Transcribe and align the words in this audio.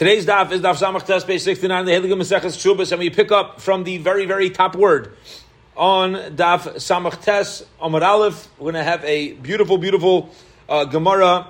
Today's 0.00 0.24
daf 0.24 0.50
is 0.50 0.62
daf 0.62 0.80
Samach 0.80 1.04
Tes, 1.04 1.24
page 1.24 1.42
69, 1.42 1.84
the 1.84 1.92
Heilige 1.92 2.16
Maseches 2.18 2.56
Shubas, 2.56 2.90
and 2.90 3.00
we 3.00 3.10
pick 3.10 3.30
up 3.30 3.60
from 3.60 3.84
the 3.84 3.98
very, 3.98 4.24
very 4.24 4.48
top 4.48 4.74
word 4.74 5.14
on 5.76 6.14
daf 6.14 6.76
Samach 6.76 7.22
Tes, 7.22 7.66
Amar 7.82 8.02
Aleph. 8.02 8.48
We're 8.56 8.72
going 8.72 8.82
to 8.82 8.82
have 8.82 9.04
a 9.04 9.34
beautiful, 9.34 9.76
beautiful 9.76 10.30
uh, 10.70 10.86
Gemara 10.86 11.48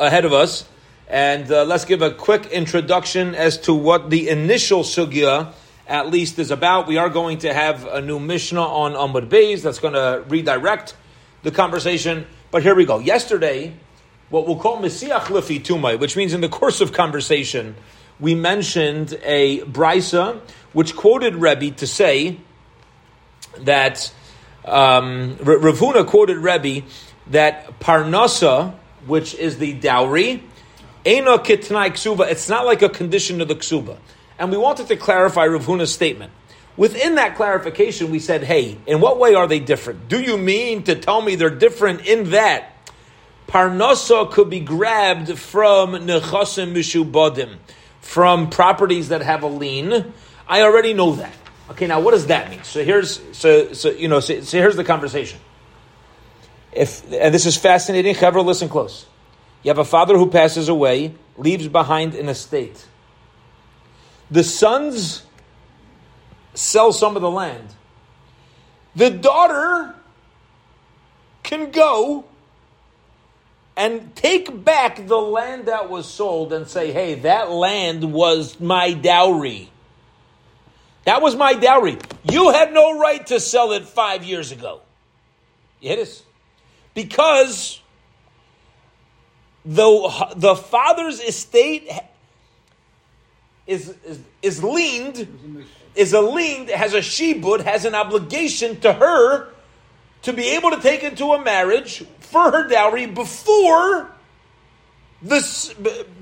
ahead 0.00 0.24
of 0.24 0.32
us. 0.32 0.68
And 1.06 1.48
uh, 1.52 1.64
let's 1.64 1.84
give 1.84 2.02
a 2.02 2.10
quick 2.10 2.46
introduction 2.46 3.36
as 3.36 3.58
to 3.58 3.74
what 3.74 4.10
the 4.10 4.28
initial 4.28 4.82
sugya 4.82 5.52
at 5.86 6.10
least 6.10 6.40
is 6.40 6.50
about. 6.50 6.88
We 6.88 6.96
are 6.96 7.10
going 7.10 7.38
to 7.38 7.54
have 7.54 7.86
a 7.86 8.00
new 8.00 8.18
Mishnah 8.18 8.60
on 8.60 8.94
Amud 8.94 9.28
Beis 9.28 9.62
that's 9.62 9.78
going 9.78 9.94
to 9.94 10.24
redirect 10.28 10.96
the 11.44 11.52
conversation. 11.52 12.26
But 12.50 12.64
here 12.64 12.74
we 12.74 12.86
go. 12.86 12.98
Yesterday, 12.98 13.74
what 14.30 14.46
we'll 14.46 14.56
call 14.56 14.78
Mesiach 14.78 15.26
Lifi 15.26 15.60
Tumai, 15.60 15.98
which 15.98 16.16
means 16.16 16.34
in 16.34 16.40
the 16.40 16.48
course 16.48 16.80
of 16.80 16.92
conversation, 16.92 17.76
we 18.18 18.34
mentioned 18.34 19.18
a 19.22 19.60
brisa 19.60 20.40
which 20.72 20.96
quoted 20.96 21.36
Rebbe 21.36 21.70
to 21.76 21.86
say 21.86 22.38
that 23.58 24.12
um, 24.64 25.36
Rav 25.40 25.78
Huna 25.78 26.06
quoted 26.06 26.38
Rebbe 26.38 26.86
that 27.28 27.78
Parnasa, 27.80 28.74
which 29.06 29.34
is 29.34 29.58
the 29.58 29.74
dowry, 29.74 30.42
Ena 31.04 31.38
kitnai 31.38 31.90
ksuba. 31.90 32.28
It's 32.30 32.48
not 32.48 32.66
like 32.66 32.82
a 32.82 32.88
condition 32.88 33.40
of 33.40 33.48
the 33.48 33.54
ksuba. 33.54 33.96
And 34.38 34.50
we 34.50 34.56
wanted 34.56 34.88
to 34.88 34.96
clarify 34.96 35.46
Rav 35.46 35.64
Huna's 35.64 35.92
statement. 35.92 36.32
Within 36.76 37.14
that 37.14 37.36
clarification, 37.36 38.10
we 38.10 38.18
said, 38.18 38.42
hey, 38.42 38.76
in 38.86 39.00
what 39.00 39.18
way 39.18 39.34
are 39.34 39.46
they 39.46 39.60
different? 39.60 40.08
Do 40.08 40.20
you 40.20 40.36
mean 40.36 40.82
to 40.82 40.94
tell 40.94 41.22
me 41.22 41.36
they're 41.36 41.48
different 41.48 42.06
in 42.06 42.30
that 42.30 42.75
Parnasa 43.46 44.30
could 44.30 44.50
be 44.50 44.60
grabbed 44.60 45.38
from 45.38 45.92
Nechasim 45.92 46.72
Mishubadim, 46.74 47.56
from 48.00 48.50
properties 48.50 49.08
that 49.08 49.22
have 49.22 49.42
a 49.42 49.46
lien? 49.46 50.12
I 50.48 50.62
already 50.62 50.94
know 50.94 51.12
that. 51.16 51.32
Okay, 51.70 51.86
now 51.86 52.00
what 52.00 52.12
does 52.12 52.26
that 52.26 52.50
mean? 52.50 52.62
So 52.62 52.84
here's 52.84 53.20
so 53.36 53.72
so 53.72 53.90
you 53.90 54.08
know 54.08 54.20
so, 54.20 54.40
so 54.40 54.58
here's 54.58 54.76
the 54.76 54.84
conversation. 54.84 55.40
If 56.72 57.02
and 57.12 57.34
this 57.34 57.46
is 57.46 57.56
fascinating, 57.56 58.14
Chevra, 58.14 58.44
listen 58.44 58.68
close. 58.68 59.06
You 59.62 59.70
have 59.70 59.78
a 59.78 59.84
father 59.84 60.16
who 60.16 60.30
passes 60.30 60.68
away, 60.68 61.14
leaves 61.36 61.66
behind 61.66 62.14
an 62.14 62.28
estate. 62.28 62.86
The 64.30 64.44
sons 64.44 65.24
sell 66.54 66.92
some 66.92 67.16
of 67.16 67.22
the 67.22 67.30
land. 67.30 67.68
The 68.94 69.10
daughter 69.10 69.94
can 71.42 71.70
go 71.70 72.24
and 73.76 74.14
take 74.16 74.64
back 74.64 75.06
the 75.06 75.18
land 75.18 75.66
that 75.66 75.90
was 75.90 76.06
sold 76.06 76.52
and 76.52 76.66
say, 76.66 76.92
hey, 76.92 77.14
that 77.16 77.50
land 77.50 78.12
was 78.12 78.58
my 78.58 78.94
dowry. 78.94 79.70
That 81.04 81.20
was 81.20 81.36
my 81.36 81.52
dowry. 81.52 81.98
You 82.24 82.50
had 82.50 82.72
no 82.72 82.98
right 82.98 83.24
to 83.26 83.38
sell 83.38 83.72
it 83.72 83.84
five 83.84 84.24
years 84.24 84.50
ago. 84.50 84.80
It 85.82 85.98
is. 85.98 86.22
Because 86.94 87.80
the, 89.64 90.32
the 90.36 90.56
father's 90.56 91.20
estate 91.20 91.90
is, 93.66 93.94
is, 94.04 94.20
is 94.40 94.64
leaned, 94.64 95.28
is 95.94 96.14
a 96.14 96.20
lien, 96.20 96.68
has 96.68 96.94
a 96.94 97.00
shibud, 97.00 97.60
has 97.60 97.84
an 97.84 97.94
obligation 97.94 98.80
to 98.80 98.92
her 98.94 99.48
to 100.26 100.32
be 100.32 100.56
able 100.56 100.72
to 100.72 100.80
take 100.80 101.04
into 101.04 101.26
a 101.26 101.42
marriage 101.42 102.04
for 102.18 102.50
her 102.50 102.66
dowry 102.66 103.06
before 103.06 104.10
this, 105.22 105.72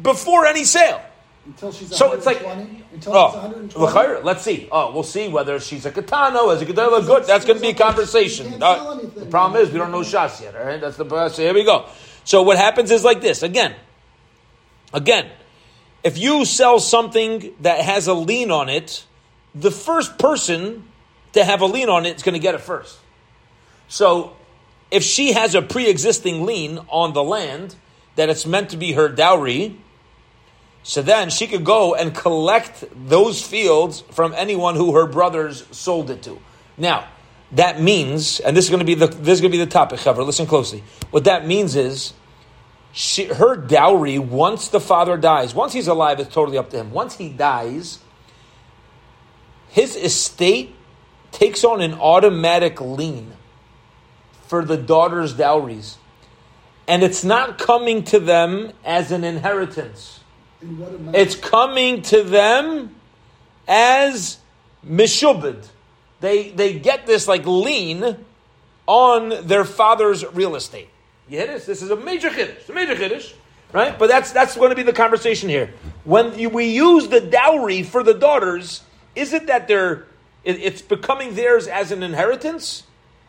before 0.03 0.45
any 0.45 0.65
sale. 0.65 1.01
Until 1.47 1.73
she's 1.73 1.97
So 1.97 2.13
it's 2.13 2.27
like, 2.27 2.43
Until 2.45 3.17
oh, 3.17 3.31
she's 3.31 3.75
120? 3.75 4.23
let's 4.23 4.43
see. 4.43 4.69
Oh, 4.71 4.93
we'll 4.93 5.05
see 5.05 5.29
whether 5.29 5.59
she's 5.59 5.87
a 5.87 5.91
katana, 5.91 6.47
as 6.51 6.61
a 6.61 6.67
katana, 6.67 7.01
good. 7.01 7.25
That's 7.25 7.47
going 7.47 7.57
to 7.57 7.63
be 7.63 7.71
a 7.71 7.75
conversation. 7.75 8.63
Uh, 8.63 8.97
the 8.97 9.25
problem 9.25 9.63
is 9.63 9.71
we 9.71 9.79
don't 9.79 9.91
know 9.91 10.01
shas 10.01 10.43
yet. 10.43 10.55
All 10.55 10.67
right, 10.67 10.79
that's 10.79 10.99
the 10.99 11.29
so 11.31 11.41
here 11.43 11.55
we 11.55 11.65
go. 11.65 11.87
So 12.25 12.43
what 12.43 12.59
happens 12.59 12.91
is 12.91 13.05
like 13.05 13.23
this 13.23 13.43
again. 13.43 13.75
Again, 14.93 15.31
if 16.03 16.19
you 16.19 16.45
sell 16.45 16.79
something 16.79 17.55
that 17.63 17.81
has 17.81 18.07
a 18.07 18.15
lien 18.15 18.51
on 18.51 18.69
it, 18.69 19.07
the 19.55 19.71
first 19.71 20.19
person 20.19 20.85
to 21.33 21.43
have 21.43 21.63
a 21.63 21.67
lien 21.67 21.89
on 21.89 22.05
it 22.05 22.17
is 22.17 22.23
going 22.23 22.35
to 22.35 22.39
get 22.39 22.55
it 22.55 22.61
first. 22.61 22.99
So 23.95 24.35
if 24.91 25.05
she 25.05 25.35
has 25.35 25.55
a 25.55 25.63
pre-existing 25.63 26.45
lien 26.45 26.81
on 26.89 27.13
the 27.13 27.23
land 27.23 27.77
that 28.17 28.29
it's 28.29 28.45
meant 28.45 28.71
to 28.71 28.77
be 28.77 28.95
her 28.95 29.09
dowry, 29.09 29.79
so 30.83 31.01
then 31.01 31.31
she 31.31 31.47
could 31.47 31.65
go 31.65 31.95
and 31.95 32.13
collect 32.13 32.83
those 33.09 33.41
fields 33.41 34.01
from 34.11 34.35
anyone 34.35 34.75
who 34.75 34.97
her 34.97 35.07
brothers 35.07 35.65
sold 35.71 36.11
it 36.11 36.25
to. 36.25 36.41
Now, 36.77 37.07
that 37.53 37.81
means, 37.81 38.41
and 38.41 38.57
this 38.57 38.65
is 38.65 38.71
going 38.71 38.81
to 38.81 38.85
be 38.85 38.97
the 38.97 39.07
this 39.07 39.35
is 39.35 39.41
going 39.41 39.53
to 39.53 39.59
be 39.59 39.65
the 39.65 39.71
topic, 39.71 40.01
Chaver. 40.01 40.27
Listen 40.27 40.47
closely. 40.47 40.83
What 41.13 41.23
that 41.25 41.47
means 41.47 41.77
is, 41.77 42.15
she, 42.91 43.27
her 43.27 43.55
dowry 43.55 44.19
once 44.19 44.71
the 44.71 44.81
father 44.81 45.17
dies, 45.17 45.55
once 45.55 45.73
he's 45.73 45.87
alive, 45.87 46.19
it's 46.19 46.35
totally 46.35 46.59
up 46.59 46.71
to 46.71 46.79
him. 46.79 46.91
Once 46.91 47.15
he 47.15 47.29
dies, 47.29 48.01
his 49.69 49.95
estate 49.95 50.75
takes 51.31 51.63
on 51.63 51.81
an 51.81 51.95
automatic 51.95 52.81
lien 52.81 53.35
for 54.47 54.65
the 54.65 54.77
daughter's 54.77 55.33
dowries, 55.35 55.99
and 56.87 57.03
it's 57.03 57.25
not 57.25 57.59
coming 57.59 58.05
to 58.05 58.19
them 58.19 58.73
as 58.85 59.11
an 59.11 59.25
inheritance. 59.25 60.21
It's 61.13 61.35
coming 61.35 62.03
to 62.03 62.23
them 62.23 62.95
as 63.69 64.39
mishubed. 64.87 65.69
They 66.21 66.51
they 66.51 66.79
get 66.79 67.07
this 67.07 67.29
like 67.29 67.47
lien 67.47 68.25
on 68.87 69.47
their 69.47 69.65
father's 69.65 70.25
real 70.35 70.57
estate. 70.57 70.89
You 71.29 71.39
hear 71.39 71.47
this? 71.47 71.67
This 71.67 71.83
is 71.83 71.91
a 71.91 71.97
major 71.97 72.31
chiddush, 72.31 72.69
a 72.69 72.73
major 72.73 72.95
chiddush, 72.95 73.33
right? 73.73 73.99
But 73.99 74.09
that's 74.09 74.33
that's 74.33 74.57
going 74.57 74.71
to 74.71 74.77
be 74.77 74.83
the 74.83 74.93
conversation 74.93 75.49
here. 75.49 75.73
When 76.05 76.39
you, 76.39 76.51
we 76.51 76.67
use 76.67 77.09
the 77.09 77.21
dowry 77.21 77.83
for 77.83 78.03
the 78.03 78.15
daughters, 78.15 78.83
is 79.15 79.33
it 79.33 79.47
that 79.47 79.69
they're 79.69 80.07
it, 80.45 80.61
it's 80.61 80.83
becoming 80.83 81.35
theirs 81.35 81.67
as 81.67 81.91
an 81.93 82.03
inheritance, 82.03 82.85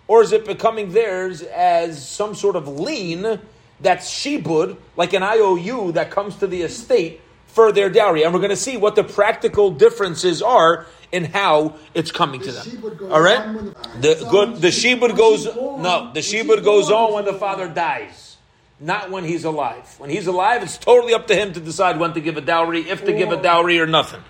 or 0.07 0.21
is 0.21 0.31
it 0.31 0.45
becoming 0.45 0.91
theirs 0.91 1.41
as 1.41 2.07
some 2.07 2.35
sort 2.35 2.55
of 2.55 2.67
lien 2.67 3.39
that's 3.81 4.09
shibud, 4.09 4.77
like 4.95 5.13
an 5.13 5.23
IOU 5.23 5.93
that 5.93 6.11
comes 6.11 6.35
to 6.38 6.47
the 6.47 6.61
estate 6.61 7.21
for 7.47 7.71
their 7.71 7.89
dowry? 7.89 8.23
And 8.23 8.33
we're 8.33 8.39
going 8.39 8.49
to 8.51 8.55
see 8.55 8.77
what 8.77 8.95
the 8.95 9.03
practical 9.03 9.71
differences 9.71 10.41
are 10.41 10.85
in 11.11 11.25
how 11.25 11.75
it's 11.93 12.11
coming 12.11 12.41
to 12.41 12.51
them. 12.51 12.66
All 13.11 13.21
right, 13.21 13.53
the- 14.01 14.16
the 14.16 14.27
good. 14.29 14.55
The 14.61 14.67
shibud 14.69 15.16
goes 15.17 15.47
born- 15.47 15.81
no. 15.81 16.11
The 16.13 16.19
shibud 16.22 16.63
goes 16.63 16.89
born, 16.89 17.03
on 17.05 17.13
when 17.13 17.25
the 17.25 17.33
father 17.33 17.67
dies, 17.67 18.37
not 18.79 19.09
when 19.11 19.23
he's 19.23 19.43
alive. 19.45 19.95
When 19.97 20.09
he's 20.09 20.27
alive, 20.27 20.61
it's 20.63 20.77
totally 20.77 21.13
up 21.13 21.27
to 21.27 21.35
him 21.35 21.53
to 21.53 21.59
decide 21.59 21.99
when 21.99 22.13
to 22.13 22.19
give 22.22 22.37
a 22.37 22.41
dowry, 22.41 22.89
if 22.89 23.05
to 23.05 23.13
give 23.13 23.31
a 23.31 23.41
dowry 23.41 23.79
or 23.79 23.85
nothing. 23.87 24.22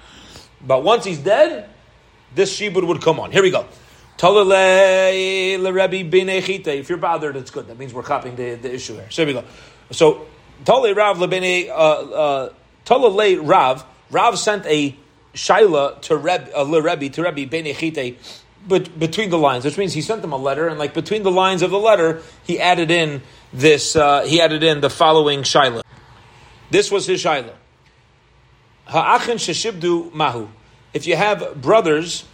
But 0.65 0.83
once 0.83 1.05
he's 1.05 1.17
dead, 1.19 1.69
this 2.33 2.57
shibud 2.59 2.85
would 2.85 3.01
come 3.01 3.19
on. 3.19 3.31
Here 3.31 3.41
we 3.43 3.51
go. 3.51 3.65
If 4.17 4.23
you're 6.89 6.97
bothered, 6.97 7.35
it's 7.35 7.51
good. 7.51 7.67
That 7.67 7.77
means 7.77 7.93
we're 7.93 8.03
copying 8.03 8.35
the, 8.35 8.55
the 8.55 8.73
issue 8.73 8.93
here. 8.93 9.09
So 9.09 9.25
we 9.25 9.33
go. 9.33 9.43
So 9.91 10.25
Talalei 10.63 10.95
Rav 10.95 11.17
lebene 11.17 11.69
uh, 11.69 12.49
uh, 12.89 13.43
Rav. 13.43 13.85
Rav 14.11 14.39
sent 14.39 14.65
a 14.67 14.95
shaila 15.33 16.01
to 16.03 16.15
Reb 16.15 16.49
uh, 16.55 16.63
leRebbi 16.63 17.11
to 17.13 17.23
Rebbe 17.23 17.49
ben 17.49 17.65
Echite. 17.65 18.15
But 18.67 18.97
between 18.97 19.29
the 19.29 19.37
lines, 19.37 19.63
which 19.63 19.77
means 19.77 19.93
he 19.93 20.01
sent 20.01 20.23
them 20.23 20.31
a 20.31 20.37
letter, 20.37 20.67
and 20.67 20.79
like 20.79 20.95
between 20.95 21.21
the 21.21 21.31
lines 21.31 21.61
of 21.61 21.69
the 21.69 21.77
letter, 21.77 22.23
he 22.43 22.59
added 22.59 22.89
in 22.89 23.21
this. 23.53 23.95
Uh, 23.95 24.23
he 24.23 24.41
added 24.41 24.63
in 24.63 24.81
the 24.81 24.89
following 24.89 25.43
shaila. 25.43 25.83
This 26.71 26.89
was 26.89 27.05
his 27.05 27.23
shaila. 27.23 27.53
Ha'achin 28.85 30.13
mahu. 30.13 30.47
If 30.93 31.05
you 31.05 31.15
have 31.15 31.61
brothers 31.61 32.25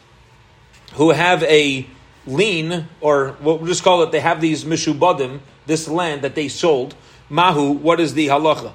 who 0.94 1.12
have 1.12 1.44
a 1.44 1.86
lien, 2.28 2.88
or 3.00 3.36
we'll 3.42 3.66
just 3.66 3.84
call 3.84 4.04
it, 4.04 4.12
they 4.12 4.20
have 4.20 4.42
these 4.42 4.64
mishubadim, 4.66 5.40
this 5.66 5.88
land 5.88 6.22
that 6.22 6.36
they 6.36 6.48
sold. 6.48 6.96
Mahu, 7.30 7.72
what 7.72 8.00
is 8.00 8.14
the 8.14 8.28
halacha? 8.28 8.72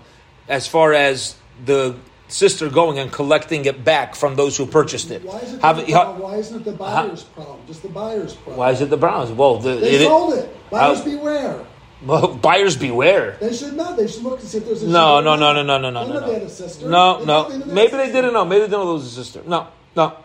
As 0.49 0.67
far 0.67 0.93
as 0.93 1.37
the 1.65 1.97
sister 2.29 2.69
going 2.69 2.99
and 2.99 3.13
collecting 3.13 3.65
it 3.67 3.85
back 3.85 4.15
from 4.15 4.35
those 4.35 4.57
who 4.57 4.67
purchased 4.67 5.11
it. 5.11 5.23
Why 5.23 5.39
is 5.39 5.55
it, 5.55 5.61
Have- 5.63 5.87
the, 5.87 5.93
ha- 5.93 6.13
why 6.15 6.37
isn't 6.37 6.61
it 6.63 6.65
the 6.65 6.73
buyer's 6.73 7.23
problem? 7.23 7.59
Just 7.67 7.83
the 7.83 7.89
buyer's 7.89 8.35
problem. 8.35 8.57
why 8.57 8.71
is 8.73 8.81
it 8.81 8.91
the 8.91 8.97
Browns? 8.97 9.31
Well, 9.31 9.59
the, 9.59 9.77
They 9.77 9.91
it- 9.97 10.03
sold 10.07 10.35
it. 10.35 10.45
Uh, 10.47 10.71
buyers 10.71 10.99
How- 10.99 11.05
beware. 11.05 11.65
well, 12.05 12.35
buyers 12.35 12.77
beware. 12.77 13.37
They 13.41 13.53
should 13.55 13.75
not. 13.75 13.97
They 13.97 14.09
should 14.09 14.23
look 14.25 14.41
and 14.41 14.49
see 14.49 14.59
if 14.59 14.65
there's 14.65 14.83
a 14.83 14.89
No, 14.89 15.21
no, 15.21 15.35
or 15.35 15.37
no, 15.37 15.53
no, 15.53 15.63
no, 15.63 15.79
no, 15.79 15.91
no, 15.91 16.05
no. 16.05 16.27
They 16.27 16.33
had 16.35 16.43
a 16.43 16.49
sister. 16.49 16.89
No, 16.89 17.21
They 17.21 17.27
no. 17.27 17.43
know 17.43 17.49
they 17.49 17.59
had 17.59 17.63
a 17.63 17.67
Maybe 17.75 17.91
they 17.93 17.97
sister. 17.99 18.13
didn't 18.13 18.33
know. 18.33 18.45
Maybe 18.45 18.61
they 18.63 18.67
didn't 18.67 18.73
know 18.81 18.85
there 18.87 18.95
was 18.95 19.07
a 19.07 19.11
sister. 19.25 19.43
No, 19.47 19.69
no. 19.95 20.17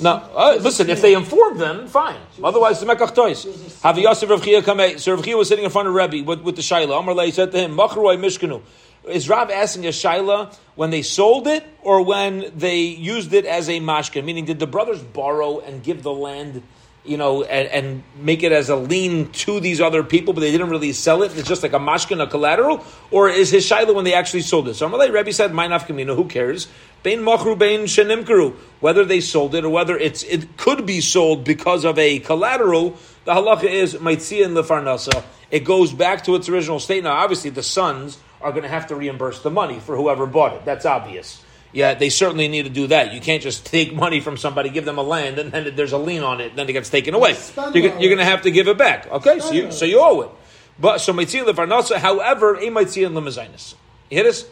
No, 0.00 0.10
uh, 0.34 0.58
listen. 0.60 0.88
If 0.88 1.02
they 1.02 1.14
informed 1.14 1.60
them, 1.60 1.86
fine. 1.86 2.18
Otherwise, 2.42 2.80
the 2.80 2.86
mekach 2.86 3.14
toys. 3.14 3.44
Have 3.82 3.98
Yosef 3.98 4.28
Rav 4.30 4.42
Chia 4.42 4.62
come. 4.62 4.98
So 4.98 5.14
Rav 5.14 5.24
Chia 5.24 5.36
was 5.36 5.48
sitting 5.48 5.64
in 5.64 5.70
front 5.70 5.88
of 5.88 5.94
Rebbe 5.94 6.24
with, 6.24 6.40
with 6.40 6.56
the 6.56 6.62
shaila. 6.62 6.98
Amar 6.98 7.14
Lei 7.14 7.30
said 7.30 7.52
to 7.52 7.58
him, 7.58 7.76
"Machroi 7.76 8.18
Mishkanu." 8.18 8.62
is 9.08 9.28
Rav 9.28 9.50
asking 9.50 9.86
a 9.86 9.90
shaila 9.90 10.54
when 10.74 10.90
they 10.90 11.02
sold 11.02 11.46
it 11.46 11.64
or 11.82 12.02
when 12.02 12.50
they 12.56 12.78
used 12.78 13.32
it 13.32 13.44
as 13.44 13.68
a 13.68 13.80
mashkin? 13.80 14.24
Meaning, 14.24 14.44
did 14.44 14.58
the 14.58 14.66
brothers 14.66 15.00
borrow 15.00 15.60
and 15.60 15.82
give 15.82 16.02
the 16.02 16.12
land, 16.12 16.62
you 17.08 17.16
know, 17.16 17.42
and, 17.44 17.68
and 17.68 18.02
make 18.16 18.42
it 18.42 18.52
as 18.52 18.68
a 18.68 18.76
lien 18.76 19.30
to 19.32 19.60
these 19.60 19.80
other 19.80 20.02
people, 20.02 20.34
but 20.34 20.40
they 20.40 20.50
didn't 20.50 20.70
really 20.70 20.92
sell 20.92 21.22
it? 21.22 21.36
It's 21.36 21.48
just 21.48 21.62
like 21.62 21.72
a 21.72 21.78
mashkin, 21.78 22.22
a 22.22 22.26
collateral, 22.26 22.84
or 23.10 23.28
is 23.28 23.50
his 23.50 23.68
shaila 23.68 23.94
when 23.94 24.04
they 24.04 24.14
actually 24.14 24.42
sold 24.42 24.68
it? 24.68 24.74
So 24.74 24.88
Amalei 24.88 25.12
Rebbe 25.12 25.32
said, 25.32 25.52
"My 25.52 25.68
nafkamina, 25.68 26.14
who 26.14 26.26
cares? 26.26 26.68
Bein 27.02 27.20
machru, 27.20 27.56
bein 27.56 27.82
shenimkaru. 27.82 28.54
Whether 28.80 29.04
they 29.04 29.20
sold 29.20 29.54
it 29.54 29.64
or 29.64 29.70
whether 29.70 29.96
it's 29.96 30.22
it 30.24 30.56
could 30.56 30.86
be 30.86 31.00
sold 31.00 31.44
because 31.44 31.84
of 31.84 31.98
a 31.98 32.18
collateral, 32.18 32.96
the 33.24 33.32
halacha 33.32 33.64
is 33.64 33.94
maitzia 33.94 34.44
and 34.44 34.56
lefarnasa. 34.56 35.22
It 35.50 35.60
goes 35.60 35.92
back 35.92 36.24
to 36.24 36.34
its 36.34 36.48
original 36.48 36.80
state. 36.80 37.04
Now, 37.04 37.12
obviously, 37.12 37.50
the 37.50 37.62
sons 37.62 38.18
are 38.40 38.50
going 38.50 38.64
to 38.64 38.68
have 38.68 38.88
to 38.88 38.96
reimburse 38.96 39.40
the 39.42 39.50
money 39.50 39.78
for 39.78 39.96
whoever 39.96 40.26
bought 40.26 40.54
it. 40.54 40.64
That's 40.64 40.84
obvious. 40.84 41.42
Yeah, 41.76 41.92
they 41.92 42.08
certainly 42.08 42.48
need 42.48 42.62
to 42.62 42.70
do 42.70 42.86
that. 42.86 43.12
You 43.12 43.20
can't 43.20 43.42
just 43.42 43.66
take 43.66 43.94
money 43.94 44.20
from 44.20 44.38
somebody, 44.38 44.70
give 44.70 44.86
them 44.86 44.96
a 44.96 45.02
land, 45.02 45.38
and 45.38 45.52
then 45.52 45.76
there's 45.76 45.92
a 45.92 45.98
lien 45.98 46.22
on 46.22 46.40
it, 46.40 46.48
and 46.48 46.58
then 46.58 46.66
it 46.70 46.72
gets 46.72 46.88
taken 46.88 47.12
away. 47.12 47.36
You're, 47.54 47.74
you're 47.74 48.08
going 48.08 48.16
to 48.16 48.24
have 48.24 48.40
to 48.42 48.50
give 48.50 48.66
it 48.66 48.78
back. 48.78 49.06
Okay, 49.12 49.40
so 49.40 49.52
you, 49.52 49.70
so 49.70 49.84
you 49.84 50.00
owe 50.00 50.22
it. 50.22 50.30
But 50.78 51.02
so 51.02 51.12
maitzia 51.12 51.44
lefarnasa. 51.44 51.96
However, 51.96 52.56
eh, 52.56 52.68
a 52.68 52.70
maitzia 52.70 53.10
lemazainis. 53.10 53.74
You 54.08 54.16
hear 54.16 54.24
this? 54.24 54.48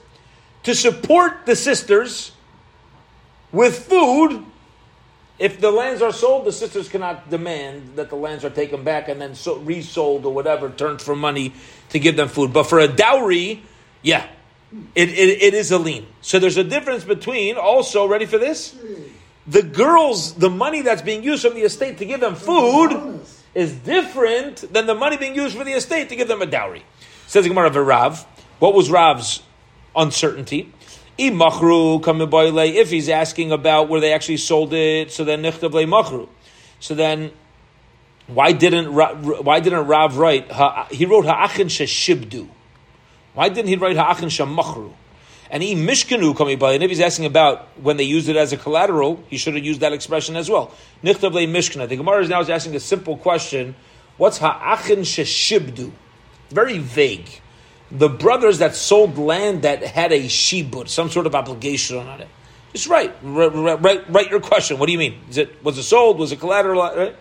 To 0.65 0.75
support 0.75 1.47
the 1.47 1.57
sisters 1.57 2.33
with 3.53 3.79
food 3.89 4.45
if 5.39 5.61
the 5.61 5.71
lands 5.71 6.03
are 6.03 6.13
sold, 6.13 6.45
the 6.45 6.53
sisters 6.53 6.91
cannot 6.91 7.31
demand 7.31 7.97
that 7.97 8.11
the 8.11 8.17
lands 8.17 8.45
are 8.45 8.51
taken 8.51 8.85
back 8.85 9.09
and 9.09 9.19
then 9.19 9.35
so, 9.35 9.57
resold 9.57 10.27
or 10.27 10.35
whatever, 10.35 10.69
turned 10.69 11.01
for 11.01 11.17
money 11.17 11.55
to 11.89 11.99
give 11.99 12.17
them 12.17 12.29
food. 12.29 12.53
But 12.53 12.65
for 12.65 12.81
a 12.81 12.87
dowry, 12.87 13.63
yeah, 14.03 14.29
it, 14.95 15.09
it, 15.09 15.43
it 15.43 15.55
is 15.55 15.71
a 15.71 15.79
lien. 15.79 16.07
So 16.21 16.39
there's 16.39 16.57
a 16.57 16.65
difference 16.65 17.05
between 17.05 17.57
also, 17.57 18.07
ready 18.07 18.27
for 18.27 18.39
this? 18.39 18.77
The 19.47 19.63
girls, 19.63 20.35
the 20.35 20.51
money 20.51 20.83
that's 20.83 21.03
being 21.03 21.23
used 21.23 21.45
from 21.45 21.55
the 21.55 21.63
estate 21.63 21.99
to 21.99 22.05
give 22.05 22.21
them 22.21 22.35
food 22.35 23.21
is 23.55 23.73
different 23.73 24.73
than 24.73 24.87
the 24.87 24.95
money 24.95 25.17
being 25.17 25.35
used 25.35 25.57
for 25.57 25.65
the 25.65 25.73
estate 25.73 26.09
to 26.09 26.17
give 26.17 26.29
them 26.29 26.43
a 26.43 26.47
dowry. 26.47 26.85
Says 27.27 27.45
the 27.45 27.51
Gemara 27.51 27.69
of 27.69 27.77
Rav. 27.77 28.27
What 28.59 28.75
was 28.75 28.91
Rav's 28.91 29.43
uncertainty? 29.95 30.73
If 31.17 32.91
he's 32.91 33.09
asking 33.09 33.53
about 33.53 33.89
where 33.89 34.01
they 34.01 34.13
actually 34.13 34.39
sold 34.39 34.73
it, 34.73 35.13
so 35.13 35.25
then 35.25 35.43
machru. 35.43 36.29
So 36.81 36.95
then, 36.95 37.31
why 38.27 38.53
didn't 38.53 38.93
why 38.93 39.61
didn't 39.61 39.87
Rav 39.87 40.17
write? 40.19 40.51
He 40.91 41.07
wrote 41.07 41.27
ha'achin 41.27 41.69
sheshibdu. 41.69 42.49
Why 43.35 43.49
didn't 43.49 43.69
he 43.69 43.77
write 43.77 43.97
ha'achin 43.97 44.29
shemachru? 44.29 44.93
And 45.51 45.63
he 45.63 45.75
mishkanu 45.75 46.35
kamiboyle. 46.35 46.75
And 46.75 46.83
if 46.83 46.91
he's 46.91 47.01
asking 47.01 47.27
about 47.27 47.69
when 47.81 47.97
they 47.97 48.05
used 48.05 48.29
it 48.29 48.37
as 48.37 48.53
a 48.53 48.57
collateral, 48.57 49.23
he 49.29 49.37
should 49.37 49.55
have 49.55 49.65
used 49.65 49.81
that 49.81 49.93
expression 49.93 50.37
as 50.37 50.49
well. 50.49 50.73
Nichtav 51.03 51.33
mishkana. 51.47 51.89
The 51.89 51.97
Gemara 51.97 52.23
is 52.23 52.29
now 52.29 52.41
asking 52.41 52.75
a 52.75 52.81
simple 52.81 53.17
question: 53.17 53.75
What's 54.17 54.39
ha'achin 54.39 55.01
sheshibdu? 55.01 55.93
Very 56.51 56.79
vague 56.79 57.41
the 57.91 58.09
brothers 58.09 58.59
that 58.59 58.75
sold 58.75 59.19
land 59.19 59.63
that 59.63 59.83
had 59.83 60.13
a 60.13 60.25
shibud, 60.25 60.89
some 60.89 61.11
sort 61.11 61.27
of 61.27 61.35
obligation 61.35 61.97
on 61.99 62.21
it. 62.21 62.29
Just 62.73 62.89
right, 62.89 63.15
write, 63.23 63.81
write, 63.81 64.11
write 64.11 64.31
your 64.31 64.41
question. 64.41 64.79
What 64.79 64.87
do 64.87 64.93
you 64.93 64.99
mean? 64.99 65.21
Is 65.31 65.39
it 65.39 65.63
was 65.63 65.79
it 65.79 65.85
sold? 65.85 66.19
Was 66.19 66.33
it 66.33 66.41
collateral? 66.41 66.83
Right? 66.83 67.15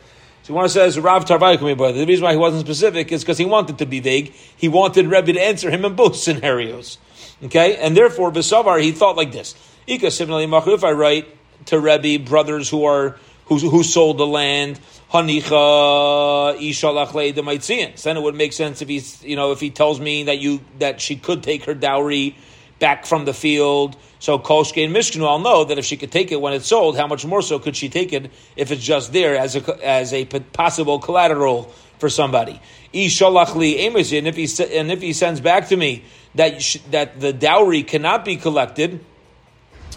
So 0.43 0.53
one 0.53 0.67
says 0.67 0.99
Rav 0.99 1.23
Tarvai 1.23 1.57
coming 1.57 1.77
by. 1.77 1.93
The 1.93 2.05
reason 2.05 2.25
why 2.25 2.33
he 2.33 2.37
wasn't 2.37 2.65
specific 2.65 3.11
is 3.13 3.23
because 3.23 3.37
he 3.37 3.45
wanted 3.45 3.77
to 3.77 3.85
be 3.85 4.01
vague. 4.01 4.33
He 4.57 4.67
wanted 4.67 5.07
Rebbe 5.07 5.31
to 5.33 5.41
answer 5.41 5.71
him 5.71 5.85
in 5.85 5.95
both 5.95 6.17
scenarios. 6.17 6.97
Okay, 7.43 7.77
and 7.77 7.95
therefore 7.95 8.31
Besavar 8.31 8.81
he 8.81 8.91
thought 8.91 9.15
like 9.15 9.31
this: 9.31 9.55
Ika 9.87 10.11
similarly, 10.11 10.45
if 10.73 10.83
I 10.83 10.91
write 10.91 11.27
to 11.67 11.79
Rebbe 11.79 12.23
brothers 12.23 12.69
who 12.69 12.83
are 12.83 13.17
who, 13.45 13.57
who 13.57 13.83
sold 13.83 14.17
the 14.17 14.27
land, 14.27 14.79
Hanicha 15.11 16.57
Ishalachle 16.57 17.35
the 17.35 17.41
Maitzian. 17.41 18.01
Then 18.01 18.17
it 18.17 18.21
would 18.21 18.35
make 18.35 18.51
sense 18.51 18.81
if 18.81 18.89
he's 18.89 19.23
you 19.23 19.35
know 19.35 19.51
if 19.51 19.61
he 19.61 19.69
tells 19.69 19.99
me 19.99 20.23
that 20.23 20.39
you 20.39 20.59
that 20.79 20.99
she 20.99 21.15
could 21.15 21.41
take 21.41 21.65
her 21.65 21.73
dowry 21.73 22.35
back 22.83 23.05
from 23.05 23.23
the 23.23 23.33
field. 23.33 23.95
So 24.19 24.37
Kolshke 24.37 24.83
and 24.83 24.93
Mishkanu, 24.93 25.25
I'll 25.25 25.39
know 25.39 25.63
that 25.63 25.77
if 25.77 25.85
she 25.85 25.95
could 25.95 26.11
take 26.11 26.33
it 26.33 26.41
when 26.41 26.51
it's 26.51 26.67
sold, 26.67 26.97
how 26.97 27.07
much 27.07 27.25
more 27.25 27.41
so 27.41 27.57
could 27.57 27.77
she 27.77 27.87
take 27.87 28.11
it 28.11 28.29
if 28.57 28.71
it's 28.71 28.83
just 28.83 29.13
there 29.13 29.37
as 29.37 29.55
a 29.55 29.87
as 29.87 30.11
a 30.11 30.25
possible 30.25 30.99
collateral 30.99 31.71
for 31.99 32.09
somebody? 32.09 32.59
And 32.93 32.93
if 32.93 34.35
he 34.35 34.77
and 34.79 34.91
if 34.91 35.01
he 35.01 35.13
sends 35.13 35.39
back 35.39 35.69
to 35.69 35.77
me 35.77 36.03
that 36.35 36.53
that 36.91 37.21
the 37.21 37.31
dowry 37.31 37.83
cannot 37.83 38.25
be 38.25 38.35
collected 38.35 38.99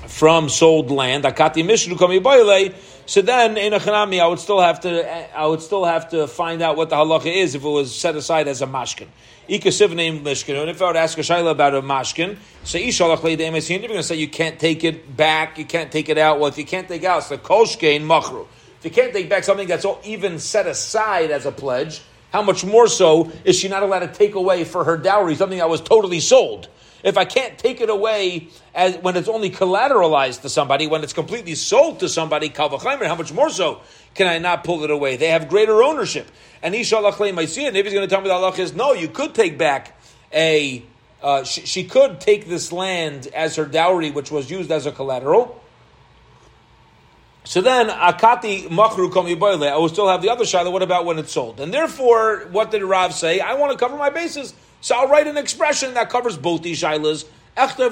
from 0.07 0.49
sold 0.49 0.93
land, 0.93 1.25
akati 1.25 1.67
mishnu 1.67 1.97
kami 1.97 2.21
boile. 2.21 2.71
So 3.09 3.23
then, 3.23 3.57
in 3.57 3.73
a 3.73 3.79
chanami, 3.79 4.21
I 4.21 4.27
would 4.27 4.41
still 4.41 4.61
have 4.61 4.81
to, 4.81 4.91
I 5.37 5.47
would 5.47 5.63
still 5.63 5.85
have 5.85 6.11
to 6.11 6.27
find 6.27 6.61
out 6.61 6.77
what 6.77 6.91
the 6.91 6.97
halacha 6.97 7.33
is 7.33 7.55
if 7.55 7.65
it 7.65 7.69
was 7.69 7.95
set 7.95 8.17
aside 8.17 8.49
as 8.49 8.63
a 8.63 8.67
mashkin. 8.67 9.07
If 9.49 10.83
I 10.83 10.87
would 10.87 10.97
ask 10.97 11.19
a 11.19 11.21
shaila 11.21 11.51
about 11.53 11.75
a 11.75 11.83
mashkin, 11.83 12.37
so 12.65 12.79
ishalach 12.79 13.19
leidemes, 13.19 13.71
you're 13.71 13.79
going 13.79 13.95
to 13.95 14.03
say 14.03 14.17
you 14.17 14.29
can't 14.29 14.59
take 14.59 14.83
it 14.83 15.17
back, 15.17 15.59
you 15.59 15.65
can't 15.65 15.93
take 15.93 16.09
it 16.09 16.19
out. 16.19 16.41
Well, 16.41 16.49
if 16.49 16.59
you 16.59 16.65
can't 16.65 16.89
take 16.89 17.05
out, 17.05 17.19
it's 17.19 17.29
the 17.29 17.39
kolshkein 17.39 18.03
machru. 18.03 18.47
If 18.79 18.85
you 18.85 18.91
can't 18.91 19.13
take 19.13 19.29
back 19.29 19.45
something 19.45 19.69
that's 19.69 19.85
all 19.85 20.01
even 20.05 20.39
set 20.39 20.67
aside 20.67 21.31
as 21.31 21.47
a 21.47 21.53
pledge, 21.53 22.03
how 22.33 22.43
much 22.43 22.65
more 22.65 22.89
so 22.89 23.31
is 23.45 23.57
she 23.57 23.69
not 23.69 23.83
allowed 23.83 24.01
to 24.01 24.09
take 24.09 24.35
away 24.35 24.65
for 24.65 24.85
her 24.85 24.97
dowry 24.97 25.37
something 25.37 25.59
that 25.59 25.69
was 25.69 25.81
totally 25.81 26.21
sold? 26.21 26.69
If 27.03 27.17
I 27.19 27.25
can't 27.25 27.59
take 27.59 27.81
it 27.81 27.91
away 27.91 28.49
as 28.75 28.97
when 28.99 29.17
it's 29.17 29.29
only 29.29 29.51
collateralized 29.51 30.43
to 30.43 30.49
somebody, 30.49 30.87
when 30.87 31.03
it's 31.03 31.13
completely 31.13 31.55
sold 31.55 32.01
to 32.01 32.09
somebody, 32.09 32.49
Kalvachaimer, 32.49 33.07
how 33.07 33.15
much 33.15 33.33
more 33.33 33.51
so 33.51 33.81
can 34.15 34.27
I 34.27 34.39
not 34.39 34.65
pull 34.65 34.83
it 34.85 34.91
away? 34.91 35.17
They 35.17 35.29
have 35.29 35.49
greater 35.49 35.83
ownership. 35.83 36.29
And 36.63 36.75
Ishalachle 36.75 37.35
might 37.35 37.51
see 37.51 37.65
it. 37.65 37.69
And 37.69 37.77
if 37.77 37.85
he's 37.85 37.95
going 37.95 38.09
to 38.09 38.13
tell 38.13 38.23
me 38.23 38.29
the 38.29 38.35
halach 38.35 38.59
is 38.59 38.75
no, 38.75 38.93
you 38.93 39.09
could 39.09 39.35
take 39.35 39.59
back 39.59 40.01
a. 40.33 40.83
Uh, 41.23 41.45
she, 41.45 41.63
she 41.63 41.85
could 41.85 42.21
take 42.21 42.47
this 42.47 42.73
land 42.73 43.27
as 43.29 43.57
her 43.57 43.65
dowry, 43.65 44.11
which 44.11 44.31
was 44.31 44.51
used 44.51 44.71
as 44.71 44.87
a 44.87 44.93
collateral. 44.93 45.63
So 47.45 47.61
then, 47.61 47.89
akati 47.89 48.69
machru 48.69 49.11
komi. 49.11 49.41
I 49.71 49.77
will 49.77 49.89
still 49.89 50.09
have 50.09 50.21
the 50.21 50.31
other 50.31 50.45
shaila. 50.45 50.73
What 50.73 50.83
about 50.83 51.05
when 51.05 51.19
it's 51.19 51.33
sold? 51.33 51.61
And 51.61 51.73
therefore, 51.73 52.49
what 52.51 52.73
did 52.73 52.83
Rav 52.83 53.15
say? 53.15 53.39
I 53.39 53.55
want 53.55 53.71
to 53.71 53.79
cover 53.79 53.97
my 53.97 54.11
bases, 54.11 54.53
so 54.87 54.95
I'll 54.95 55.09
write 55.09 55.27
an 55.27 55.37
expression 55.37 55.95
that 55.95 56.11
covers 56.11 56.37
both 56.37 56.63
these 56.63 56.79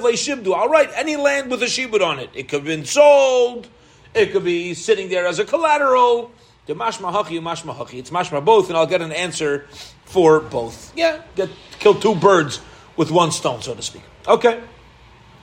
leishibdu. 0.01 0.55
I'll 0.55 0.69
write 0.69 0.91
any 0.95 1.17
land 1.17 1.51
with 1.51 1.61
a 1.65 1.67
shibud 1.67 2.01
on 2.01 2.21
it. 2.21 2.31
It 2.35 2.49
could 2.49 2.59
have 2.59 2.67
been 2.67 2.85
sold. 2.85 3.67
It 4.15 4.31
could 4.31 4.45
be 4.45 4.75
sitting 4.75 5.09
there 5.09 5.27
as 5.27 5.41
a 5.41 5.45
collateral. 5.45 6.31
It's 6.69 6.79
mashma 6.79 8.45
both, 8.45 8.69
and 8.69 8.79
I'll 8.79 8.87
get 8.87 9.03
an 9.03 9.11
answer 9.11 9.67
for 10.05 10.39
both. 10.39 10.97
Yeah, 10.97 11.23
get 11.35 11.51
kill 11.81 11.97
two 11.97 12.15
birds 12.15 12.61
with 12.97 13.11
one 13.11 13.33
stone, 13.33 13.61
so 13.61 13.75
to 13.75 13.83
speak. 13.83 14.03
Okay, 14.29 14.63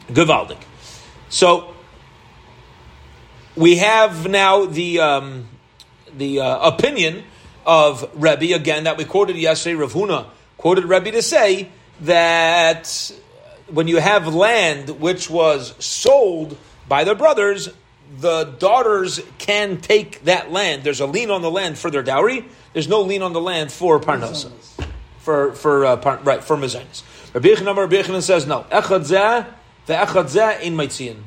Gavaldik. 0.07 0.63
So 1.27 1.73
we 3.57 3.75
have 3.75 4.25
now 4.25 4.67
the 4.67 5.01
um, 5.01 5.49
the 6.15 6.39
uh, 6.39 6.69
opinion 6.69 7.25
of 7.65 8.09
Rebbe 8.13 8.55
again 8.55 8.85
that 8.85 8.95
we 8.95 9.03
quoted 9.03 9.35
yesterday. 9.35 9.75
Rav 9.75 9.91
Huna 9.91 10.27
quoted 10.61 10.85
Rebbe 10.85 11.11
to 11.11 11.23
say 11.23 11.69
that 12.01 13.11
when 13.67 13.87
you 13.87 13.97
have 13.97 14.27
land 14.27 14.89
which 15.01 15.27
was 15.27 15.73
sold 15.83 16.55
by 16.87 17.03
the 17.03 17.15
brothers, 17.15 17.69
the 18.19 18.43
daughters 18.59 19.19
can 19.39 19.77
take 19.77 20.23
that 20.25 20.51
land. 20.51 20.83
There's 20.83 20.99
a 20.99 21.07
lien 21.07 21.31
on 21.31 21.41
the 21.41 21.49
land 21.49 21.79
for 21.79 21.89
their 21.89 22.03
dowry. 22.03 22.45
There's 22.73 22.87
no 22.87 23.01
lien 23.01 23.23
on 23.23 23.33
the 23.33 23.41
land 23.41 23.71
for 23.71 23.99
parnasa, 23.99 24.51
for 25.17 25.53
for 25.53 25.83
uh, 25.83 25.97
par, 25.97 26.19
right 26.23 26.43
for 26.43 26.55
mezainis. 26.57 27.01
Rabbi 27.33 27.47
Yechanan 27.47 27.75
Rabbi 27.75 27.95
Yechanan 27.95 28.21
says 28.21 28.45
no. 28.45 28.65
Echad 28.71 29.09
zeh 29.09 29.47
ve'echad 29.87 30.25
zeh 30.25 30.61
in 30.61 30.75
maitzian. 30.75 31.23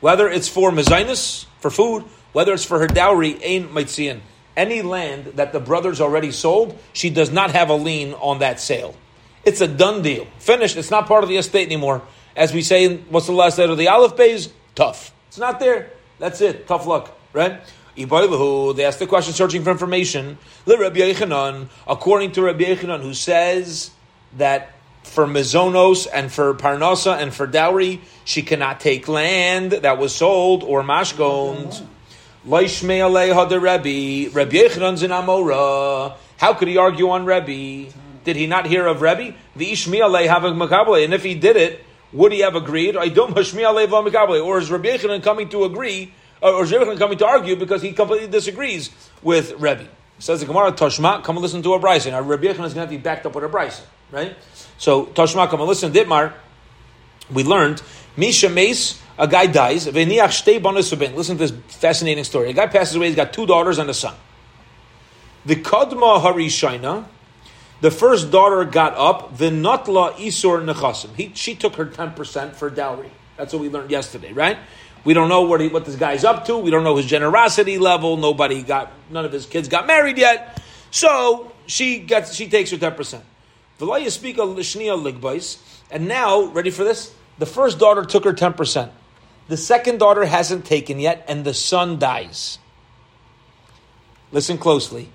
Whether 0.00 0.28
it's 0.28 0.48
for 0.48 0.70
mezainis, 0.70 1.44
for 1.60 1.70
food, 1.70 2.04
whether 2.32 2.54
it's 2.54 2.64
for 2.64 2.78
her 2.78 2.86
dowry, 2.86 3.34
ein 3.44 3.68
maitzian. 3.68 4.20
Any 4.58 4.82
land 4.82 5.34
that 5.36 5.52
the 5.52 5.60
brothers 5.60 6.00
already 6.00 6.32
sold, 6.32 6.76
she 6.92 7.10
does 7.10 7.30
not 7.30 7.52
have 7.52 7.70
a 7.70 7.74
lien 7.76 8.12
on 8.14 8.40
that 8.40 8.58
sale. 8.58 8.96
It's 9.44 9.60
a 9.60 9.68
done 9.68 10.02
deal. 10.02 10.26
Finished. 10.40 10.76
It's 10.76 10.90
not 10.90 11.06
part 11.06 11.22
of 11.22 11.30
the 11.30 11.36
estate 11.36 11.66
anymore. 11.66 12.02
As 12.36 12.52
we 12.52 12.62
say, 12.62 12.84
in, 12.84 13.06
what's 13.08 13.26
the 13.26 13.32
last 13.32 13.56
letter 13.56 13.72
of 13.72 13.78
the 13.78 13.86
Aleph 13.86 14.16
Bays? 14.16 14.52
Tough. 14.74 15.12
It's 15.28 15.38
not 15.38 15.60
there. 15.60 15.90
That's 16.18 16.40
it. 16.40 16.66
Tough 16.66 16.86
luck. 16.86 17.16
Right? 17.32 17.60
They 17.94 18.04
asked 18.04 18.98
the 18.98 19.06
question 19.08 19.32
searching 19.32 19.62
for 19.62 19.70
information. 19.70 20.38
According 20.66 22.32
to 22.32 22.42
Rabbi 22.42 22.64
Yechanan, 22.64 23.00
who 23.02 23.14
says 23.14 23.90
that 24.36 24.72
for 25.04 25.26
mizonos 25.26 26.06
and 26.12 26.32
for 26.32 26.54
parnasa 26.54 27.16
and 27.16 27.32
for 27.32 27.46
dowry, 27.46 28.00
she 28.24 28.42
cannot 28.42 28.80
take 28.80 29.06
land 29.08 29.72
that 29.72 29.98
was 29.98 30.14
sold 30.14 30.64
or 30.64 30.82
mashgoned. 30.82 31.86
Rebbe. 32.44 34.28
In 34.28 35.10
Amora. 35.10 36.14
How 36.38 36.54
could 36.54 36.68
he 36.68 36.76
argue 36.76 37.10
on 37.10 37.24
Rebbe? 37.24 37.92
Did 38.24 38.36
he 38.36 38.46
not 38.46 38.66
hear 38.66 38.86
of 38.86 39.00
Rebbe? 39.02 39.34
The 39.56 39.72
Ishmi 39.72 40.00
aleha 40.00 40.40
makabale. 40.54 41.04
And 41.04 41.14
if 41.14 41.22
he 41.22 41.34
did 41.34 41.56
it, 41.56 41.84
would 42.12 42.32
he 42.32 42.40
have 42.40 42.54
agreed? 42.54 42.96
I 42.96 43.08
don't 43.08 43.34
Hashmi 43.34 43.62
Aleha 43.62 43.88
Makabale. 43.88 44.44
Or 44.44 44.58
is 44.58 44.70
Rabbi 44.70 44.88
Yechanan 44.88 45.22
coming 45.22 45.48
to 45.50 45.64
agree, 45.64 46.12
or 46.40 46.62
is 46.62 46.72
Rabbi 46.72 46.84
Yechanan 46.84 46.98
coming 46.98 47.18
to 47.18 47.26
argue 47.26 47.56
because 47.56 47.82
he 47.82 47.92
completely 47.92 48.28
disagrees 48.28 48.90
with 49.22 49.52
Rebbe? 49.60 49.86
Says 50.18 50.40
the 50.40 50.46
Gemara, 50.46 50.72
Toshma, 50.72 51.22
come 51.22 51.36
and 51.36 51.42
listen 51.42 51.62
to 51.62 51.74
a 51.74 51.78
Bryson. 51.78 52.12
Now, 52.12 52.22
Rabbi 52.22 52.44
Yechanan 52.44 52.64
is 52.64 52.74
going 52.74 52.86
to 52.86 52.90
be 52.90 52.96
backed 52.96 53.26
up 53.26 53.34
with 53.34 53.44
a 53.44 53.48
Bryson, 53.48 53.84
right? 54.10 54.34
So, 54.78 55.06
Toshma, 55.06 55.48
come 55.48 55.60
and 55.60 55.68
listen. 55.68 55.92
Ditmar, 55.92 56.32
we 57.30 57.44
learned, 57.44 57.82
Misha 58.16 58.48
Mace, 58.48 59.00
a 59.18 59.26
guy 59.26 59.46
dies, 59.46 59.86
Listen 59.86 59.96
to 59.98 61.34
this 61.34 61.52
fascinating 61.68 62.24
story. 62.24 62.50
A 62.50 62.52
guy 62.52 62.68
passes 62.68 62.94
away, 62.94 63.08
he's 63.08 63.16
got 63.16 63.32
two 63.32 63.46
daughters 63.46 63.78
and 63.78 63.90
a 63.90 63.94
son. 63.94 64.14
The 65.44 65.56
Kadma 65.56 66.20
Harishaina, 66.20 67.04
the 67.80 67.90
first 67.90 68.30
daughter 68.30 68.64
got 68.64 68.94
up, 68.94 69.36
the 69.36 69.46
Notla 69.46 70.14
Isur 70.14 70.64
Nechasim. 70.64 71.14
He, 71.16 71.32
she 71.34 71.54
took 71.54 71.74
her 71.76 71.86
10% 71.86 72.54
for 72.54 72.70
dowry. 72.70 73.10
That's 73.36 73.52
what 73.52 73.62
we 73.62 73.68
learned 73.68 73.90
yesterday, 73.90 74.32
right? 74.32 74.58
We 75.04 75.14
don't 75.14 75.28
know 75.28 75.42
what, 75.42 75.60
he, 75.60 75.68
what 75.68 75.84
this 75.84 75.96
guy's 75.96 76.24
up 76.24 76.44
to. 76.46 76.58
We 76.58 76.70
don't 76.70 76.84
know 76.84 76.96
his 76.96 77.06
generosity 77.06 77.78
level. 77.78 78.16
Nobody 78.16 78.62
got, 78.62 78.92
none 79.10 79.24
of 79.24 79.32
his 79.32 79.46
kids 79.46 79.68
got 79.68 79.86
married 79.86 80.18
yet. 80.18 80.60
So 80.90 81.52
she 81.66 82.00
gets, 82.00 82.34
she 82.34 82.48
takes 82.48 82.70
her 82.70 82.76
10%. 82.76 83.20
Velaya 83.80 84.10
speak 84.10 84.38
a 84.38 84.42
Lishnia 84.42 85.00
Ligbais. 85.00 85.58
And 85.90 86.08
now, 86.08 86.44
ready 86.46 86.70
for 86.70 86.84
this? 86.84 87.14
The 87.38 87.46
first 87.46 87.78
daughter 87.78 88.04
took 88.04 88.24
her 88.24 88.32
10%. 88.32 88.90
The 89.48 89.56
second 89.56 89.98
daughter 89.98 90.24
hasn't 90.24 90.64
taken 90.64 91.00
yet, 91.00 91.24
and 91.28 91.44
the 91.44 91.54
son 91.54 91.98
dies. 91.98 92.58
Listen 94.30 94.58
closely 94.58 95.10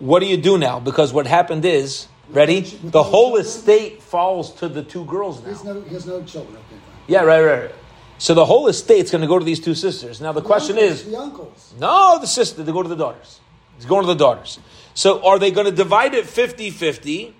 what 0.00 0.20
do 0.20 0.26
you 0.26 0.38
do 0.38 0.58
now? 0.58 0.80
Because 0.80 1.12
what 1.12 1.26
happened 1.26 1.64
is, 1.64 2.08
ready? 2.30 2.60
The 2.62 3.02
whole 3.02 3.36
estate 3.36 4.02
falls 4.02 4.52
to 4.54 4.68
the 4.68 4.82
two 4.82 5.04
girls 5.04 5.44
now. 5.44 5.74
No, 5.74 5.80
he 5.82 5.94
has 5.94 6.06
no 6.06 6.24
children. 6.24 6.56
Up 6.56 6.68
there. 6.70 6.78
Yeah, 7.06 7.22
right, 7.22 7.42
right, 7.42 7.74
So 8.18 8.34
the 8.34 8.44
whole 8.44 8.66
estate's 8.68 9.10
going 9.10 9.20
to 9.20 9.28
go 9.28 9.38
to 9.38 9.44
these 9.44 9.60
two 9.60 9.74
sisters. 9.74 10.20
Now 10.20 10.32
the, 10.32 10.40
the 10.40 10.46
question 10.46 10.76
uncles, 10.76 11.00
is, 11.00 11.06
the 11.06 11.18
uncles. 11.18 11.74
No, 11.78 12.18
the 12.18 12.26
sister. 12.26 12.62
They 12.62 12.72
go 12.72 12.82
to 12.82 12.88
the 12.88 12.96
daughters. 12.96 13.40
It's 13.76 13.86
going 13.86 14.02
to 14.02 14.08
the 14.08 14.18
daughters. 14.18 14.58
So 14.94 15.24
are 15.24 15.38
they 15.38 15.50
going 15.50 15.66
to 15.66 15.72
divide 15.72 16.14
it 16.14 16.24
50-50, 16.24 17.32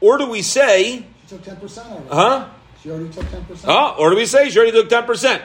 or 0.00 0.18
do 0.18 0.28
we 0.28 0.42
say? 0.42 1.06
She 1.22 1.28
took 1.28 1.42
ten 1.42 1.56
percent. 1.56 2.06
Huh? 2.10 2.48
She 2.88 2.92
already 2.94 3.10
took 3.12 3.30
ten 3.30 3.44
percent. 3.44 3.68
Oh, 3.70 3.72
huh? 3.94 3.94
Or 3.98 4.10
do 4.10 4.16
we 4.16 4.24
say 4.24 4.48
she 4.48 4.58
already 4.58 4.72
took 4.72 4.88
ten 4.88 5.04
percent? 5.04 5.42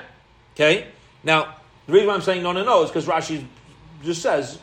Okay. 0.56 0.88
Now 1.26 1.56
the 1.88 1.92
reason 1.94 2.08
why 2.08 2.14
I'm 2.16 2.22
saying 2.22 2.42
no, 2.42 2.54
no, 2.54 2.64
no 2.64 2.84
is 2.84 2.90
because 2.90 3.06
Rashi 3.06 3.46
just 4.02 4.22
says 4.22 4.60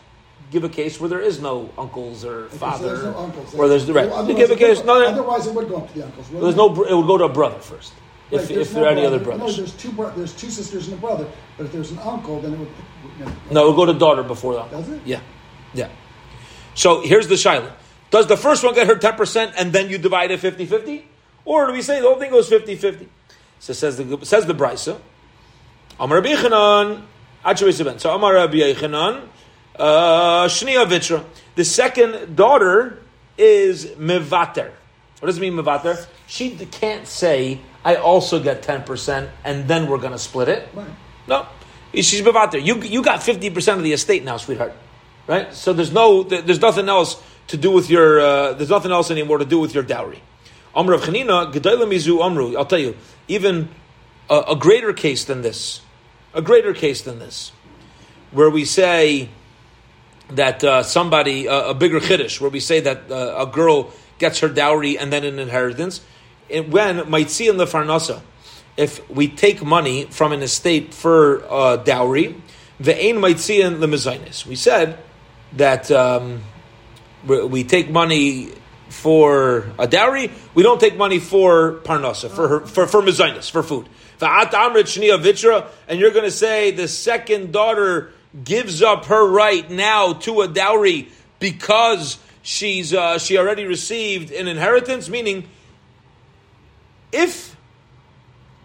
give 0.50 0.64
a 0.64 0.68
case 0.68 0.98
where 0.98 1.10
there 1.10 1.20
is 1.20 1.40
no 1.42 1.70
uncles 1.76 2.24
or 2.24 2.48
father, 2.48 2.88
there's 2.88 3.04
no 3.04 3.16
uncles. 3.18 3.54
or 3.54 3.68
there's 3.68 3.86
the 3.86 3.92
right. 3.92 4.08
Well, 4.08 4.26
give 4.26 4.50
a 4.50 4.56
case, 4.56 4.82
no, 4.82 4.98
no, 4.98 5.06
otherwise 5.08 5.46
it 5.46 5.54
would 5.54 5.68
go 5.68 5.76
up 5.76 5.88
to 5.88 5.94
the 5.98 6.04
uncles. 6.06 6.30
There's 6.30 6.56
no. 6.56 6.84
It 6.84 6.94
would 6.94 7.06
go 7.06 7.18
to 7.18 7.24
a 7.24 7.28
brother 7.28 7.58
first. 7.58 7.92
If, 8.30 8.48
Right, 8.48 8.58
if 8.58 8.72
no 8.74 8.80
there 8.80 8.88
are 8.88 8.92
any 8.92 9.00
brother. 9.02 9.16
other 9.16 9.24
brothers, 9.24 9.56
No, 9.58 9.62
there's 9.64 9.74
two. 9.74 9.92
Bro- 9.92 10.12
there's 10.16 10.34
two 10.34 10.50
sisters 10.50 10.86
and 10.88 10.96
a 10.96 11.00
brother. 11.00 11.28
But 11.58 11.66
if 11.66 11.72
there's 11.72 11.90
an 11.90 11.98
uncle, 11.98 12.40
then 12.40 12.54
it 12.54 12.58
would. 12.60 12.68
You 13.18 13.24
know, 13.26 13.32
no, 13.50 13.64
it 13.64 13.68
would 13.70 13.76
go 13.76 13.86
to 13.92 13.98
daughter 13.98 14.22
before 14.22 14.54
that. 14.54 14.70
Does 14.70 14.88
it? 14.88 15.02
Yeah, 15.04 15.20
yeah. 15.74 15.90
So 16.74 17.02
here's 17.02 17.28
the 17.28 17.34
shaila. 17.34 17.72
Does 18.10 18.26
the 18.26 18.36
first 18.36 18.64
one 18.64 18.74
get 18.74 18.86
her 18.86 18.96
10% 18.96 19.52
and 19.56 19.72
then 19.72 19.88
you 19.88 19.96
divide 19.98 20.30
it 20.32 20.40
50-50? 20.40 21.02
Or 21.50 21.66
do 21.66 21.72
we 21.72 21.82
say 21.82 22.00
the 22.00 22.06
whole 22.06 22.14
thing 22.14 22.30
goes 22.30 22.48
50-50? 22.48 23.08
So 23.58 23.72
says 23.72 23.96
the 23.96 24.24
says 24.24 24.46
the 24.46 24.54
Brisa. 24.54 25.00
Amar 25.98 26.20
Rabbi 26.20 26.28
Yechanan, 26.32 28.00
So 28.00 28.14
Amar 28.14 28.34
Rabbi 28.34 28.58
Yechanan, 28.58 29.26
uh, 29.74 30.46
Shnia 30.46 30.86
Vitra. 30.86 31.24
The 31.56 31.64
second 31.64 32.36
daughter 32.36 33.02
is 33.36 33.86
Mevater. 33.98 34.70
What 35.18 35.26
does 35.26 35.38
it 35.38 35.40
mean, 35.40 35.54
Mevater? 35.54 36.06
She 36.28 36.50
can't 36.54 37.08
say, 37.08 37.58
I 37.84 37.96
also 37.96 38.40
get 38.40 38.62
10% 38.62 39.28
and 39.44 39.66
then 39.66 39.88
we're 39.88 39.98
going 39.98 40.12
to 40.12 40.20
split 40.20 40.48
it. 40.48 40.68
Right. 40.72 40.86
No. 41.26 41.48
She's 41.92 42.22
Mevater. 42.22 42.64
You, 42.64 42.80
you 42.80 43.02
got 43.02 43.22
50% 43.22 43.76
of 43.76 43.82
the 43.82 43.92
estate 43.92 44.22
now, 44.22 44.36
sweetheart. 44.36 44.72
Right? 45.26 45.52
So 45.52 45.72
there's 45.72 45.92
no, 45.92 46.22
there's 46.22 46.60
nothing 46.60 46.88
else 46.88 47.20
to 47.48 47.56
do 47.56 47.72
with 47.72 47.90
your, 47.90 48.20
uh, 48.20 48.52
there's 48.52 48.70
nothing 48.70 48.92
else 48.92 49.10
anymore 49.10 49.38
to 49.38 49.44
do 49.44 49.58
with 49.58 49.74
your 49.74 49.82
dowry. 49.82 50.22
Amr 50.74 50.92
of 50.94 51.02
Chanina, 51.02 51.52
Mizu 51.52 52.24
Amru. 52.24 52.56
I'll 52.56 52.66
tell 52.66 52.78
you, 52.78 52.96
even 53.28 53.68
a, 54.28 54.44
a 54.48 54.56
greater 54.56 54.92
case 54.92 55.24
than 55.24 55.42
this, 55.42 55.80
a 56.34 56.42
greater 56.42 56.72
case 56.72 57.02
than 57.02 57.18
this, 57.18 57.52
where 58.30 58.50
we 58.50 58.64
say, 58.64 59.28
that 60.32 60.62
uh, 60.62 60.82
somebody, 60.82 61.48
uh, 61.48 61.70
a 61.70 61.74
bigger 61.74 62.00
chiddush, 62.00 62.40
where 62.40 62.50
we 62.50 62.60
say 62.60 62.80
that 62.80 63.10
uh, 63.10 63.34
a 63.38 63.46
girl 63.46 63.92
gets 64.18 64.40
her 64.40 64.48
dowry 64.48 64.98
and 64.98 65.12
then 65.12 65.24
an 65.24 65.38
inheritance, 65.38 66.00
it, 66.48 66.68
when 66.68 67.08
might 67.10 67.30
see 67.30 67.48
in 67.48 67.56
the 67.56 67.64
farnasa, 67.64 68.20
if 68.76 69.08
we 69.10 69.28
take 69.28 69.62
money 69.62 70.04
from 70.06 70.32
an 70.32 70.42
estate 70.42 70.94
for 70.94 71.44
uh, 71.50 71.76
dowry, 71.76 72.40
the 72.78 72.96
ain 72.96 73.20
might 73.20 73.38
see 73.38 73.60
in 73.60 73.80
the. 73.80 74.44
We 74.46 74.56
said 74.56 74.98
that 75.54 75.90
um, 75.90 76.42
we 77.26 77.64
take 77.64 77.90
money 77.90 78.50
for 78.90 79.70
a 79.78 79.86
dowry, 79.86 80.30
we 80.54 80.62
don't 80.62 80.80
take 80.80 80.96
money 80.96 81.18
for 81.18 81.80
parnasa, 81.84 82.28
for 82.28 82.48
her, 82.48 82.60
for 82.60 82.86
for 82.86 83.00
mezainis, 83.00 83.50
for 83.50 83.62
food. 83.62 83.88
And 84.22 85.98
you're 85.98 86.10
going 86.10 86.24
to 86.24 86.30
say 86.30 86.72
the 86.72 86.88
second 86.88 87.52
daughter 87.52 88.12
gives 88.44 88.82
up 88.82 89.06
her 89.06 89.26
right 89.26 89.68
now 89.70 90.12
to 90.12 90.42
a 90.42 90.48
dowry 90.48 91.08
because 91.38 92.18
she's 92.42 92.92
uh, 92.92 93.18
she 93.18 93.38
already 93.38 93.64
received 93.64 94.30
an 94.30 94.46
inheritance, 94.46 95.08
meaning 95.08 95.48
if 97.12 97.56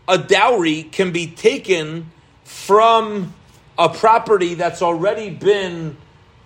a 0.08 0.18
dowry 0.18 0.84
can 0.84 1.12
be 1.12 1.28
taken 1.28 2.12
from 2.44 3.34
a 3.78 3.90
property 3.90 4.54
that's 4.54 4.82
already 4.82 5.30
been 5.30 5.98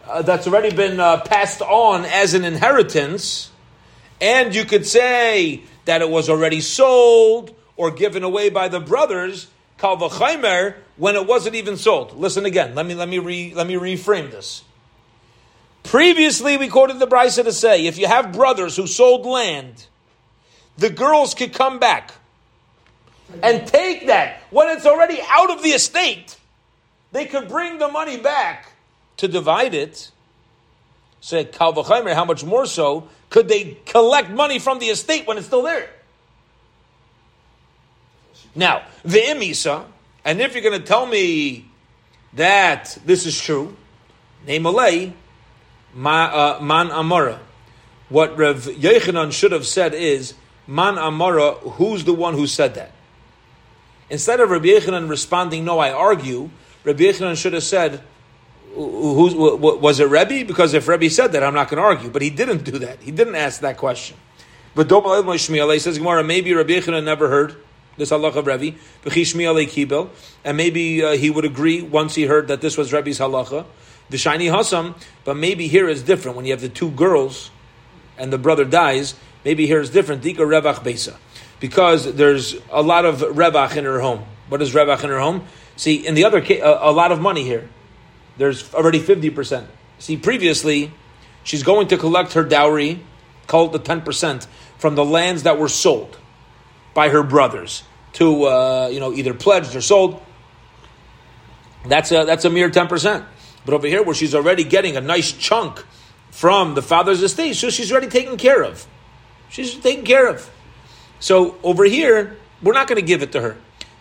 uh, 0.07 0.21
that's 0.21 0.47
already 0.47 0.75
been 0.75 0.99
uh, 0.99 1.21
passed 1.21 1.61
on 1.61 2.05
as 2.05 2.33
an 2.33 2.43
inheritance, 2.43 3.51
and 4.21 4.53
you 4.53 4.65
could 4.65 4.85
say 4.85 5.61
that 5.85 6.01
it 6.01 6.09
was 6.09 6.29
already 6.29 6.61
sold 6.61 7.55
or 7.77 7.91
given 7.91 8.23
away 8.23 8.49
by 8.49 8.67
the 8.67 8.79
brothers, 8.79 9.47
Kal 9.77 9.97
v'chaimer, 9.97 10.75
when 10.97 11.15
it 11.15 11.25
wasn't 11.25 11.55
even 11.55 11.77
sold. 11.77 12.17
Listen 12.17 12.45
again. 12.45 12.75
Let 12.75 12.85
me 12.85 12.95
let 12.95 13.07
me 13.07 13.19
re, 13.19 13.53
let 13.55 13.67
me 13.67 13.75
reframe 13.75 14.31
this. 14.31 14.63
Previously, 15.83 16.57
we 16.57 16.67
quoted 16.67 16.99
the 16.99 17.07
Brisa 17.07 17.43
to 17.43 17.53
say, 17.53 17.85
if 17.87 17.97
you 17.97 18.07
have 18.07 18.33
brothers 18.33 18.75
who 18.75 18.85
sold 18.85 19.25
land, 19.25 19.87
the 20.77 20.89
girls 20.89 21.33
could 21.33 21.53
come 21.53 21.79
back 21.79 22.13
and 23.41 23.65
take 23.65 24.07
that 24.07 24.41
when 24.49 24.69
it's 24.75 24.85
already 24.85 25.19
out 25.29 25.49
of 25.49 25.63
the 25.63 25.69
estate. 25.69 26.37
They 27.11 27.25
could 27.25 27.47
bring 27.47 27.79
the 27.79 27.87
money 27.87 28.17
back 28.17 28.73
to 29.17 29.27
divide 29.27 29.73
it. 29.73 30.11
Say 31.21 31.45
Kal 31.45 31.73
v'chaimer, 31.73 32.13
how 32.13 32.25
much 32.25 32.43
more 32.43 32.65
so 32.65 33.07
could 33.29 33.47
they 33.47 33.77
collect 33.85 34.29
money 34.29 34.59
from 34.59 34.79
the 34.79 34.87
estate 34.87 35.27
when 35.27 35.37
it's 35.37 35.47
still 35.47 35.61
there? 35.61 35.89
Now, 38.55 38.83
the 39.03 39.19
imisa, 39.19 39.85
and 40.25 40.41
if 40.41 40.53
you're 40.53 40.63
going 40.63 40.79
to 40.79 40.85
tell 40.85 41.05
me 41.05 41.65
that 42.33 42.97
this 43.05 43.25
is 43.25 43.39
true, 43.39 43.75
name 44.45 44.63
ma, 44.63 44.75
uh, 45.95 46.59
man 46.61 46.91
amara. 46.91 47.39
What 48.09 48.37
Rev 48.37 48.63
Yechanan 48.65 49.31
should 49.31 49.51
have 49.51 49.67
said 49.67 49.93
is, 49.93 50.33
man 50.65 50.97
amara, 50.97 51.51
who's 51.53 52.03
the 52.05 52.13
one 52.13 52.33
who 52.33 52.47
said 52.47 52.75
that? 52.75 52.91
Instead 54.09 54.39
of 54.39 54.49
Rabbi 54.49 54.65
Yechanan 54.65 55.09
responding, 55.09 55.63
no, 55.63 55.77
I 55.77 55.91
argue, 55.91 56.49
Rabbi 56.83 57.03
Yechanan 57.03 57.37
should 57.37 57.53
have 57.53 57.63
said, 57.63 58.01
who's, 58.73 59.35
was 59.35 59.99
it 59.99 60.09
Rebbe? 60.09 60.45
Because 60.45 60.73
if 60.73 60.87
Rebbe 60.87 61.09
said 61.09 61.31
that, 61.33 61.43
I'm 61.43 61.53
not 61.53 61.69
going 61.69 61.81
to 61.81 61.83
argue. 61.83 62.09
But 62.09 62.21
he 62.21 62.29
didn't 62.29 62.63
do 62.63 62.79
that. 62.79 63.01
He 63.01 63.11
didn't 63.11 63.35
ask 63.35 63.61
that 63.61 63.77
question. 63.77 64.17
But 64.75 64.89
says 64.89 65.97
Gemara, 65.97 66.23
maybe 66.23 66.53
Rabbi 66.53 66.73
Yechanan 66.73 67.03
never 67.03 67.29
heard 67.29 67.55
this 67.97 68.11
halacha 68.11 68.37
of 68.37 68.47
Rebbe, 68.47 68.77
kibel, 69.03 70.09
and 70.43 70.57
maybe 70.57 71.03
uh, 71.03 71.11
he 71.11 71.29
would 71.29 71.45
agree 71.45 71.81
once 71.81 72.15
he 72.15 72.23
heard 72.23 72.47
that 72.47 72.61
this 72.61 72.77
was 72.77 72.93
Rebbe's 72.93 73.19
halacha, 73.19 73.65
the 74.09 74.17
shiny 74.17 74.47
hasam, 74.47 74.95
but 75.25 75.35
maybe 75.35 75.67
here 75.67 75.87
is 75.87 76.01
different. 76.01 76.37
When 76.37 76.45
you 76.45 76.53
have 76.53 76.61
the 76.61 76.69
two 76.69 76.91
girls 76.91 77.51
and 78.17 78.33
the 78.33 78.37
brother 78.37 78.65
dies, 78.65 79.15
maybe 79.45 79.67
here 79.67 79.81
is 79.81 79.89
different. 79.89 80.23
Dika 80.23 80.37
revach 80.37 80.83
besa, 80.83 81.17
because 81.59 82.13
there's 82.15 82.55
a 82.71 82.81
lot 82.81 83.05
of 83.05 83.19
revach 83.19 83.75
in 83.75 83.83
her 83.83 83.99
home. 83.99 84.25
What 84.47 84.61
is 84.61 84.73
revach 84.73 85.03
in 85.03 85.09
her 85.09 85.19
home? 85.19 85.45
See, 85.75 86.07
in 86.07 86.15
the 86.15 86.23
other 86.23 86.41
case, 86.41 86.61
a, 86.63 86.79
a 86.81 86.91
lot 86.91 87.11
of 87.11 87.19
money 87.19 87.43
here. 87.43 87.69
There's 88.39 88.73
already 88.73 88.99
fifty 88.99 89.29
percent. 89.29 89.67
See, 89.99 90.15
previously, 90.15 90.93
she's 91.43 91.61
going 91.61 91.89
to 91.89 91.97
collect 91.97 92.33
her 92.33 92.43
dowry, 92.43 93.01
called 93.47 93.73
the 93.73 93.79
ten 93.79 94.01
percent, 94.01 94.47
from 94.77 94.95
the 94.95 95.03
lands 95.03 95.43
that 95.43 95.59
were 95.59 95.67
sold 95.67 96.17
by 96.93 97.09
her 97.09 97.21
brothers 97.21 97.83
to 98.13 98.45
uh, 98.45 98.89
you 98.91 99.01
know 99.01 99.13
either 99.13 99.33
pledged 99.33 99.75
or 99.75 99.81
sold. 99.81 100.23
That's 101.85 102.13
a 102.13 102.23
that's 102.23 102.45
a 102.45 102.49
mere 102.49 102.69
ten 102.69 102.87
percent. 102.87 103.25
But 103.65 103.73
over 103.73 103.87
here, 103.87 104.03
where 104.03 104.15
she's 104.15 104.33
already 104.33 104.63
getting 104.63 104.95
a 104.95 105.01
nice 105.01 105.33
chunk 105.33 105.83
from 106.31 106.75
the 106.75 106.81
father's 106.81 107.21
estate, 107.21 107.57
so 107.57 107.69
she's 107.69 107.91
already 107.91 108.07
taken 108.07 108.37
care 108.37 108.63
of. 108.63 108.87
She's 109.49 109.75
taken 109.75 110.05
care 110.05 110.27
of. 110.27 110.49
So 111.19 111.57
over 111.61 111.83
here, 111.83 112.37
we're 112.63 112.73
not 112.73 112.87
going 112.87 113.01
to 113.01 113.05
give 113.05 113.21
it 113.21 113.33
to 113.33 113.41
her. 113.41 113.57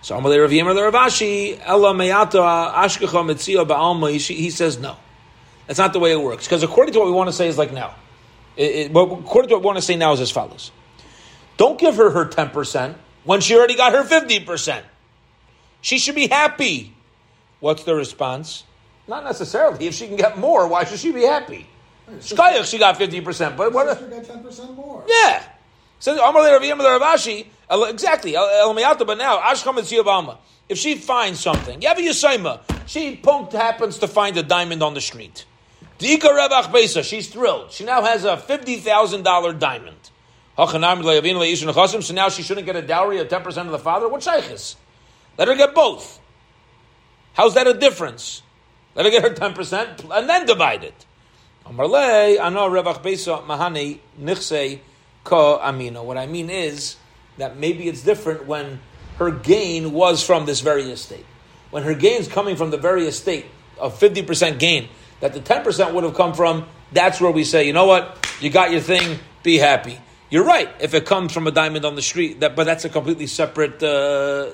So 0.09 0.19
Amalei 0.19 0.41
Rav 0.41 0.51
Yemer 0.51 0.91
Ravashi, 0.91 1.61
Ella 1.63 1.93
Meyata 1.93 2.73
Ashkecha 2.73 3.23
Metzia 3.27 3.69
Ba'alma, 3.69 4.11
he 4.11 4.49
says 4.49 4.79
no. 4.79 4.97
That's 5.67 5.79
not 5.79 5.93
the 5.93 5.99
way 5.99 6.13
it 6.13 6.19
works. 6.19 6.47
Because 6.47 6.63
according 6.63 6.95
to 6.95 7.01
what 7.01 7.09
we 7.09 7.13
want 7.13 7.29
to 7.29 7.33
say 7.35 7.47
is 7.47 7.59
like 7.59 7.75
now. 7.75 7.95
It, 8.57 8.63
it, 8.63 8.91
according 8.91 9.51
to 9.51 9.57
what 9.57 9.61
we 9.61 9.67
want 9.67 9.77
to 9.77 9.83
say 9.83 9.97
now 9.97 10.15
is 10.15 10.21
as 10.23 10.31
follows. 10.31 10.71
Don't 11.59 11.79
give 11.79 11.97
her 11.97 12.09
her 12.09 12.25
10% 12.25 12.95
when 13.25 13.43
she 13.43 13.55
already 13.55 13.77
got 13.77 13.93
her 13.93 14.03
50%. 14.03 14.83
She 15.83 15.99
should 15.99 16.15
be 16.15 16.29
happy. 16.29 16.95
What's 17.61 17.85
the 17.85 17.95
response? 17.95 18.65
Not 19.09 19.25
necessarily. 19.25 19.89
If 19.89 19.93
she 19.93 20.07
can 20.07 20.17
get 20.17 20.39
more, 20.39 20.69
why 20.69 20.85
should 20.85 21.01
she 21.01 21.13
be 21.13 21.25
happy? 21.25 21.69
Shkayach, 22.11 22.65
she 22.65 22.79
got 22.79 22.99
50%. 22.99 23.59
But 23.59 23.75
what? 23.75 23.99
She 23.99 24.07
got 24.07 24.23
10% 24.23 24.75
more. 24.75 25.05
Yeah. 25.07 25.45
So 25.99 26.17
Amalei 26.17 26.59
Rav 26.59 26.63
Yemer 26.63 26.99
Ravashi, 26.99 27.49
Exactly. 27.71 28.33
But 28.33 29.19
now, 29.19 29.41
Ashkam 29.41 29.79
and 29.79 29.87
If 30.69 30.79
she 30.79 30.95
finds 30.97 31.41
something, 31.41 31.81
Yavi 31.81 32.13
she 32.87 33.17
punked 33.17 33.53
happens 33.53 33.99
to 33.99 34.09
find 34.09 34.37
a 34.37 34.43
diamond 34.43 34.83
on 34.83 34.95
the 34.95 35.01
street. 35.01 35.45
Dika 35.99 36.73
Besa, 36.73 37.03
she's 37.03 37.29
thrilled. 37.29 37.73
She 37.73 37.85
now 37.85 38.03
has 38.03 38.25
a 38.25 38.37
$50,000 38.37 39.59
diamond. 39.59 39.97
So 40.57 40.79
now 42.15 42.29
she 42.29 42.43
shouldn't 42.43 42.67
get 42.67 42.77
a 42.77 42.83
dowry 42.83 43.19
of 43.19 43.29
10% 43.29 43.57
of 43.59 43.71
the 43.71 43.79
father? 43.79 44.09
What 44.09 44.23
shaykhis? 44.23 44.77
Let 45.37 45.49
her 45.49 45.55
get 45.55 45.75
both. 45.75 46.19
How's 47.35 47.55
that 47.55 47.67
a 47.67 47.75
difference? 47.75 48.43
Let 48.95 49.05
her 49.05 49.11
get 49.11 49.23
her 49.23 49.31
10% 49.31 50.11
and 50.11 50.29
then 50.29 50.47
divide 50.47 50.83
it. 50.83 51.07
What 51.65 51.95
I 56.17 56.27
mean 56.27 56.51
is, 56.51 56.97
that 57.39 57.57
maybe 57.57 57.89
it's 57.89 58.03
different 58.03 58.47
when 58.47 58.81
her 59.19 59.31
gain 59.31 59.93
was 59.93 60.25
from 60.25 60.47
this 60.47 60.61
very 60.61 60.85
estate. 60.91 61.25
When 61.71 61.83
her 61.83 61.95
gain 61.95 62.21
is 62.21 62.29
coming 62.29 62.57
from 62.57 62.71
the 62.71 62.79
very 62.79 63.07
estate 63.07 63.47
of 63.79 63.99
50% 63.99 64.59
gain 64.59 64.89
that 65.21 65.33
the 65.35 65.41
10% 65.41 65.95
would 65.95 66.05
have 66.05 66.15
come 66.15 66.35
from, 66.35 66.67
that's 66.93 67.21
where 67.21 67.31
we 67.31 67.45
say, 67.45 67.67
you 67.67 67.73
know 67.73 67.87
what, 67.87 68.27
you 68.41 68.51
got 68.51 68.71
your 68.71 68.81
thing, 68.81 69.19
be 69.43 69.59
happy. 69.59 69.99
You're 70.31 70.45
right, 70.45 70.69
if 70.81 70.95
it 70.95 71.07
comes 71.07 71.33
from 71.33 71.47
a 71.47 71.51
diamond 71.51 71.85
on 71.85 71.95
the 71.95 72.03
street, 72.03 72.41
that, 72.41 72.55
but 72.55 72.65
that's 72.65 72.85
a 72.85 72.89
completely 72.89 73.27
separate 73.27 73.83
uh, 73.83 74.51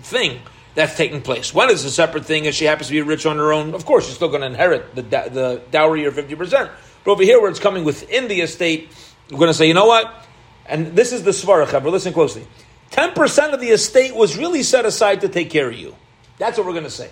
thing 0.00 0.40
that's 0.74 0.96
taking 0.96 1.22
place. 1.22 1.54
One 1.54 1.70
is 1.70 1.84
a 1.84 1.90
separate 1.90 2.26
thing 2.26 2.44
if 2.44 2.54
she 2.54 2.66
happens 2.66 2.88
to 2.88 2.92
be 2.92 3.02
rich 3.02 3.24
on 3.24 3.36
her 3.38 3.52
own. 3.52 3.74
Of 3.74 3.86
course, 3.86 4.06
she's 4.06 4.16
still 4.16 4.28
going 4.28 4.42
to 4.42 4.46
inherit 4.48 4.94
the, 4.94 5.02
the 5.02 5.62
dowry 5.70 6.04
or 6.04 6.12
50%. 6.12 6.70
But 7.04 7.10
over 7.10 7.22
here, 7.22 7.40
where 7.40 7.50
it's 7.50 7.60
coming 7.60 7.84
within 7.84 8.28
the 8.28 8.40
estate, 8.42 8.90
we're 9.30 9.38
going 9.38 9.48
to 9.48 9.54
say, 9.54 9.68
you 9.68 9.74
know 9.74 9.86
what, 9.86 10.25
and 10.68 10.94
this 10.94 11.12
is 11.12 11.22
the 11.22 11.30
Svara, 11.30 11.70
But 11.70 11.84
listen 11.84 12.12
closely. 12.12 12.46
10% 12.92 13.52
of 13.52 13.60
the 13.60 13.68
estate 13.68 14.14
was 14.14 14.36
really 14.36 14.62
set 14.62 14.84
aside 14.84 15.20
to 15.22 15.28
take 15.28 15.50
care 15.50 15.68
of 15.68 15.76
you. 15.76 15.94
That's 16.38 16.56
what 16.56 16.66
we're 16.66 16.72
going 16.72 16.84
to 16.84 16.90
say. 16.90 17.10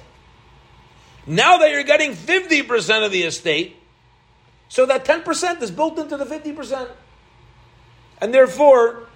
Now 1.26 1.58
that 1.58 1.70
you're 1.70 1.84
getting 1.84 2.12
50% 2.12 3.04
of 3.04 3.10
the 3.10 3.22
estate, 3.22 3.76
so 4.68 4.86
that 4.86 5.04
10% 5.04 5.62
is 5.62 5.70
built 5.70 5.98
into 5.98 6.16
the 6.16 6.24
50%. 6.24 6.88
And 8.20 8.32
therefore, 8.32 9.08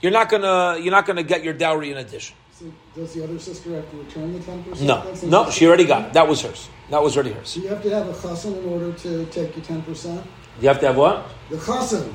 you're 0.00 0.12
not 0.12 0.28
gonna 0.28 0.78
you're 0.80 0.92
not 0.92 1.06
gonna 1.06 1.22
get 1.22 1.44
your 1.44 1.54
dowry 1.54 1.90
in 1.90 1.98
addition. 1.98 2.36
So 2.52 2.72
does 2.94 3.14
the 3.14 3.24
other 3.24 3.38
sister 3.38 3.74
have 3.74 3.90
to 3.90 3.96
return 3.98 4.32
the 4.32 4.40
ten 4.40 4.62
percent? 4.64 4.86
No, 4.86 5.44
no, 5.44 5.50
she 5.50 5.66
already 5.66 5.84
got 5.84 6.06
it. 6.06 6.12
That 6.12 6.26
was 6.26 6.42
hers. 6.42 6.68
That 6.90 7.02
was 7.02 7.16
already 7.16 7.32
hers. 7.32 7.50
So 7.50 7.60
you 7.60 7.68
have 7.68 7.82
to 7.82 7.90
have 7.90 8.08
a 8.08 8.12
chassan 8.12 8.58
in 8.58 8.64
order 8.64 8.92
to 8.92 9.26
take 9.26 9.54
your 9.56 9.64
ten 9.64 9.82
percent. 9.82 10.24
You 10.60 10.68
have 10.68 10.80
to 10.80 10.86
have 10.88 10.96
what? 10.96 11.28
The 11.50 11.56
chassan. 11.56 12.12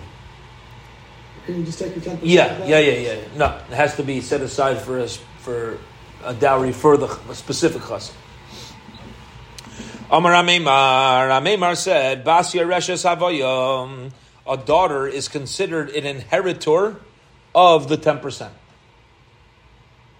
Can 1.45 1.59
you 1.59 1.65
just 1.65 1.79
take 1.79 1.95
your 1.95 2.03
ten 2.03 2.17
percent? 2.17 2.25
Yeah, 2.25 2.65
yeah, 2.65 2.79
yeah, 2.79 3.13
yeah. 3.13 3.21
No, 3.35 3.47
it 3.69 3.75
has 3.75 3.95
to 3.97 4.03
be 4.03 4.21
set 4.21 4.41
aside 4.41 4.79
for 4.81 4.99
a, 4.99 5.07
for 5.39 5.77
a 6.23 6.33
dowry 6.33 6.71
for 6.71 6.97
the 6.97 7.07
specific 7.33 7.81
chassan. 7.81 8.13
Amar 10.09 10.33
Amemar, 10.33 11.29
Amemar 11.41 11.75
said, 11.75 12.23
Basya 12.23 12.67
Reshes 12.67 13.03
Havoyom, 13.03 14.11
a 14.47 14.57
daughter 14.57 15.07
is 15.07 15.27
considered 15.27 15.89
an 15.89 16.05
inheritor 16.05 16.97
of 17.55 17.89
the 17.89 17.97
10%. 17.97 18.51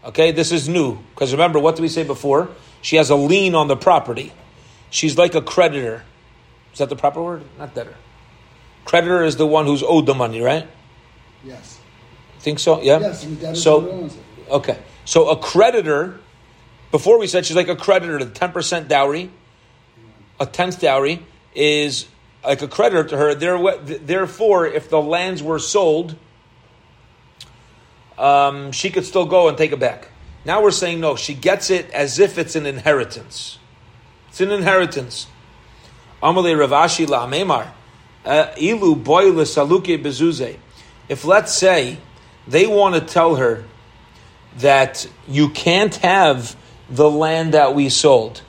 Okay, 0.06 0.32
this 0.32 0.52
is 0.52 0.68
new, 0.68 0.98
because 1.12 1.32
remember, 1.32 1.60
what 1.60 1.76
did 1.76 1.84
we 1.84 1.90
say 1.90 2.04
before? 2.04 2.50
She 2.82 2.96
has 2.96 3.10
a 3.10 3.16
lien 3.16 3.56
on 3.56 3.68
the 3.68 3.78
property. 3.78 4.34
She's 4.90 5.18
like 5.18 5.36
a 5.36 5.42
creditor. 5.42 6.04
Is 6.74 6.80
that 6.80 6.90
the 6.90 6.96
proper 6.96 7.22
word? 7.22 7.44
Not 7.58 7.76
debtor. 7.76 7.96
Creditor 8.86 9.24
is 9.24 9.38
the 9.38 9.46
one 9.46 9.66
who's 9.66 9.84
owed 9.84 10.06
the 10.06 10.14
money, 10.14 10.42
right? 10.42 10.68
Yes. 11.44 11.80
Think 12.40 12.60
so? 12.60 12.82
Yeah. 12.82 13.00
Yes. 13.00 13.62
so 13.62 14.10
okay. 14.50 14.78
So 15.06 15.30
a 15.30 15.38
creditor. 15.38 16.20
Before 16.92 17.18
we 17.18 17.28
said 17.28 17.46
she's 17.46 17.56
like 17.56 17.70
a 17.70 17.76
creditor 17.76 18.20
to 18.20 18.26
ten 18.26 18.52
percent 18.52 18.88
dowry. 18.88 19.30
A 20.40 20.46
tenth 20.46 20.82
dowry 20.82 21.26
is 21.56 22.08
like 22.44 22.62
a 22.62 22.68
creditor 22.68 23.04
to 23.06 23.18
her. 23.18 23.36
Therefore, 23.36 24.68
if 24.68 24.90
the 24.90 25.02
lands 25.02 25.42
were 25.42 25.60
sold, 25.60 26.16
um, 28.18 28.72
she 28.72 28.90
could 28.90 29.06
still 29.06 29.26
go 29.26 29.48
and 29.48 29.58
take 29.58 29.72
it 29.72 29.80
back. 29.80 30.10
Now 30.46 30.62
we're 30.62 30.72
saying 30.72 31.00
no. 31.00 31.16
She 31.16 31.34
gets 31.34 31.70
it 31.70 31.90
as 31.92 32.20
if 32.20 32.38
it's 32.38 32.56
an 32.56 32.66
inheritance. 32.66 33.60
It's 34.30 34.42
an 34.42 34.52
inheritance. 34.52 35.28
Amalei 36.22 36.56
Ravashi 36.56 37.08
la 37.08 37.26
uh, 38.26 38.54
Ilu 38.58 38.96
boyle 38.96 39.46
saluke 39.46 40.02
bezuze 40.02 40.58
if 41.10 41.26
let's 41.26 41.54
say 41.54 41.98
they 42.48 42.68
want 42.68 42.96
to 42.96 43.02
tell 43.02 43.36
her 43.36 43.64
that 44.58 45.08
you 45.28 45.50
can't 45.50 45.96
have 45.98 46.56
the 46.90 47.10
land 47.10 47.54
that 47.54 47.74
we 47.74 47.90
sold, 47.90 48.42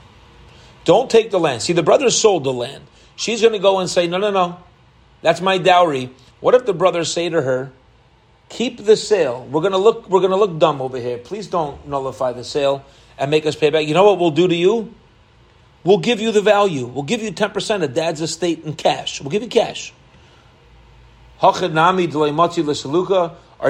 don't 0.83 1.09
take 1.09 1.31
the 1.31 1.39
land. 1.39 1.61
See, 1.61 1.73
the 1.73 1.83
brothers 1.83 2.17
sold 2.17 2.43
the 2.43 2.53
land. 2.53 2.83
She's 3.15 3.41
going 3.41 3.53
to 3.53 3.59
go 3.59 3.79
and 3.79 3.89
say, 3.89 4.07
no, 4.07 4.17
no, 4.17 4.31
no, 4.31 4.57
that's 5.21 5.41
my 5.41 5.57
dowry. 5.57 6.11
What 6.39 6.53
if 6.53 6.65
the 6.65 6.73
brothers 6.73 7.11
say 7.11 7.29
to 7.29 7.41
her, 7.41 7.71
keep 8.49 8.83
the 8.83 8.97
sale. 8.97 9.45
We're 9.49 9.61
going 9.61 9.73
to 9.73 9.77
look, 9.77 10.09
we're 10.09 10.19
going 10.19 10.31
to 10.31 10.37
look 10.37 10.59
dumb 10.59 10.81
over 10.81 10.97
here. 10.97 11.17
Please 11.17 11.47
don't 11.47 11.87
nullify 11.87 12.33
the 12.33 12.43
sale 12.43 12.85
and 13.17 13.31
make 13.31 13.45
us 13.45 13.55
pay 13.55 13.69
back. 13.69 13.87
You 13.87 13.93
know 13.93 14.03
what 14.03 14.19
we'll 14.19 14.31
do 14.31 14.47
to 14.47 14.55
you? 14.55 14.93
We'll 15.83 15.99
give 15.99 16.19
you 16.19 16.31
the 16.31 16.41
value. 16.41 16.85
We'll 16.85 17.03
give 17.03 17.21
you 17.21 17.31
10% 17.31 17.83
of 17.83 17.93
dad's 17.93 18.21
estate 18.21 18.63
in 18.63 18.73
cash. 18.73 19.21
We'll 19.21 19.29
give 19.29 19.43
you 19.43 19.49
cash. 19.49 19.93
Are 21.41 21.51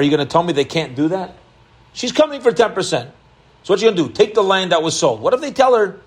you 0.02 0.10
going 0.10 0.18
to 0.18 0.26
tell 0.26 0.42
me 0.42 0.52
they 0.52 0.64
can't 0.64 0.94
do 0.94 1.08
that? 1.08 1.36
She's 1.92 2.12
coming 2.12 2.40
for 2.40 2.52
10%. 2.52 3.10
So 3.62 3.72
what 3.72 3.80
you 3.80 3.86
going 3.86 3.96
to 3.96 4.08
do? 4.08 4.12
Take 4.12 4.34
the 4.34 4.42
land 4.42 4.72
that 4.72 4.82
was 4.82 4.98
sold. 4.98 5.20
What 5.20 5.34
if 5.34 5.40
they 5.40 5.50
tell 5.50 5.74
her, 5.74 6.00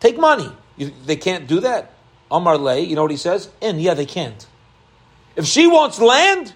take 0.00 0.18
money? 0.18 0.50
You, 0.76 0.92
they 1.06 1.16
can't 1.16 1.46
do 1.46 1.60
that? 1.60 1.94
Amar 2.30 2.58
Lay, 2.58 2.82
you 2.82 2.96
know 2.96 3.02
what 3.02 3.10
he 3.10 3.16
says? 3.16 3.50
And 3.60 3.80
yeah, 3.80 3.94
they 3.94 4.06
can't. 4.06 4.46
If 5.36 5.46
she 5.46 5.66
wants 5.66 5.98
land, 6.00 6.52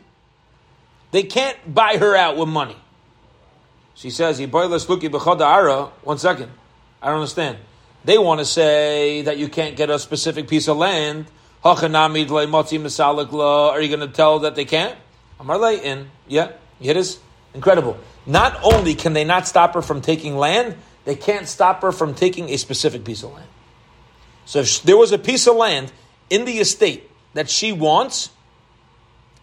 they 1.11 1.23
can't 1.23 1.57
buy 1.73 1.97
her 1.99 2.15
out 2.17 2.37
with 2.37 2.49
money. 2.49 2.77
She 3.95 4.11
says, 4.11 4.39
One 4.41 6.19
second. 6.19 6.51
I 7.03 7.09
don't 7.09 7.17
understand. 7.17 7.59
They 8.05 8.19
want 8.19 8.41
to 8.41 8.45
say 8.45 9.23
that 9.23 9.39
you 9.39 9.49
can't 9.49 9.77
get 9.77 9.89
a 9.91 9.99
specific 9.99 10.49
piece 10.49 10.69
of 10.69 10.77
land 10.77 11.27
are 11.65 11.75
you 13.81 13.89
going 13.89 14.01
to 14.01 14.13
tell 14.13 14.39
that 14.41 14.55
they 14.55 14.65
can't? 14.65 14.97
Amar 15.41 15.73
in. 15.73 16.11
Yeah, 16.29 16.53
it 16.81 16.97
is 16.97 17.19
incredible. 17.55 17.99
Not 18.27 18.59
only 18.63 18.95
can 18.95 19.13
they 19.13 19.25
not 19.25 19.47
stop 19.47 19.75
her 19.75 19.83
from 19.83 20.01
taking 20.01 20.37
land, 20.37 20.77
they 21.05 21.17
can't 21.17 21.47
stop 21.47 21.83
her 21.83 21.93
from 21.93 22.15
taking 22.15 22.51
a 22.51 22.57
specific 22.57 23.05
piece 23.05 23.23
of 23.23 23.33
land. 23.33 23.49
So 24.45 24.61
if 24.61 24.83
there 24.83 24.97
was 24.97 25.13
a 25.13 25.19
piece 25.19 25.47
of 25.47 25.57
land 25.57 25.93
in 26.31 26.45
the 26.45 26.59
estate 26.59 27.11
that 27.35 27.51
she 27.51 27.73
wants, 27.73 28.31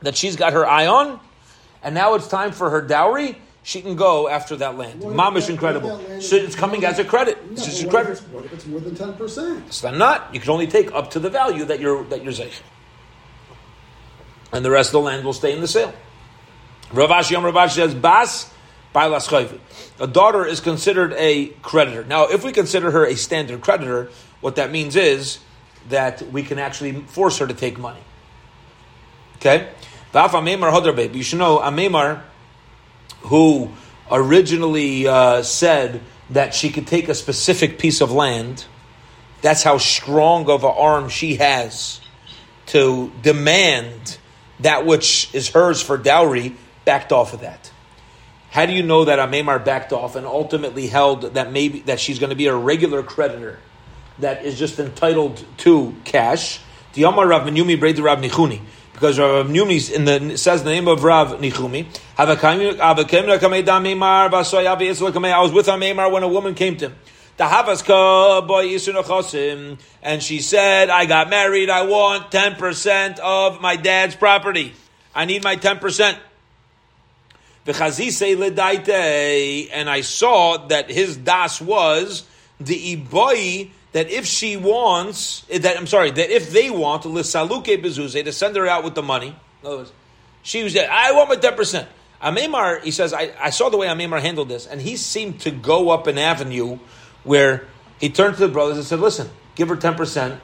that 0.02 0.15
she's 0.15 0.36
got 0.36 0.54
her 0.54 0.65
eye 0.65 0.88
on, 0.88 1.19
and 1.82 1.93
now 1.93 2.15
it's 2.15 2.28
time 2.28 2.52
for 2.52 2.69
her 2.69 2.82
dowry, 2.82 3.38
she 3.63 3.82
can 3.82 3.95
go 3.95 4.28
after 4.28 4.58
that 4.58 4.78
land. 4.78 4.99
What 4.99 5.15
Mom 5.15 5.38
is 5.38 5.49
incredible. 5.49 5.97
So 6.19 6.36
it's 6.36 6.56
coming 6.56 6.84
as 6.84 6.99
a 6.99 7.06
credit. 7.06 7.43
No, 7.45 7.54
it's 7.54 7.65
just 7.65 7.84
a 7.84 7.88
credit. 7.88 8.19
What 8.32 8.45
if 8.45 8.54
it's 8.54 8.65
more 8.65 8.82
than 8.82 8.93
ten 8.93 9.13
percent? 9.13 9.73
So 9.73 9.89
not. 9.89 10.34
You 10.34 10.41
can 10.41 10.49
only 10.49 10.67
take 10.67 10.91
up 10.91 11.12
to 11.12 11.19
the 11.19 11.30
value 11.30 11.63
that 11.65 11.80
you're 11.80 12.04
that 12.06 12.23
you're 12.23 12.34
zeich. 12.34 12.60
And 14.52 14.63
the 14.63 14.69
rest 14.69 14.89
of 14.89 14.93
the 14.93 14.99
land 14.99 15.26
will 15.26 15.34
stay 15.34 15.54
in 15.54 15.62
the 15.62 15.67
sale. 15.67 15.93
Ravashi 16.89 17.32
Yom 17.32 17.43
Ravashi 17.43 17.76
says 17.76 17.95
Bas 17.95 18.52
A 18.95 20.08
daughter 20.08 20.45
is 20.45 20.60
considered 20.60 21.13
a 21.17 21.47
creditor. 21.63 22.04
Now, 22.04 22.28
if 22.28 22.43
we 22.43 22.52
consider 22.52 22.91
her 22.91 23.06
a 23.06 23.15
standard 23.15 23.62
creditor, 23.62 24.12
what 24.41 24.58
that 24.58 24.71
means 24.71 24.95
is 24.95 25.39
that 25.89 26.21
we 26.32 26.43
can 26.43 26.60
actually 26.60 27.02
force 27.02 27.39
her 27.39 27.47
to 27.47 27.54
take 27.54 27.80
money. 27.80 28.02
Okay? 29.38 29.69
Vaf 30.13 30.32
Ameymar 30.32 30.71
Hoderbab. 30.71 31.15
You 31.15 31.23
should 31.23 31.39
know 31.39 31.58
Amemar 31.58 32.21
who 33.23 33.71
originally 34.12 35.07
uh, 35.07 35.43
said 35.43 36.01
that 36.29 36.53
she 36.53 36.69
could 36.69 36.88
take 36.88 37.09
a 37.09 37.15
specific 37.15 37.79
piece 37.79 38.01
of 38.01 38.12
land. 38.12 38.65
That's 39.41 39.63
how 39.63 39.77
strong 39.77 40.49
of 40.49 40.63
an 40.63 40.73
arm 40.75 41.09
she 41.09 41.36
has 41.36 41.99
to 42.67 43.12
demand 43.21 44.17
that 44.59 44.86
which 44.86 45.33
is 45.33 45.49
hers 45.49 45.81
for 45.81 45.97
dowry, 45.97 46.55
backed 46.86 47.12
off 47.12 47.33
of 47.33 47.41
that. 47.41 47.71
How 48.51 48.65
do 48.65 48.73
you 48.73 48.83
know 48.83 49.05
that 49.05 49.19
Amemar 49.19 49.63
backed 49.63 49.91
off 49.91 50.15
and 50.15 50.25
ultimately 50.25 50.88
held 50.88 51.33
that 51.33 51.51
maybe 51.51 51.79
that 51.81 51.99
she's 51.99 52.19
going 52.19 52.29
to 52.29 52.36
be 52.36 52.47
a 52.47 52.55
regular 52.55 53.01
creditor 53.03 53.59
that 54.19 54.45
is 54.45 54.57
just 54.59 54.79
entitled 54.79 55.43
to 55.57 55.95
cash? 56.05 56.59
Rav 56.95 57.47
Menyumi 57.47 57.81
Rav 57.81 58.19
Nichuni. 58.19 58.62
Because 58.93 59.19
Rav 59.19 59.47
Menyumi 59.47 59.91
in 59.91 60.06
the 60.06 60.38
says 60.38 60.63
the 60.63 60.69
name 60.69 60.88
of 60.88 61.03
Rav 61.03 61.39
Nichumi. 61.39 61.88
I 62.17 62.25
was 65.41 65.51
with 65.51 65.65
Amemar 65.67 66.12
when 66.12 66.23
a 66.23 66.27
woman 66.27 66.53
came 66.53 66.77
to 66.77 66.86
him. 66.89 66.95
And 70.03 70.23
she 70.23 70.39
said, 70.39 70.89
I 70.91 71.06
got 71.08 71.29
married, 71.29 71.69
I 71.69 71.82
want 71.84 72.29
10% 72.29 73.19
of 73.19 73.60
my 73.60 73.75
dad's 73.75 74.15
property. 74.15 74.73
I 75.15 75.25
need 75.25 75.43
my 75.43 75.56
10%. 75.56 76.17
And 79.73 79.89
I 79.89 80.01
saw 80.01 80.58
that 80.67 80.91
his 80.91 81.17
das 81.17 81.60
was 81.60 82.27
the 82.60 82.95
iboi 82.95 83.71
that 83.93 84.10
if 84.10 84.25
she 84.25 84.58
wants 84.58 85.45
eh, 85.49 85.60
that 85.60 85.77
I'm 85.77 85.88
sorry 85.88 86.12
that 86.12 86.29
if 86.29 86.51
they 86.51 86.69
want 86.69 87.03
lisaluke 87.03 87.82
bezuze 87.82 88.23
to 88.23 88.32
send 88.32 88.56
her 88.56 88.67
out 88.67 88.84
with 88.84 88.95
the 88.95 89.01
money. 89.01 89.36
Words, 89.63 89.91
she 90.41 90.63
was. 90.63 90.77
I 90.77 91.12
want 91.13 91.29
my 91.29 91.36
ten 91.36 91.56
percent. 91.56 91.88
Amemar, 92.21 92.82
he 92.84 92.91
says, 92.91 93.13
I, 93.13 93.34
I 93.39 93.49
saw 93.49 93.69
the 93.69 93.75
way 93.77 93.88
Amemar 93.88 94.21
handled 94.21 94.47
this, 94.47 94.65
and 94.65 94.79
he 94.79 94.95
seemed 94.95 95.41
to 95.41 95.51
go 95.51 95.89
up 95.89 96.08
an 96.08 96.17
avenue 96.17 96.79
where 97.23 97.67
he 97.99 98.10
turned 98.10 98.36
to 98.36 98.47
the 98.47 98.53
brothers 98.53 98.77
and 98.77 98.86
said, 98.86 98.99
"Listen, 98.99 99.29
give 99.56 99.69
her 99.69 99.75
ten 99.75 99.95
percent 99.95 100.39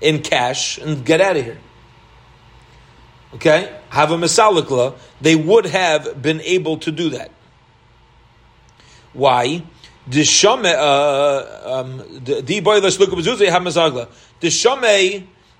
in 0.00 0.22
cash 0.22 0.78
and 0.78 1.04
get 1.04 1.20
out 1.20 1.36
of 1.36 1.44
here." 1.44 1.58
okay, 3.36 3.78
have 3.90 4.10
a 4.10 4.16
mesalikla, 4.16 4.96
they 5.20 5.36
would 5.36 5.66
have 5.66 6.20
been 6.20 6.40
able 6.40 6.78
to 6.78 6.90
do 6.90 7.10
that. 7.10 7.30
Why? 9.12 9.62
The 10.08 10.24
shame, 10.24 10.64
uh, 10.64 11.82
um, 11.82 12.02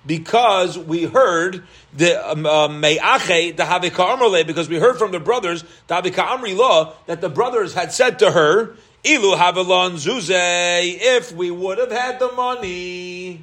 because 0.07 0.79
we 0.79 1.05
heard 1.05 1.65
the 1.93 2.31
um, 2.31 2.47
uh, 2.47 2.69
me'ache 2.69 3.57
the 3.57 3.65
havika 3.65 3.91
amrle, 3.91 4.47
because 4.47 4.69
we 4.69 4.79
heard 4.79 4.99
from 4.99 5.11
the 5.11 5.19
brothers 5.19 5.65
the 5.89 5.95
havika 5.95 6.25
amri 6.27 6.57
law 6.57 6.95
that 7.07 7.21
the 7.21 7.29
brothers 7.29 7.75
had 7.75 7.93
said 7.93 8.21
to 8.21 8.31
her, 8.31 8.77
ilu 9.03 9.35
havelon 9.37 9.95
zuze, 9.95 10.31
if 10.31 11.33
we 11.33 11.51
would 11.51 11.79
have 11.79 11.91
had 11.91 12.21
the 12.21 12.31
money, 12.33 13.43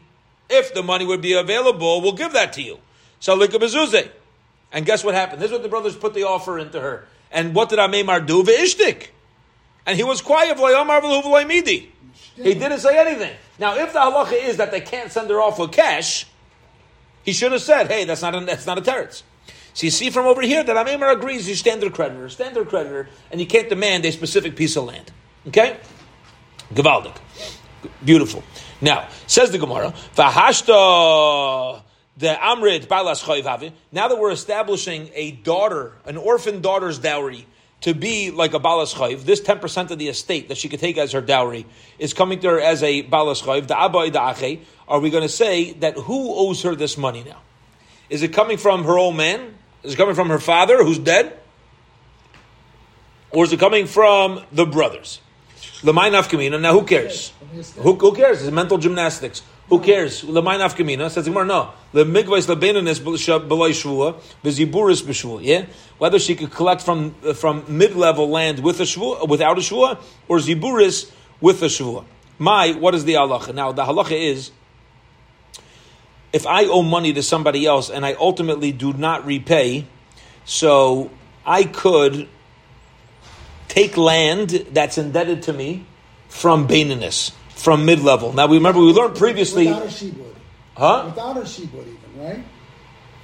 if 0.49 0.73
the 0.73 0.83
money 0.83 1.05
would 1.05 1.21
be 1.21 1.33
available, 1.33 2.01
we'll 2.01 2.13
give 2.13 2.31
that 2.31 2.53
to 2.53 2.61
you. 2.61 2.79
So 3.19 3.35
like 3.35 3.53
a 3.53 4.09
and 4.71 4.85
guess 4.85 5.03
what 5.03 5.15
happened? 5.15 5.41
This 5.41 5.47
is 5.47 5.53
what 5.53 5.63
the 5.63 5.69
brothers 5.69 5.95
put 5.95 6.13
the 6.13 6.23
offer 6.23 6.57
into 6.57 6.79
her. 6.79 7.05
And 7.31 7.53
what 7.53 7.69
did 7.69 7.79
Amemar 7.79 8.25
do? 8.25 8.43
Ve'ishtik. 8.43 9.09
And 9.85 9.97
he 9.97 10.03
was 10.03 10.21
quiet. 10.21 10.57
He 10.57 12.53
didn't 12.53 12.79
say 12.79 12.97
anything. 12.97 13.35
Now, 13.59 13.75
if 13.75 13.93
the 13.93 13.99
halacha 13.99 14.33
is 14.33 14.57
that 14.57 14.71
they 14.71 14.81
can't 14.81 15.11
send 15.11 15.29
her 15.29 15.41
off 15.41 15.59
with 15.59 15.71
cash, 15.71 16.25
he 17.23 17.33
should 17.33 17.51
have 17.51 17.61
said, 17.61 17.87
hey, 17.87 18.05
that's 18.05 18.21
not 18.21 18.35
a, 18.35 18.45
that's 18.45 18.65
not 18.65 18.77
a 18.77 18.81
teretz. 18.81 19.23
So 19.73 19.85
you 19.85 19.91
see 19.91 20.09
from 20.09 20.25
over 20.25 20.41
here 20.41 20.63
that 20.63 20.75
Amemar 20.75 21.13
agrees 21.13 21.45
he's 21.45 21.59
standard 21.59 21.93
creditor, 21.93 22.29
standard 22.29 22.69
creditor, 22.69 23.09
and 23.31 23.39
you 23.41 23.47
can't 23.47 23.69
demand 23.69 24.05
a 24.05 24.11
specific 24.11 24.55
piece 24.55 24.75
of 24.75 24.85
land. 24.85 25.11
Okay? 25.47 25.77
Gavaldik. 26.73 27.15
Beautiful. 28.03 28.43
Now, 28.81 29.07
says 29.27 29.51
the 29.51 29.57
Gemara, 29.57 29.93
Vahashta 30.15 31.81
the 32.17 32.27
Amrit 32.27 32.87
Balas 32.87 33.23
Now 33.91 34.07
that 34.07 34.19
we're 34.19 34.31
establishing 34.31 35.09
a 35.13 35.31
daughter, 35.31 35.93
an 36.05 36.17
orphan 36.17 36.61
daughter's 36.61 36.99
dowry, 36.99 37.47
to 37.83 37.93
be 37.93 38.31
like 38.31 38.53
a 38.53 38.59
balas 38.59 38.93
chayv, 38.93 39.23
this 39.25 39.41
ten 39.41 39.59
percent 39.59 39.91
of 39.91 39.99
the 39.99 40.07
estate 40.07 40.47
that 40.47 40.57
she 40.57 40.69
could 40.69 40.79
take 40.79 40.97
as 40.97 41.11
her 41.11 41.21
dowry 41.21 41.65
is 41.99 42.13
coming 42.13 42.39
to 42.39 42.49
her 42.49 42.59
as 42.59 42.81
a 42.81 43.01
balas 43.01 43.41
chayv. 43.41 43.67
The 43.67 43.75
abai 43.75 44.11
the 44.11 44.45
ache. 44.45 44.65
Are 44.87 44.99
we 44.99 45.09
going 45.09 45.23
to 45.23 45.29
say 45.29 45.73
that 45.73 45.97
who 45.97 46.33
owes 46.33 46.63
her 46.63 46.75
this 46.75 46.97
money 46.97 47.23
now? 47.23 47.41
Is 48.09 48.23
it 48.23 48.33
coming 48.33 48.57
from 48.57 48.83
her 48.85 48.97
old 48.97 49.15
man? 49.15 49.55
Is 49.83 49.93
it 49.93 49.97
coming 49.97 50.15
from 50.15 50.29
her 50.29 50.39
father 50.39 50.83
who's 50.83 50.99
dead? 50.99 51.37
Or 53.31 53.43
is 53.43 53.51
it 53.51 53.59
coming 53.59 53.85
from 53.87 54.43
the 54.51 54.65
brothers? 54.65 55.19
Now 55.83 56.73
who 56.73 56.83
cares? 56.83 57.33
Who, 57.77 57.95
who 57.95 58.15
cares? 58.15 58.41
It's 58.41 58.51
mental 58.51 58.77
gymnastics. 58.77 59.41
Who 59.73 59.79
cares? 59.79 60.21
Lemay 60.21 60.59
nafkamina 60.59 61.09
says 61.09 61.25
Gemara. 61.25 61.45
No, 61.45 61.71
the 61.93 62.03
migvais 62.03 62.45
lebenanis 62.45 63.03
beloy 63.03 63.71
shvua 63.71 64.21
beziburis 64.43 65.01
b'shvua. 65.01 65.39
Yeah, 65.41 65.65
whether 65.97 66.19
she 66.19 66.35
could 66.35 66.51
collect 66.51 66.83
from 66.83 67.15
uh, 67.25 67.33
from 67.33 67.65
mid 67.67 67.95
level 67.95 68.29
land 68.29 68.59
with 68.59 68.79
a 68.81 68.83
shvua, 68.83 69.23
uh, 69.23 69.25
without 69.25 69.57
a 69.57 69.61
shvua, 69.61 69.99
or 70.27 70.37
ziburis 70.37 71.11
with 71.41 71.63
a 71.63 71.65
shvua. 71.65 72.05
My, 72.37 72.73
what 72.73 72.93
is 72.93 73.03
the 73.05 73.13
halacha? 73.13 73.55
Now 73.55 73.71
the 73.71 73.83
halacha 73.83 74.11
is. 74.11 74.51
If 76.31 76.45
I 76.45 76.65
owe 76.65 76.83
money 76.83 77.11
to 77.13 77.23
somebody 77.23 77.65
else 77.65 77.89
and 77.89 78.05
I 78.05 78.13
ultimately 78.13 78.71
do 78.71 78.93
not 78.93 79.25
repay, 79.25 79.87
so 80.45 81.09
I 81.47 81.63
could 81.63 82.29
take 83.69 83.97
land 83.97 84.51
that's 84.69 84.99
indebted 84.99 85.41
to 85.43 85.53
me 85.53 85.87
from 86.29 86.67
Baininus 86.67 87.31
from 87.55 87.85
mid 87.85 87.99
level. 87.99 88.33
Now 88.33 88.47
we 88.47 88.57
remember 88.57 88.79
we 88.79 88.91
learned 88.91 89.15
previously. 89.15 89.67
Without 89.67 89.83
a 89.83 89.87
shibud. 89.87 90.35
Huh? 90.75 91.03
Without 91.05 91.37
a 91.37 91.41
shibud, 91.41 91.87
even 91.87 92.23
right. 92.23 92.43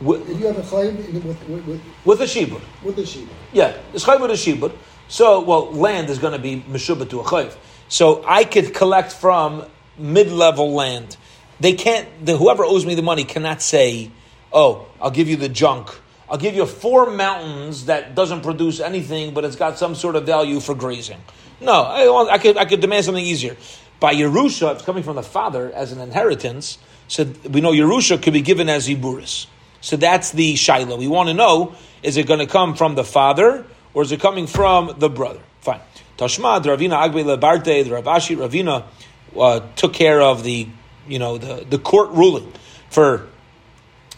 With, 0.02 0.30
if 0.30 0.40
you 0.40 0.48
have 0.48 0.58
a 0.58 0.62
claim 0.62 0.96
with, 0.98 1.26
with, 1.26 1.68
with, 1.68 1.82
with 2.06 2.22
a 2.22 2.26
shibud. 2.26 2.62
With 2.84 2.98
a 3.00 3.02
shibud. 3.02 3.28
Yeah, 3.52 3.78
it's 3.94 4.06
chayv 4.06 4.22
with 4.22 4.32
a 4.32 4.36
shibud. 4.36 4.74
So, 5.10 5.42
well, 5.42 5.72
land 5.74 6.10
is 6.10 6.20
going 6.20 6.34
to 6.34 6.40
be 6.40 6.62
meshubah 6.62 7.10
to 7.10 7.20
a 7.20 7.24
chayv. 7.24 7.56
So 7.90 8.24
I 8.26 8.44
could 8.44 8.74
collect 8.74 9.12
from 9.12 9.66
mid-level 9.98 10.72
land. 10.72 11.18
They 11.60 11.74
can't. 11.74 12.08
The, 12.26 12.38
whoever 12.38 12.64
owes 12.64 12.86
me 12.86 12.96
the 12.96 13.02
money 13.02 13.26
cannot 13.26 13.62
say, 13.62 14.12
"Oh, 14.54 14.88
I'll 15.02 15.12
give 15.12 15.28
you 15.28 15.36
the 15.36 15.50
junk." 15.50 15.90
I'll 16.30 16.38
give 16.38 16.56
you 16.56 16.68
four 16.68 17.10
mountains 17.10 17.86
that 17.86 18.14
doesn't 18.14 18.42
produce 18.42 18.80
anything, 18.80 19.34
but 19.34 19.46
it's 19.46 19.56
got 19.56 19.80
some 19.80 19.96
sort 19.96 20.16
of 20.16 20.28
value 20.28 20.60
for 20.60 20.76
grazing. 20.76 21.18
No, 21.60 21.74
I, 21.74 22.34
I 22.34 22.38
could 22.38 22.56
I 22.56 22.66
could 22.66 22.80
demand 22.80 23.06
something 23.06 23.26
easier. 23.26 23.58
By 24.00 24.16
Yerusha, 24.16 24.76
it's 24.76 24.84
coming 24.84 25.04
from 25.04 25.16
the 25.16 25.24
father 25.24 25.72
as 25.74 25.92
an 25.92 26.00
inheritance. 26.00 26.78
So 27.08 27.26
we 27.50 27.62
know 27.62 27.72
Yerusha 27.72 28.22
could 28.22 28.34
be 28.34 28.42
given 28.42 28.70
as 28.70 28.88
Iburis. 28.88 29.48
So 29.82 29.98
that's 29.98 30.32
the 30.32 30.54
Shaila. 30.56 30.98
We 30.98 31.08
want 31.08 31.30
to 31.30 31.34
know, 31.34 31.76
is 32.04 32.18
it 32.18 32.28
going 32.28 32.40
to 32.40 32.48
come 32.48 32.76
from 32.76 32.96
the 32.96 33.04
father 33.04 33.66
or 33.94 34.04
is 34.04 34.12
it 34.12 34.20
coming 34.20 34.48
from 34.48 34.96
the 35.00 35.10
brother? 35.10 35.42
Fine. 35.62 35.82
Tashma, 36.18 36.62
Ravina 36.62 37.10
Agbe 37.10 37.24
Lebarte, 37.24 37.84
the 37.84 37.90
Ravashi 37.90 38.36
Ravina 38.36 38.86
uh, 39.38 39.62
took 39.76 39.94
care 39.94 40.22
of 40.22 40.44
the, 40.44 40.68
you 41.08 41.20
know, 41.20 41.38
the, 41.38 41.66
the 41.70 41.80
court 41.80 42.12
ruling 42.12 42.52
for 42.90 43.28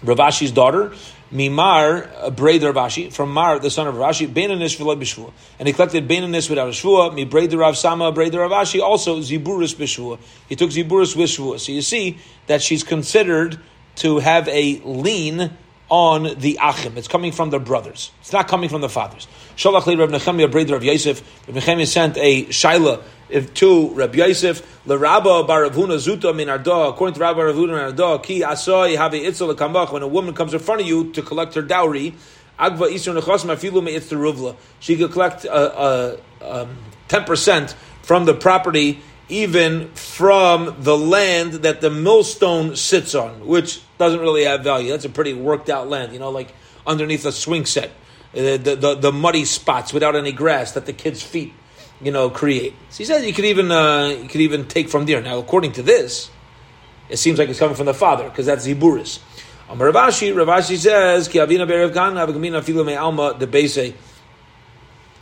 Ravashi's 0.04 0.52
daughter. 0.52 0.94
Mimar, 1.32 2.10
a 2.22 2.30
braid 2.30 2.62
Ravashi, 2.62 3.12
from 3.12 3.32
Mar, 3.32 3.58
the 3.60 3.70
son 3.70 3.88
of 3.88 3.96
Ravashi, 3.96 4.28
Beinanis 4.28 4.78
v'loy 4.78 5.00
b'shvua. 5.00 5.32
And 5.60 5.68
he 5.68 5.74
collected 5.74 6.08
Beinanis 6.08 6.50
without 6.50 6.68
a 6.68 6.72
shvua, 6.72 7.14
mi 7.14 7.24
braid 7.24 7.54
Rav 7.54 7.78
Sama, 7.78 8.12
braid 8.12 8.34
Ravashi, 8.34 8.82
also 8.82 9.20
Ziburis 9.20 9.76
b'shvua. 9.76 10.20
He 10.50 10.56
took 10.56 10.72
Ziburis 10.72 11.16
with 11.16 11.30
shvua. 11.30 11.60
So 11.60 11.72
you 11.72 11.82
see 11.82 12.18
that 12.48 12.62
she's 12.62 12.84
considered 12.84 13.60
to 13.98 14.20
have 14.20 14.48
a 14.50 14.82
lean 14.84 15.52
on 15.90 16.40
the 16.40 16.58
Achim. 16.62 16.98
It's 16.98 17.08
coming 17.08 17.32
from 17.32 17.50
the 17.50 17.60
brothers. 17.60 18.12
It's 18.22 18.34
not 18.34 18.48
coming 18.48 18.70
from 18.70 18.82
the 18.82 18.90
fathers. 18.90 19.28
Shalach 19.56 19.86
Rav 19.86 20.10
Nechemia, 20.10 20.52
braid 20.52 20.70
Rav 20.70 20.84
Yosef. 20.84 21.22
Rav 21.48 21.56
Nechemia 21.56 21.88
sent 21.88 22.18
a 22.18 22.46
Shaila 22.46 23.04
if 23.32 23.54
to 23.56 23.90
Rabbi 23.94 24.18
Yosef, 24.18 24.82
the 24.86 24.98
Rabba 24.98 25.44
Baravuna 25.46 25.98
Zuta 25.98 26.36
min 26.36 26.50
Arda, 26.50 26.90
according 26.90 27.16
to 27.16 27.22
Rabbi 27.22 27.40
Baravuna 27.40 27.84
Arda, 27.86 28.20
Ki 28.24 28.42
Asoi 28.42 28.98
have 28.98 29.14
Itzel 29.14 29.56
Kamach, 29.56 29.92
when 29.92 30.04
a 30.04 30.08
woman 30.08 30.36
comes 30.36 30.54
in 30.54 30.60
front 30.60 30.82
of 30.82 30.88
you 30.88 31.12
to 31.14 31.22
collect 31.22 31.56
her 31.56 31.62
dowry, 31.62 32.14
Agva 32.60 32.92
Isra 32.92 33.20
Nechos 33.20 33.46
Mafilu 33.46 33.84
Me 33.84 33.96
It's 33.96 34.12
Ruvla. 34.12 34.56
She 34.80 34.98
could 34.98 35.12
collect 35.12 35.46
uh, 35.46 35.50
uh, 35.50 36.18
um, 36.42 36.78
10% 37.10 37.74
from 38.04 38.26
the 38.26 38.34
property, 38.34 39.02
even 39.30 39.90
from 39.94 40.76
the 40.80 40.98
land 40.98 41.54
that 41.54 41.82
the 41.82 41.90
millstone 41.90 42.76
sits 42.76 43.16
on, 43.16 43.48
which 43.48 43.82
doesn't 43.98 44.20
really 44.20 44.44
have 44.44 44.64
value. 44.64 44.92
That's 44.92 45.06
a 45.06 45.10
pretty 45.10 45.34
worked 45.34 45.70
out 45.70 45.90
land, 45.90 46.14
you 46.14 46.20
know, 46.20 46.30
like 46.30 46.54
underneath 46.86 47.26
a 47.26 47.32
swing 47.32 47.66
set. 47.66 47.92
Uh, 48.34 48.58
the, 48.58 48.78
the, 48.80 48.96
the 48.96 49.12
muddy 49.12 49.44
spots 49.44 49.92
without 49.92 50.16
any 50.16 50.32
grass 50.32 50.74
that 50.74 50.86
the 50.86 50.94
kids' 50.94 51.22
feet 51.22 51.54
you 52.04 52.12
know, 52.12 52.30
create. 52.30 52.74
So 52.90 52.98
he 53.00 53.06
says 53.06 53.26
you 53.26 53.34
could 53.34 53.46
even 53.46 53.72
uh, 53.72 54.16
you 54.22 54.28
could 54.28 54.42
even 54.42 54.68
take 54.68 54.90
from 54.90 55.06
there. 55.06 55.22
Now, 55.22 55.40
according 55.40 55.74
to 55.74 55.84
this, 55.84 56.30
it 57.10 57.18
seems 57.18 57.40
like 57.40 57.50
it's 57.50 57.60
coming 57.60 57.76
from 57.76 57.86
the 57.86 57.94
father 57.94 58.26
because 58.30 58.46
that's 58.46 58.68
Ziburis. 58.68 59.20
Amar 59.70 59.92
Ravashi, 59.92 60.34
Ravashi 60.34 60.78
says, 60.78 61.28
"Ki 61.28 61.40
filu 61.40 62.86
me 62.86 62.96
alma 62.96 63.36
de 63.38 63.48
base." 63.48 63.94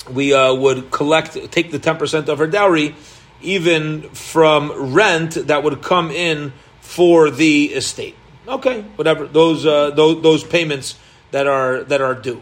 We 0.09 0.33
uh, 0.33 0.55
would 0.55 0.89
collect, 0.89 1.51
take 1.51 1.71
the 1.71 1.77
ten 1.77 1.97
percent 1.97 2.29
of 2.29 2.39
her 2.39 2.47
dowry, 2.47 2.95
even 3.41 4.09
from 4.09 4.93
rent 4.93 5.35
that 5.47 5.63
would 5.63 5.81
come 5.83 6.09
in 6.09 6.53
for 6.81 7.29
the 7.29 7.65
estate. 7.65 8.15
Okay, 8.47 8.81
whatever 8.95 9.27
those 9.27 9.65
uh, 9.65 9.91
those, 9.91 10.23
those 10.23 10.43
payments 10.43 10.97
that 11.31 11.45
are 11.45 11.83
that 11.83 12.01
are 12.01 12.15
due. 12.15 12.41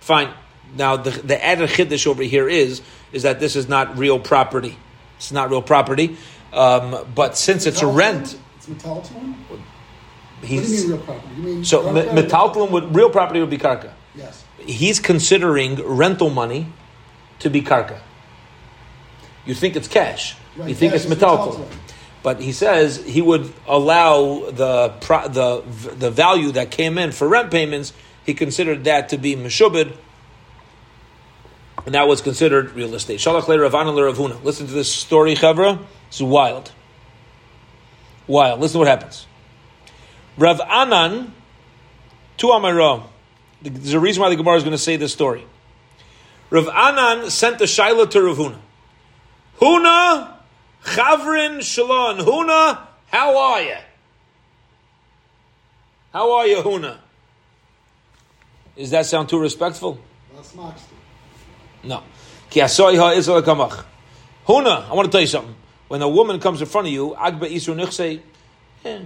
Fine. 0.00 0.30
Now, 0.76 0.96
the, 0.96 1.10
the 1.10 1.44
added 1.44 1.70
chiddush 1.70 2.06
over 2.06 2.22
here 2.22 2.48
is 2.48 2.82
is 3.14 3.22
that 3.22 3.40
this 3.40 3.56
is 3.56 3.68
not 3.68 3.96
real 3.96 4.18
property. 4.18 4.76
It's 5.16 5.32
not 5.32 5.50
real 5.50 5.62
property, 5.62 6.16
um, 6.52 7.06
but 7.14 7.36
since 7.36 7.66
it's 7.66 7.82
a 7.82 7.86
rent, 7.86 8.36
It's 8.56 8.66
metaltalum? 8.66 9.34
What 9.48 9.60
do 10.40 10.46
he's 10.46 10.70
you 10.70 10.88
mean 10.88 10.96
real 10.96 11.06
property? 11.06 11.34
You 11.36 11.42
mean 11.42 11.64
so 11.64 11.82
metaltalum 11.84 12.70
would 12.70 12.94
real 12.94 13.10
property 13.10 13.40
would 13.40 13.50
be 13.50 13.58
karka. 13.58 13.92
Yes. 14.14 14.44
He's 14.58 15.00
considering 15.00 15.76
rental 15.76 16.30
money 16.30 16.66
to 17.38 17.50
be 17.50 17.62
karka. 17.62 18.00
You 19.46 19.54
think 19.54 19.76
it's 19.76 19.88
cash. 19.88 20.36
Right, 20.56 20.68
you 20.68 20.74
think 20.74 20.92
cash 20.92 21.04
it's 21.04 21.14
metaltalum. 21.14 21.66
But 22.22 22.40
he 22.40 22.52
says 22.52 22.96
he 23.04 23.20
would 23.20 23.52
allow 23.66 24.50
the 24.50 24.94
the 25.28 25.62
the 25.94 26.10
value 26.10 26.52
that 26.52 26.70
came 26.70 26.98
in 26.98 27.12
for 27.12 27.28
rent 27.28 27.50
payments. 27.50 27.92
He 28.24 28.32
considered 28.32 28.84
that 28.84 29.10
to 29.10 29.18
be 29.18 29.36
meshubed, 29.36 29.94
and 31.86 31.94
that 31.94 32.08
was 32.08 32.22
considered 32.22 32.72
real 32.72 32.94
estate. 32.94 33.20
Shalach 33.20 33.46
le 33.48 33.58
Ravana 33.58 33.90
le 33.90 34.02
Ravuna. 34.02 34.42
Listen 34.42 34.66
to 34.66 34.72
this 34.72 34.92
story, 34.92 35.34
Chavra. 35.34 35.78
It's 36.08 36.20
wild. 36.20 36.72
Wild. 38.26 38.60
Listen 38.60 38.74
to 38.74 38.78
what 38.80 38.88
happens. 38.88 39.26
Rav 40.38 40.60
Anan, 40.60 41.34
to 42.38 42.50
Amara. 42.50 43.02
There's 43.62 43.92
a 43.92 44.00
reason 44.00 44.22
why 44.22 44.30
the 44.30 44.36
Gemara 44.36 44.56
is 44.56 44.62
going 44.62 44.72
to 44.72 44.78
say 44.78 44.96
this 44.96 45.12
story. 45.12 45.44
Rav 46.50 46.68
Anan 46.68 47.30
sent 47.30 47.60
a 47.60 47.64
Shaila 47.64 48.10
to 48.10 48.18
Ravuna. 48.18 48.58
Huna, 49.60 50.36
Chavrin 50.84 51.58
Shalon. 51.58 52.20
Huna, 52.20 52.80
how 53.06 53.36
are 53.36 53.62
you? 53.62 53.76
How 56.12 56.32
are 56.32 56.46
you, 56.46 56.56
Huna? 56.56 56.98
Does 58.76 58.90
that 58.90 59.06
sound 59.06 59.28
too 59.28 59.38
respectful? 59.38 59.98
That's. 60.34 60.54
No. 61.84 62.02
Ki 62.50 62.60
asoiha 62.60 63.16
Israel 63.16 63.42
kamach. 63.42 63.84
Huna, 64.46 64.88
I 64.88 64.94
want 64.94 65.06
to 65.06 65.12
tell 65.12 65.20
you 65.20 65.26
something. 65.26 65.54
When 65.88 66.02
a 66.02 66.08
woman 66.08 66.40
comes 66.40 66.60
in 66.60 66.66
front 66.66 66.86
of 66.86 66.92
you, 66.92 67.14
Agba 67.18 67.50
Isru 67.50 67.74
Nichse, 67.74 68.20
eh, 68.84 69.00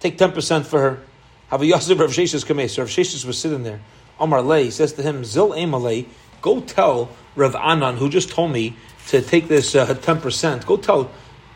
take 0.00 0.16
10% 0.16 0.64
for 0.64 0.80
her. 0.80 1.02
Have 1.48 1.62
a 1.62 1.66
Yosef 1.66 1.98
Rav 1.98 2.10
Sheshes 2.10 2.46
come 2.46 2.66
So 2.68 2.82
Rav 2.82 2.88
Sheshes 2.88 3.24
was 3.24 3.38
sitting 3.38 3.62
there. 3.62 3.80
Omar 4.18 4.42
Lay 4.42 4.70
says 4.70 4.92
to 4.94 5.02
him, 5.02 5.24
Zil 5.24 5.50
Emalei, 5.50 6.06
go 6.42 6.60
tell 6.60 7.10
Rav 7.34 7.54
Anan, 7.56 7.96
who 7.96 8.08
just 8.08 8.30
told 8.30 8.52
me 8.52 8.76
to 9.08 9.22
take 9.22 9.48
this 9.48 9.74
uh, 9.74 9.86
10%, 9.86 10.66
go 10.66 10.76
tell, 10.76 11.10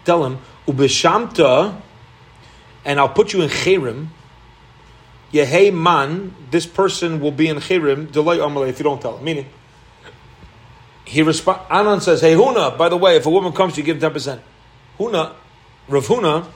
tell 0.05 0.25
him, 0.25 0.39
Ubishamta, 0.67 1.81
and 2.85 2.99
I'll 2.99 3.09
put 3.09 3.33
you 3.33 3.43
in 3.43 3.49
Cherim, 3.49 4.09
Yehei 5.33 5.73
man, 5.75 6.35
this 6.51 6.67
person 6.67 7.21
will 7.21 7.33
be 7.33 7.49
in 7.49 7.59
Chirim, 7.59 8.11
delay 8.11 8.39
Amalei 8.39 8.69
if 8.69 8.79
you 8.79 8.85
don't 8.85 9.01
tell 9.01 9.19
him. 9.19 9.25
Meaning, 9.25 9.47
he 11.05 11.23
responds, 11.23 11.63
Anan 11.71 12.01
says, 12.01 12.21
Hey 12.21 12.35
Huna, 12.35 12.77
by 12.77 12.89
the 12.89 12.97
way, 12.97 13.17
if 13.17 13.27
a 13.27 13.31
woman 13.31 13.53
comes, 13.53 13.77
you 13.77 13.83
give 13.83 13.99
10%. 13.99 14.41
Huna, 14.99 15.33
Rav 15.89 16.07
Huna 16.07 16.47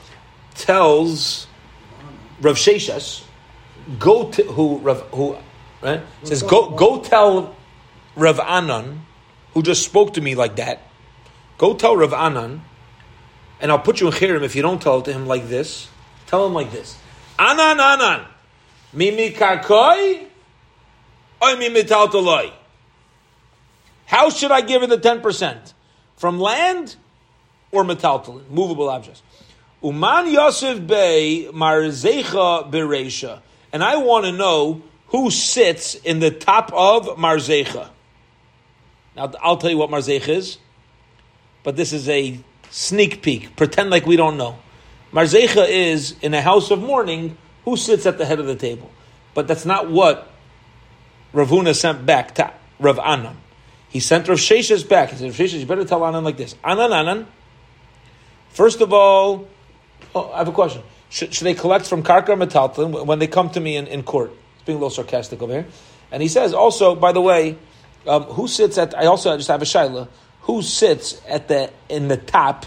tells 0.55 1.47
Rav 2.41 2.55
Sheshes, 2.55 3.23
go 3.99 4.29
to, 4.31 4.43
who, 4.43 4.77
Rav, 4.79 5.01
who, 5.11 5.37
right? 5.81 6.01
Says, 6.23 6.43
go, 6.43 6.71
go 6.71 7.01
tell 7.01 7.55
Rav 8.15 8.39
Anan, 8.39 9.05
who 9.53 9.63
just 9.63 9.83
spoke 9.83 10.13
to 10.15 10.21
me 10.21 10.35
like 10.35 10.55
that, 10.55 10.81
go 11.57 11.75
tell 11.75 11.95
Rav 11.95 12.13
Anan, 12.13 12.61
and 13.61 13.71
I'll 13.71 13.79
put 13.79 13.99
you 13.99 14.07
in 14.07 14.13
Chirim 14.13 14.43
if 14.43 14.55
you 14.55 14.61
don't 14.61 14.81
tell 14.81 14.99
it 14.99 15.05
to 15.05 15.13
him 15.13 15.27
like 15.27 15.47
this. 15.47 15.89
Tell 16.27 16.45
him 16.45 16.53
like 16.53 16.71
this. 16.71 16.97
Anan, 17.37 17.79
Anan. 17.79 18.25
Mimi 18.93 19.31
karkoi 19.31 20.25
or 21.41 21.57
mimi 21.57 21.83
taltaloi? 21.83 22.51
How 24.09 24.31
should 24.31 24.51
I 24.51 24.61
give 24.61 24.81
her 24.81 24.87
the 24.87 24.97
10%? 24.97 25.73
From 26.17 26.39
land 26.39 26.95
or 27.71 27.83
metaltalin, 27.83 28.49
movable 28.49 28.89
objects? 28.89 29.21
Uman 29.83 30.31
Yosef 30.31 30.87
Bey 30.87 31.47
Marzecha 31.53 32.71
Beresha. 32.71 33.41
And 33.71 33.83
I 33.83 33.97
want 33.97 34.25
to 34.25 34.31
know 34.31 34.81
who 35.09 35.29
sits 35.29 35.93
in 35.93 36.21
the 36.21 36.31
top 36.31 36.73
of 36.73 37.17
Marzecha. 37.19 37.89
Now, 39.15 39.31
I'll 39.43 39.57
tell 39.57 39.69
you 39.69 39.77
what 39.77 39.91
Marzecha 39.91 40.29
is, 40.29 40.57
but 41.61 41.75
this 41.75 41.93
is 41.93 42.09
a 42.09 42.39
sneak 42.71 43.21
peek. 43.21 43.55
Pretend 43.55 43.91
like 43.91 44.07
we 44.07 44.15
don't 44.15 44.37
know. 44.37 44.57
Marzecha 45.13 45.69
is 45.69 46.15
in 46.23 46.33
a 46.33 46.41
house 46.41 46.71
of 46.71 46.81
mourning 46.81 47.37
who 47.63 47.77
sits 47.77 48.07
at 48.07 48.17
the 48.17 48.25
head 48.25 48.39
of 48.39 48.47
the 48.47 48.55
table. 48.55 48.89
But 49.35 49.47
that's 49.47 49.67
not 49.67 49.91
what 49.91 50.31
Ravuna 51.31 51.75
sent 51.75 52.07
back 52.07 52.33
to 52.35 52.51
Rav 52.79 52.97
Anan. 52.97 53.37
He 53.89 53.99
sent 53.99 54.27
Rav 54.27 54.37
Sheshes 54.37 54.87
back. 54.87 55.09
He 55.09 55.17
said, 55.17 55.25
Rav 55.25 55.35
Sheshes, 55.35 55.59
you 55.59 55.65
better 55.65 55.85
tell 55.85 56.05
Anan 56.05 56.23
like 56.23 56.37
this. 56.37 56.55
Anan, 56.63 56.93
Anan. 56.93 57.27
First 58.49 58.81
of 58.81 58.93
all, 58.93 59.47
oh, 60.15 60.31
I 60.31 60.39
have 60.39 60.47
a 60.47 60.51
question. 60.51 60.83
Should, 61.09 61.33
should 61.33 61.45
they 61.45 61.55
collect 61.55 61.87
from 61.87 62.03
Karkar 62.03 62.37
Metalton 62.37 63.05
when 63.05 63.19
they 63.19 63.27
come 63.27 63.49
to 63.51 63.59
me 63.59 63.75
in, 63.75 63.87
in 63.87 64.03
court? 64.03 64.31
It's 64.55 64.63
being 64.63 64.77
a 64.77 64.79
little 64.79 64.91
sarcastic 64.91 65.41
over 65.41 65.53
here. 65.53 65.67
And 66.11 66.21
he 66.21 66.27
says, 66.27 66.53
also, 66.53 66.95
by 66.95 67.11
the 67.11 67.21
way, 67.21 67.57
um, 68.07 68.23
who 68.23 68.47
sits 68.47 68.77
at, 68.77 68.97
I 68.97 69.05
also 69.05 69.35
just 69.37 69.49
have 69.49 69.61
a 69.61 69.65
shaila, 69.65 70.07
who 70.41 70.61
sits 70.61 71.21
at 71.27 71.47
the, 71.47 71.71
in 71.89 72.07
the 72.07 72.17
top 72.17 72.65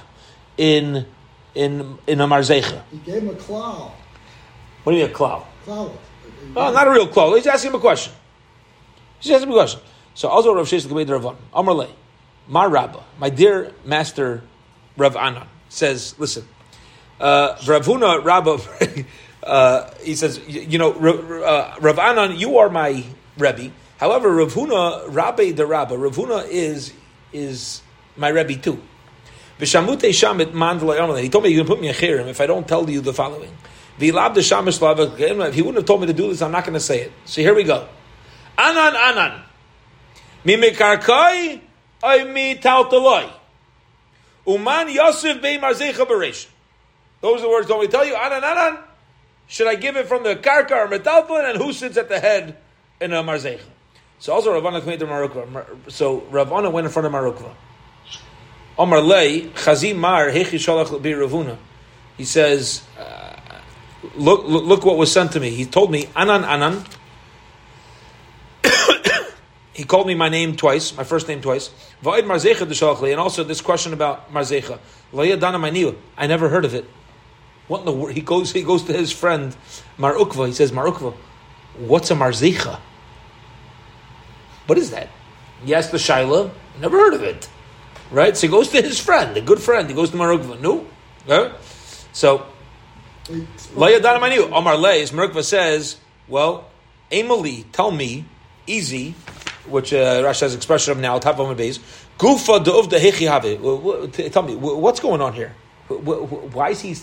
in, 0.56 1.06
in, 1.54 1.98
in 2.06 2.20
a 2.20 2.26
marzecha? 2.26 2.82
He 2.90 2.98
gave 2.98 3.22
him 3.22 3.28
a 3.30 3.34
cloud. 3.34 3.92
What 4.82 4.92
do 4.92 4.98
you 4.98 5.04
mean 5.04 5.12
a 5.12 5.14
cloud? 5.14 5.46
Cloud. 5.64 5.96
Oh, 6.56 6.72
not 6.72 6.86
a 6.86 6.90
real 6.90 7.06
cloud. 7.06 7.34
He's 7.34 7.46
asking 7.46 7.70
him 7.70 7.76
a 7.76 7.80
question. 7.80 8.12
He's 9.20 9.32
asking 9.32 9.48
him 9.48 9.52
a 9.52 9.56
question. 9.56 9.80
So 10.14 10.28
also 10.28 10.54
Rav 10.54 10.66
Sheshes 10.66 10.86
Gebed 10.86 11.10
Rav 11.10 11.36
Amar 11.54 11.74
Le, 11.74 11.88
my 12.48 12.66
Rabba, 12.66 13.02
my 13.18 13.30
dear 13.30 13.72
master 13.84 14.42
Rav 14.96 15.16
Anan 15.16 15.46
says, 15.68 16.14
listen, 16.18 16.46
uh, 17.20 17.56
Rav 17.66 17.86
Huna 17.86 18.22
Rabba, 18.22 18.58
uh, 19.42 19.90
he 20.02 20.14
says, 20.14 20.40
you, 20.46 20.78
know, 20.78 20.92
uh, 20.92 21.74
Rav 21.80 21.98
Anan, 21.98 22.38
you 22.38 22.58
are 22.58 22.68
my 22.68 23.04
Rebbe. 23.38 23.72
However, 23.98 24.30
Rav 24.34 24.52
Huna, 24.52 25.06
Rabbe 25.08 25.56
the 25.56 25.66
Rabba, 25.66 25.96
Rav 25.96 26.16
Huna 26.16 26.46
is 26.48 26.92
is 27.32 27.80
my 28.16 28.28
Rebbe 28.28 28.56
too. 28.56 28.82
He 29.58 29.66
told 29.66 29.86
me 29.86 30.00
you 31.50 31.58
can 31.58 31.66
put 31.66 31.80
me 31.80 31.88
in 31.88 31.94
chirim 31.94 32.26
if 32.26 32.40
I 32.40 32.46
don't 32.46 32.66
tell 32.66 32.90
you 32.90 33.00
the 33.00 33.12
following. 33.12 33.56
If 33.98 35.54
he 35.54 35.62
wouldn't 35.62 35.76
have 35.76 35.84
told 35.86 36.00
me 36.00 36.06
to 36.08 36.12
do 36.12 36.28
this, 36.28 36.42
I'm 36.42 36.50
not 36.50 36.64
going 36.64 36.74
to 36.74 36.80
say 36.80 37.02
it. 37.02 37.12
So 37.26 37.42
here 37.42 37.54
we 37.54 37.62
go. 37.62 37.86
Anan 38.58 38.96
anan. 38.96 39.42
Uman 44.46 44.88
Yosef. 44.88 45.40
Those 47.20 47.38
are 47.38 47.42
the 47.42 47.48
words. 47.48 47.68
Don't 47.68 47.80
we 47.80 47.88
tell 47.88 48.04
you? 48.04 48.16
Anan 48.16 48.42
anan. 48.42 48.78
Should 49.46 49.68
I 49.68 49.74
give 49.76 49.96
it 49.96 50.06
from 50.06 50.22
the 50.24 50.34
karka 50.34 50.72
or 50.72 50.88
metaltalin? 50.88 51.50
And 51.50 51.62
who 51.62 51.72
sits 51.72 51.96
at 51.96 52.08
the 52.08 52.18
head 52.18 52.56
in 53.00 53.12
a 53.12 53.22
marzecha? 53.22 53.60
So 54.18 54.32
also 54.32 54.52
Ravana 54.52 54.80
came 54.80 54.98
to 54.98 55.06
Marukva. 55.06 55.66
So 55.88 56.20
Ravana 56.30 56.70
went 56.70 56.86
in 56.86 56.92
front 56.92 57.06
of 57.06 57.12
Marukva. 57.12 57.52
Omar 58.78 59.00
lei 59.00 59.42
chazim 59.48 59.96
mar 59.96 60.30
hechi 60.30 60.58
shalach 60.58 61.02
be 61.02 61.10
Ravuna. 61.10 61.58
He 62.16 62.24
says, 62.24 62.82
uh, 62.98 63.36
look, 64.16 64.44
look, 64.46 64.64
look 64.64 64.84
what 64.84 64.96
was 64.96 65.12
sent 65.12 65.32
to 65.32 65.40
me. 65.40 65.50
He 65.50 65.64
told 65.66 65.90
me 65.90 66.08
anan 66.16 66.44
anan. 66.44 66.84
He 69.72 69.84
called 69.84 70.06
me 70.06 70.14
my 70.14 70.28
name 70.28 70.54
twice, 70.56 70.94
my 70.96 71.04
first 71.04 71.28
name 71.28 71.40
twice. 71.40 71.70
And 72.04 73.20
also 73.20 73.44
this 73.44 73.60
question 73.62 73.92
about 73.92 74.32
marzecha. 74.32 74.78
I 76.16 76.26
never 76.26 76.48
heard 76.48 76.64
of 76.64 76.74
it. 76.74 76.84
What 77.68 77.80
in 77.80 77.84
the 77.86 77.92
world? 77.92 78.12
He 78.12 78.20
goes. 78.20 78.52
He 78.52 78.62
goes 78.62 78.82
to 78.84 78.92
his 78.92 79.12
friend 79.12 79.56
Mar 79.96 80.14
Ukva. 80.14 80.46
He 80.46 80.52
says, 80.52 80.72
Mar 80.72 80.86
Ukva, 80.86 81.14
what's 81.78 82.10
a 82.10 82.14
marzecha? 82.14 82.80
What 84.66 84.78
is 84.78 84.90
that? 84.90 85.08
He 85.64 85.70
the 85.70 85.80
Shaila. 85.80 86.50
Never 86.80 86.98
heard 86.98 87.14
of 87.14 87.22
it. 87.22 87.48
Right. 88.10 88.36
So 88.36 88.46
he 88.46 88.50
goes 88.50 88.68
to 88.70 88.82
his 88.82 88.98
friend, 88.98 89.36
a 89.36 89.40
good 89.40 89.60
friend. 89.60 89.88
He 89.88 89.94
goes 89.94 90.10
to 90.10 90.16
Mar 90.16 90.28
Ukva. 90.28 90.60
No. 90.60 90.86
Okay? 91.26 91.54
So. 92.12 92.46
Omar 93.30 94.76
Leis. 94.76 95.12
Mar 95.12 95.28
Ukva 95.28 95.44
says, 95.44 95.96
well, 96.28 96.68
Emily, 97.10 97.64
tell 97.72 97.90
me, 97.90 98.26
easy 98.66 99.14
which 99.66 99.92
uh, 99.92 100.22
Rashi 100.22 100.40
has 100.40 100.54
expression 100.54 100.92
of 100.92 100.98
now. 100.98 101.18
Gufa. 101.18 102.62
Tell 104.32 104.42
me, 104.42 104.54
what's 104.56 105.00
going 105.00 105.20
on 105.20 105.32
here? 105.32 105.54
Why 105.88 106.70
is 106.70 106.80
he? 106.80 106.96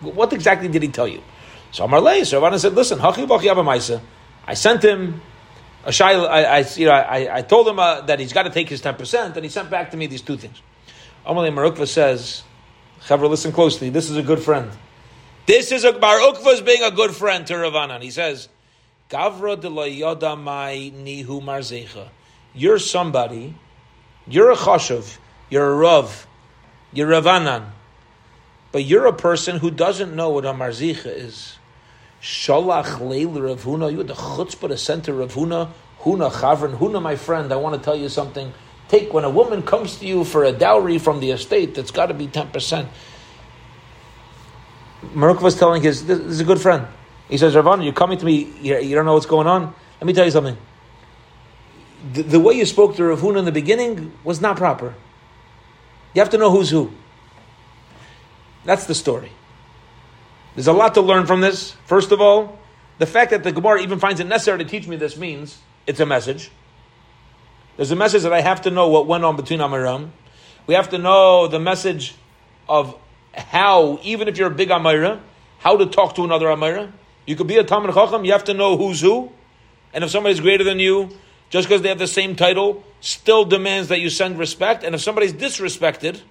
What 0.00 0.32
exactly 0.32 0.68
did 0.68 0.82
he 0.82 0.88
tell 0.88 1.08
you? 1.08 1.22
So 1.72 1.84
Amar 1.84 2.00
Lei, 2.00 2.24
so 2.24 2.38
Ravana 2.38 2.58
said, 2.58 2.74
"Listen, 2.74 2.98
hachi 2.98 3.26
b'chi 3.26 4.00
I 4.46 4.54
sent 4.54 4.82
him 4.82 5.20
a 5.84 5.92
shy. 5.92 6.12
I, 6.12 6.58
I, 6.58 6.64
you 6.76 6.86
know, 6.86 6.92
I, 6.92 7.36
I 7.38 7.42
told 7.42 7.68
him 7.68 7.78
uh, 7.78 8.00
that 8.02 8.18
he's 8.18 8.32
got 8.32 8.44
to 8.44 8.50
take 8.50 8.68
his 8.68 8.80
ten 8.80 8.94
percent, 8.94 9.36
and 9.36 9.44
he 9.44 9.50
sent 9.50 9.70
back 9.70 9.90
to 9.92 9.96
me 9.96 10.06
these 10.06 10.22
two 10.22 10.36
things." 10.36 10.60
Amalei 11.26 11.52
Marukva 11.52 11.86
says, 11.86 12.42
"Chaver, 13.02 13.28
listen 13.28 13.52
closely. 13.52 13.90
This 13.90 14.10
is 14.10 14.16
a 14.16 14.22
good 14.22 14.40
friend. 14.40 14.70
This 15.46 15.70
is 15.70 15.84
a 15.84 15.92
Marukva's 15.92 16.60
being 16.60 16.82
a 16.82 16.90
good 16.90 17.14
friend 17.14 17.46
to 17.46 17.56
Ravana." 17.56 17.94
And 17.94 18.02
he 18.02 18.10
says. 18.10 18.48
Gavra 19.10 19.60
de 19.60 19.68
la 19.68 19.84
yoda 19.84 20.40
mai 20.40 20.92
nihu 20.94 21.42
marzecha. 21.42 22.08
you're 22.54 22.78
somebody, 22.78 23.54
you're 24.26 24.50
a 24.52 24.56
chashuv, 24.56 25.18
you're 25.48 25.72
a 25.72 25.74
rav, 25.74 26.26
you're 26.92 27.12
a 27.12 27.20
Ravanan, 27.20 27.70
but 28.72 28.84
you're 28.84 29.06
a 29.06 29.12
person 29.12 29.58
who 29.58 29.70
doesn't 29.70 30.14
know 30.14 30.30
what 30.30 30.44
a 30.44 30.52
marzicha 30.52 31.06
is. 31.06 31.58
Shalach 32.22 32.98
leil 32.98 33.42
Rav 33.42 33.64
Huna, 33.64 33.90
you 33.90 33.98
had 33.98 34.08
the 34.08 34.14
chutzpah 34.14 34.78
send 34.78 35.04
to 35.04 35.14
Rav 35.14 35.34
Huna, 35.34 35.70
Huna 36.02 36.30
Chavran, 36.30 36.78
Huna, 36.78 37.02
my 37.02 37.16
friend, 37.16 37.52
I 37.52 37.56
want 37.56 37.74
to 37.74 37.84
tell 37.84 37.96
you 37.96 38.08
something. 38.08 38.52
Take 38.88 39.12
when 39.12 39.24
a 39.24 39.30
woman 39.30 39.62
comes 39.62 39.96
to 39.98 40.06
you 40.06 40.24
for 40.24 40.44
a 40.44 40.52
dowry 40.52 40.98
from 40.98 41.20
the 41.20 41.30
estate, 41.30 41.74
that's 41.74 41.90
got 41.90 42.06
to 42.06 42.14
be 42.14 42.26
ten 42.26 42.48
percent. 42.50 42.88
Maruk 45.14 45.40
was 45.40 45.56
telling 45.56 45.82
his, 45.82 46.04
this 46.06 46.18
is 46.18 46.40
a 46.40 46.44
good 46.44 46.60
friend. 46.60 46.86
He 47.30 47.38
says, 47.38 47.54
Ravana, 47.54 47.84
you're 47.84 47.92
coming 47.92 48.18
to 48.18 48.24
me, 48.26 48.52
you, 48.60 48.78
you 48.78 48.94
don't 48.94 49.06
know 49.06 49.14
what's 49.14 49.24
going 49.24 49.46
on. 49.46 49.72
Let 50.00 50.06
me 50.06 50.12
tell 50.12 50.24
you 50.24 50.32
something. 50.32 50.58
The, 52.12 52.22
the 52.22 52.40
way 52.40 52.54
you 52.54 52.66
spoke 52.66 52.96
to 52.96 53.04
Rav 53.04 53.20
Huna 53.20 53.38
in 53.38 53.44
the 53.44 53.52
beginning 53.52 54.12
was 54.24 54.40
not 54.40 54.56
proper. 54.56 54.94
You 56.12 56.20
have 56.20 56.30
to 56.30 56.38
know 56.38 56.50
who's 56.50 56.70
who. 56.70 56.92
That's 58.64 58.86
the 58.86 58.94
story. 58.94 59.30
There's 60.56 60.66
a 60.66 60.72
lot 60.72 60.94
to 60.94 61.00
learn 61.00 61.26
from 61.26 61.40
this. 61.40 61.72
First 61.86 62.10
of 62.10 62.20
all, 62.20 62.58
the 62.98 63.06
fact 63.06 63.30
that 63.30 63.44
the 63.44 63.52
Gemara 63.52 63.80
even 63.80 64.00
finds 64.00 64.20
it 64.20 64.26
necessary 64.26 64.58
to 64.58 64.64
teach 64.64 64.88
me 64.88 64.96
this 64.96 65.16
means 65.16 65.58
it's 65.86 66.00
a 66.00 66.06
message. 66.06 66.50
There's 67.76 67.92
a 67.92 67.96
message 67.96 68.22
that 68.22 68.32
I 68.32 68.40
have 68.40 68.62
to 68.62 68.70
know 68.70 68.88
what 68.88 69.06
went 69.06 69.24
on 69.24 69.36
between 69.36 69.60
Amiram. 69.60 70.10
We 70.66 70.74
have 70.74 70.90
to 70.90 70.98
know 70.98 71.46
the 71.46 71.60
message 71.60 72.14
of 72.68 72.96
how, 73.32 74.00
even 74.02 74.26
if 74.26 74.36
you're 74.36 74.48
a 74.48 74.54
big 74.54 74.70
Amira, 74.70 75.20
how 75.58 75.76
to 75.76 75.86
talk 75.86 76.16
to 76.16 76.24
another 76.24 76.46
Amira. 76.46 76.92
You 77.30 77.36
could 77.36 77.46
be 77.46 77.58
a 77.58 77.62
Talmud 77.62 77.94
Chacham, 77.94 78.24
you 78.24 78.32
have 78.32 78.42
to 78.46 78.54
know 78.54 78.76
who's 78.76 79.00
who. 79.00 79.30
And 79.92 80.02
if 80.02 80.10
somebody's 80.10 80.40
greater 80.40 80.64
than 80.64 80.80
you, 80.80 81.10
just 81.48 81.68
because 81.68 81.80
they 81.80 81.88
have 81.88 82.00
the 82.00 82.08
same 82.08 82.34
title, 82.34 82.82
still 83.00 83.44
demands 83.44 83.86
that 83.90 84.00
you 84.00 84.10
send 84.10 84.36
respect. 84.36 84.82
And 84.82 84.96
if 84.96 85.00
somebody's 85.00 85.32
disrespected, 85.32 86.22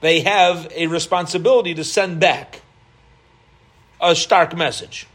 they 0.00 0.20
have 0.20 0.72
a 0.74 0.86
responsibility 0.86 1.74
to 1.74 1.84
send 1.84 2.18
back 2.18 2.62
a 4.00 4.16
stark 4.16 4.56
message. 4.56 5.06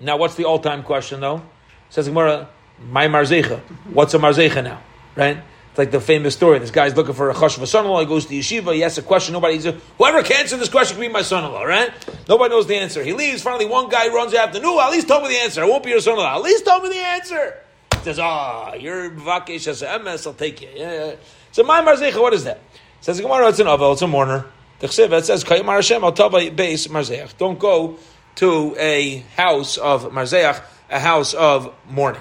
Now, 0.00 0.16
what's 0.16 0.34
the 0.34 0.44
all-time 0.44 0.82
question, 0.82 1.20
though? 1.20 1.42
Says 1.90 2.08
Gemara, 2.08 2.48
my 2.90 3.06
marzecha. 3.06 3.60
What's 3.92 4.12
a 4.14 4.18
marzecha 4.18 4.64
now? 4.64 4.82
Right? 5.14 5.38
Like 5.80 5.92
the 5.92 5.98
famous 5.98 6.34
story. 6.34 6.58
This 6.58 6.70
guy's 6.70 6.94
looking 6.94 7.14
for 7.14 7.30
a 7.30 7.34
chashuv 7.34 7.66
son-in-law. 7.66 8.00
He 8.00 8.04
goes 8.04 8.26
to 8.26 8.34
yeshiva. 8.34 8.74
He 8.74 8.84
asks 8.84 8.98
a 8.98 9.02
question. 9.02 9.32
Nobody. 9.32 9.56
Whoever 9.96 10.22
can 10.22 10.40
answer 10.42 10.58
this 10.58 10.68
question 10.68 10.98
can 10.98 11.06
be 11.06 11.08
my 11.10 11.22
son-in-law. 11.22 11.62
Right? 11.62 11.90
Nobody 12.28 12.50
knows 12.50 12.66
the 12.66 12.76
answer. 12.76 13.02
He 13.02 13.14
leaves. 13.14 13.42
Finally, 13.42 13.64
one 13.64 13.88
guy 13.88 14.08
runs 14.08 14.34
after. 14.34 14.60
No, 14.60 14.78
at 14.78 14.90
least 14.90 15.08
tell 15.08 15.22
me 15.22 15.28
the 15.28 15.38
answer. 15.38 15.62
I 15.62 15.66
won't 15.66 15.82
be 15.82 15.88
your 15.88 16.00
son-in-law. 16.00 16.36
At 16.36 16.42
least 16.42 16.66
tell 16.66 16.82
me 16.82 16.90
the 16.90 16.98
answer. 16.98 17.54
He 17.94 18.04
says, 18.04 18.18
"Ah, 18.18 18.72
oh, 18.72 18.76
you're 18.76 19.08
vakesh 19.08 19.68
as 19.68 19.80
ms. 20.04 20.26
I'll 20.26 20.34
take 20.34 20.60
you." 20.60 20.68
Yeah. 20.74 21.14
So 21.52 21.62
my 21.62 21.80
marzecha. 21.80 22.20
What 22.20 22.34
is 22.34 22.44
that? 22.44 22.60
Says 23.00 23.18
Gemara. 23.18 23.48
It's 23.48 23.58
an 23.58 23.66
avel. 23.66 23.94
It's 23.94 24.02
a 24.02 24.06
mourner. 24.06 24.44
The 24.80 24.88
chsiv. 24.88 25.24
Says, 25.24 25.44
"Kayim 25.44 25.64
Hashem 25.64 26.04
al 26.04 26.12
base 26.50 26.88
marzeach." 26.88 27.38
Don't 27.38 27.58
go 27.58 27.96
to 28.34 28.76
a 28.78 29.24
house 29.34 29.78
of 29.78 30.12
marzeach, 30.12 30.60
a 30.90 30.98
house 31.00 31.32
of 31.32 31.72
mourning. 31.88 32.20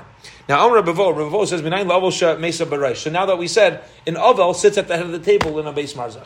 Now, 0.50 0.68
Amr 0.68 0.84
says, 1.46 1.62
"Minayin 1.62 1.86
lavosha 1.86 2.40
mesa 2.40 2.66
baresh." 2.66 2.98
So 2.98 3.12
now 3.12 3.28
that 3.28 3.38
we 3.38 3.48
said, 3.48 3.82
an 4.08 4.16
avel 4.16 4.56
sits 4.56 4.80
at 4.80 4.88
the 4.88 4.98
head 4.98 5.06
of 5.06 5.12
the 5.12 5.20
table 5.20 5.60
in 5.60 5.68
a 5.68 5.72
base 5.72 5.94
marzach, 5.94 6.26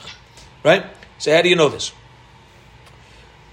right? 0.63 0.85
So 1.17 1.35
how 1.35 1.41
do 1.41 1.49
you 1.49 1.57
know 1.57 1.67
this? 1.67 1.91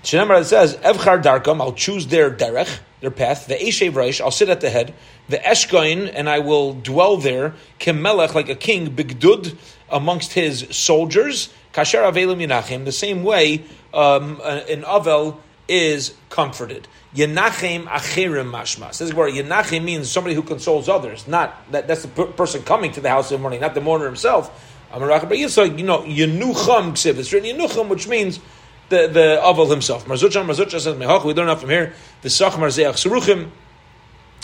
Shenemar 0.04 0.44
says, 0.44 0.76
"Evchar 0.76 1.20
darkam," 1.20 1.60
I'll 1.60 1.72
choose 1.72 2.06
their 2.06 2.30
derech, 2.30 2.78
their 3.00 3.10
path. 3.10 3.48
The 3.48 3.56
eshev 3.56 3.94
reish, 3.94 4.20
I'll 4.20 4.30
sit 4.30 4.48
at 4.48 4.60
the 4.60 4.70
head. 4.70 4.94
The 5.28 5.38
eshkoin, 5.38 6.08
and 6.14 6.30
I 6.30 6.38
will 6.38 6.74
dwell 6.74 7.16
there. 7.16 7.54
Kemelech, 7.80 8.34
like 8.34 8.48
a 8.48 8.54
king, 8.54 8.92
bigdud 8.92 9.56
amongst 9.90 10.34
his 10.34 10.68
soldiers. 10.70 11.48
Kasher 11.74 12.00
avelim 12.10 12.46
yinachim, 12.46 12.84
the 12.84 12.92
same 12.92 13.24
way 13.24 13.64
um, 13.92 14.40
an 14.44 14.82
avel 14.82 15.38
is 15.70 16.14
comforted. 16.28 16.88
Yenachem 17.14 17.84
acherim 17.84 18.50
mashmas. 18.50 18.98
This 18.98 19.02
is 19.02 19.14
where 19.14 19.30
Yenachem 19.30 19.82
means 19.84 20.10
somebody 20.10 20.34
who 20.34 20.42
consoles 20.42 20.88
others. 20.88 21.26
Not 21.26 21.56
that 21.72 21.86
that's 21.86 22.02
the 22.02 22.08
per- 22.08 22.26
person 22.26 22.62
coming 22.62 22.92
to 22.92 23.00
the 23.00 23.08
house 23.08 23.30
in 23.30 23.38
the 23.38 23.42
morning, 23.42 23.60
not 23.60 23.74
the 23.74 23.80
mourner 23.80 24.06
himself. 24.06 24.66
Amarach, 24.92 25.30
it's 25.30 25.56
like 25.56 25.78
you 25.78 25.84
know 25.84 26.02
Yenucham 26.02 26.92
ksiv. 26.92 27.18
It's 27.18 27.32
written 27.32 27.56
Yenucham, 27.56 27.88
which 27.88 28.08
means 28.08 28.40
the 28.88 29.08
the 29.08 29.40
aval 29.42 29.70
himself. 29.70 30.06
Marzuchan 30.06 30.44
Marzucha 30.44 30.80
says 30.80 30.96
Mehach. 30.96 31.24
We 31.24 31.32
learn 31.32 31.48
out 31.48 31.60
from 31.60 31.70
here. 31.70 31.94
The 32.22 32.30
Sach 32.30 32.54
Marzeach 32.54 32.94
Seruchim. 32.94 33.50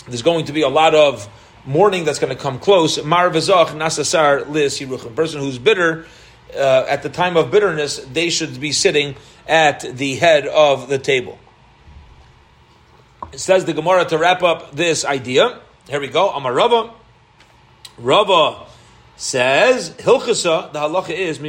There's 0.07 0.21
going 0.21 0.45
to 0.45 0.53
be 0.53 0.61
a 0.61 0.69
lot 0.69 0.95
of 0.95 1.27
mourning 1.65 2.05
that's 2.05 2.19
going 2.19 2.35
to 2.35 2.41
come 2.41 2.59
close. 2.59 3.03
Mar 3.03 3.29
v'zach 3.29 3.67
nasasar 3.67 4.49
lis 4.49 4.79
yiruchim. 4.79 5.15
Person 5.15 5.41
who's 5.41 5.59
bitter. 5.59 6.05
Uh, 6.55 6.85
at 6.87 7.03
the 7.03 7.09
time 7.09 7.35
of 7.35 7.51
bitterness, 7.51 7.97
they 8.13 8.29
should 8.29 8.57
be 8.61 8.71
sitting 8.71 9.15
at 9.47 9.81
the 9.81 10.15
head 10.15 10.47
of 10.47 10.89
the 10.89 10.99
table. 10.99 11.39
It 13.31 13.39
says 13.39 13.65
the 13.65 13.73
Gemara 13.73 14.05
to 14.05 14.17
wrap 14.17 14.43
up 14.43 14.75
this 14.75 15.05
idea. 15.05 15.59
Here 15.89 15.99
we 15.99 16.07
go. 16.07 16.29
Amar 16.29 16.53
Rava. 16.53 16.93
Rava 17.97 18.65
says 19.15 19.91
Hilchasa. 19.91 20.71
The 20.71 20.79
halacha 20.79 21.09
is. 21.09 21.39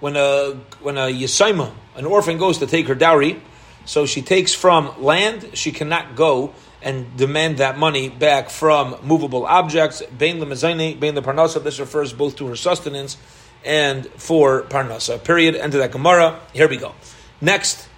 When 0.00 0.16
a 0.16 0.52
when 0.80 0.96
a 0.96 1.00
yisaima, 1.12 1.72
an 1.96 2.06
orphan, 2.06 2.38
goes 2.38 2.58
to 2.58 2.66
take 2.66 2.86
her 2.86 2.94
dowry, 2.94 3.40
so 3.84 4.06
she 4.06 4.22
takes 4.22 4.54
from 4.54 5.02
land. 5.02 5.50
She 5.54 5.72
cannot 5.72 6.16
go 6.16 6.54
and 6.82 7.14
demand 7.18 7.58
that 7.58 7.76
money 7.76 8.08
back 8.08 8.48
from 8.48 8.96
movable 9.02 9.44
objects. 9.44 10.02
Bain 10.16 10.38
lemezayne, 10.38 10.98
bain 10.98 11.14
parnasa. 11.16 11.62
This 11.62 11.78
refers 11.78 12.14
both 12.14 12.36
to 12.36 12.46
her 12.46 12.56
sustenance 12.56 13.18
and 13.64 14.06
for 14.06 14.62
parnasa. 14.62 15.22
Period. 15.22 15.54
End 15.54 15.74
of 15.74 15.80
that 15.80 15.92
Gemara. 15.92 16.40
Here 16.52 16.68
we 16.68 16.76
go. 16.76 16.94
Next 17.40 17.88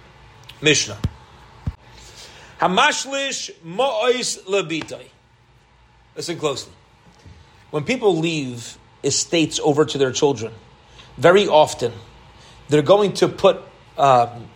Mishnah. 0.61 0.97
Hamashlish 2.59 3.51
ma'ois 3.63 4.43
labitoi. 4.43 5.07
Listen 6.15 6.37
closely. 6.37 6.73
When 7.71 7.83
people 7.83 8.17
leave 8.17 8.77
estates 9.03 9.59
over 9.59 9.83
to 9.83 9.97
their 9.97 10.11
children, 10.11 10.53
very 11.17 11.47
often 11.47 11.91
they're 12.69 12.81
going 12.81 13.13
to 13.13 13.27
put 13.27 13.61
um, 13.97 14.49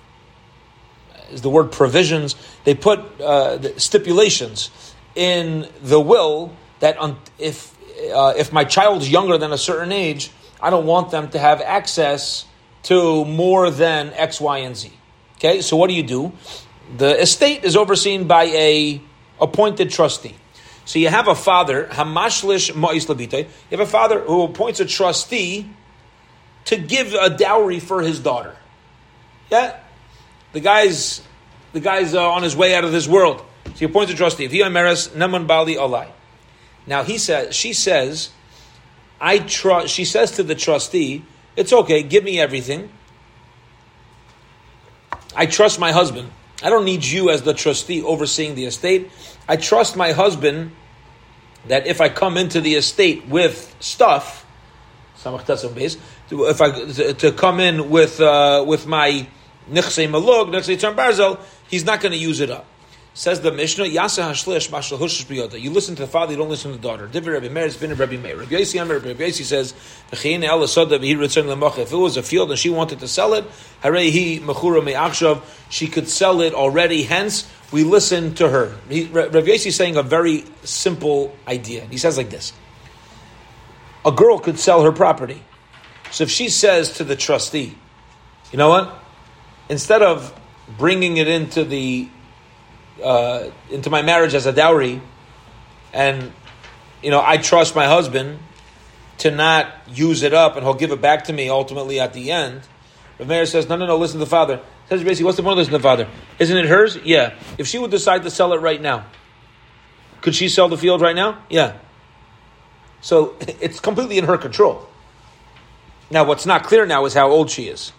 is 1.31 1.41
the 1.41 1.49
word 1.49 1.71
provisions. 1.71 2.35
They 2.63 2.75
put 2.75 2.99
uh, 3.19 3.77
stipulations 3.77 4.71
in 5.15 5.67
the 5.81 5.99
will 5.99 6.53
that 6.79 6.97
if 7.37 7.75
uh, 8.13 8.33
if 8.37 8.53
my 8.53 8.63
child's 8.63 9.09
younger 9.09 9.37
than 9.37 9.51
a 9.51 9.57
certain 9.57 9.91
age, 9.91 10.31
I 10.61 10.69
don't 10.69 10.85
want 10.85 11.11
them 11.11 11.29
to 11.29 11.39
have 11.39 11.61
access 11.61 12.45
to 12.83 13.25
more 13.25 13.69
than 13.69 14.11
X, 14.13 14.41
Y, 14.41 14.59
and 14.59 14.75
Z. 14.75 14.91
Okay, 15.35 15.61
so 15.61 15.77
what 15.77 15.87
do 15.87 15.93
you 15.93 16.03
do? 16.03 16.31
The 16.97 17.21
estate 17.21 17.63
is 17.63 17.75
overseen 17.75 18.27
by 18.27 18.45
a 18.45 19.01
appointed 19.39 19.91
trustee. 19.91 20.35
So 20.85 20.99
you 20.99 21.09
have 21.09 21.27
a 21.27 21.35
father, 21.35 21.85
Hamashlish 21.91 22.71
Ma'is 22.71 23.07
Labite, 23.07 23.43
you 23.43 23.77
have 23.77 23.81
a 23.81 23.85
father 23.85 24.21
who 24.21 24.43
appoints 24.43 24.79
a 24.79 24.85
trustee 24.85 25.69
to 26.65 26.77
give 26.77 27.13
a 27.13 27.29
dowry 27.29 27.79
for 27.79 28.01
his 28.01 28.19
daughter. 28.19 28.55
Yeah? 29.51 29.79
The 30.53 30.61
guy's 30.61 31.21
the 31.73 31.81
guy's 31.81 32.15
uh, 32.15 32.29
on 32.29 32.43
his 32.43 32.55
way 32.55 32.73
out 32.73 32.85
of 32.85 32.91
this 32.91 33.07
world. 33.07 33.43
So 33.65 33.71
he 33.73 33.85
appoints 33.85 34.11
a 34.13 34.15
trustee. 34.15 34.47
Naman 34.47 35.45
Bali 35.45 35.75
Alai. 35.75 36.09
Now 36.87 37.03
he 37.03 37.17
says 37.17 37.53
she 37.53 37.73
says, 37.73 38.29
I 39.19 39.39
trust 39.39 39.93
she 39.93 40.05
says 40.05 40.31
to 40.31 40.43
the 40.43 40.55
trustee, 40.55 41.23
it's 41.55 41.73
okay, 41.73 42.03
give 42.03 42.23
me 42.23 42.39
everything. 42.39 42.89
I 45.35 45.45
trust 45.45 45.79
my 45.79 45.91
husband. 45.91 46.31
I 46.63 46.69
don't 46.69 46.85
need 46.85 47.03
you 47.03 47.29
as 47.29 47.43
the 47.43 47.53
trustee 47.53 48.01
overseeing 48.01 48.55
the 48.55 48.65
estate. 48.65 49.11
I 49.47 49.57
trust 49.57 49.95
my 49.95 50.11
husband 50.11 50.71
that 51.67 51.85
if 51.85 52.01
I 52.01 52.09
come 52.09 52.37
into 52.37 52.61
the 52.61 52.75
estate 52.75 53.27
with 53.27 53.75
stuff, 53.79 54.45
if 55.19 56.61
I 56.61 57.13
to 57.13 57.31
come 57.31 57.59
in 57.59 57.89
with 57.89 58.19
uh, 58.19 58.63
with 58.65 58.87
my 58.87 59.27
nichse 59.69 60.07
malug, 60.09 60.51
nichse 60.51 60.95
barzel, 60.95 61.39
he's 61.67 61.85
not 61.85 62.01
going 62.01 62.11
to 62.13 62.17
use 62.17 62.39
it 62.39 62.49
up. 62.49 62.65
Says 63.17 63.41
the 63.41 63.51
Mishnah, 63.51 63.85
Yasa 63.85 64.29
Hashlish 64.29 64.69
Mashal 64.69 64.99
Hushish 64.99 65.25
Biyoda. 65.25 65.59
You 65.59 65.71
listen 65.71 65.95
to 65.95 66.03
the 66.03 66.07
father, 66.07 66.33
you 66.33 66.37
don't 66.37 66.49
listen 66.49 66.69
to 66.69 66.77
the 66.77 66.83
daughter. 66.83 67.07
Divir 67.07 67.33
Rabbi 67.33 67.49
Meir, 67.49 67.65
it's 67.65 67.75
been 67.75 67.91
a 67.91 67.95
Rabbi 67.95 68.15
Meir. 68.15 68.37
Rabbi 68.37 68.51
Yossi 68.51 68.79
Amir, 68.79 68.99
Rabbi 68.99 69.23
Yossi 69.23 69.43
says, 69.43 69.73
If 70.11 70.23
it 70.23 71.97
was 71.97 72.17
a 72.17 72.21
field 72.21 72.51
and 72.51 72.59
she 72.59 72.69
wanted 72.69 72.99
to 72.99 73.07
sell 73.07 73.33
it, 73.33 73.43
Harehi 73.81 74.39
Mechura 74.41 74.83
Me'achshav, 74.83 75.41
she 75.71 75.87
could 75.87 76.07
sell 76.07 76.41
it 76.41 76.53
already, 76.53 77.01
hence, 77.01 77.51
we 77.71 77.83
listen 77.83 78.35
to 78.35 78.49
her. 78.49 78.75
He, 78.87 79.05
Rabbi 79.05 79.39
Yossi 79.39 79.65
is 79.65 79.75
saying 79.75 79.95
a 79.95 80.03
very 80.03 80.45
simple 80.63 81.35
idea. 81.47 81.85
He 81.85 81.97
says 81.97 82.17
like 82.17 82.29
this 82.29 82.53
A 84.05 84.11
girl 84.11 84.37
could 84.37 84.59
sell 84.59 84.83
her 84.83 84.91
property. 84.91 85.41
So 86.11 86.25
if 86.25 86.29
she 86.29 86.49
says 86.49 86.91
to 86.97 87.03
the 87.03 87.15
trustee, 87.15 87.75
you 88.51 88.59
know 88.59 88.69
what? 88.69 88.93
Instead 89.69 90.03
of 90.03 90.39
bringing 90.77 91.17
it 91.17 91.27
into 91.27 91.63
the 91.63 92.09
uh, 93.03 93.49
into 93.69 93.89
my 93.89 94.01
marriage 94.01 94.33
as 94.33 94.45
a 94.45 94.53
dowry, 94.53 95.01
and 95.93 96.31
you 97.01 97.11
know, 97.11 97.21
I 97.23 97.37
trust 97.37 97.75
my 97.75 97.85
husband 97.85 98.39
to 99.19 99.31
not 99.31 99.71
use 99.87 100.23
it 100.23 100.33
up 100.33 100.55
and 100.55 100.63
he'll 100.63 100.73
give 100.73 100.91
it 100.91 101.01
back 101.01 101.25
to 101.25 101.33
me 101.33 101.49
ultimately 101.49 101.99
at 101.99 102.13
the 102.13 102.31
end. 102.31 102.61
Rav 103.19 103.27
Meir 103.27 103.45
says, 103.45 103.67
no, 103.67 103.75
no, 103.75 103.87
no, 103.87 103.97
listen 103.97 104.19
to 104.19 104.25
the 104.25 104.29
father. 104.29 104.61
Says 104.89 105.03
basically, 105.03 105.25
what's 105.25 105.37
the 105.37 105.43
point 105.43 105.53
of 105.53 105.57
listening 105.57 105.79
to 105.79 105.81
the 105.81 105.83
father? 105.83 106.07
Isn't 106.39 106.57
it 106.57 106.65
hers? 106.65 106.97
Yeah. 106.97 107.35
If 107.57 107.67
she 107.67 107.79
would 107.79 107.91
decide 107.91 108.23
to 108.23 108.29
sell 108.29 108.53
it 108.53 108.61
right 108.61 108.81
now, 108.81 109.05
could 110.21 110.35
she 110.35 110.49
sell 110.49 110.69
the 110.69 110.77
field 110.77 111.01
right 111.01 111.15
now? 111.15 111.43
Yeah. 111.49 111.77
So 113.01 113.35
it's 113.41 113.79
completely 113.79 114.17
in 114.17 114.25
her 114.25 114.37
control. 114.37 114.87
Now, 116.09 116.23
what's 116.23 116.45
not 116.45 116.63
clear 116.63 116.85
now 116.85 117.05
is 117.05 117.13
how 117.13 117.29
old 117.29 117.49
she 117.49 117.67
is. 117.67 117.91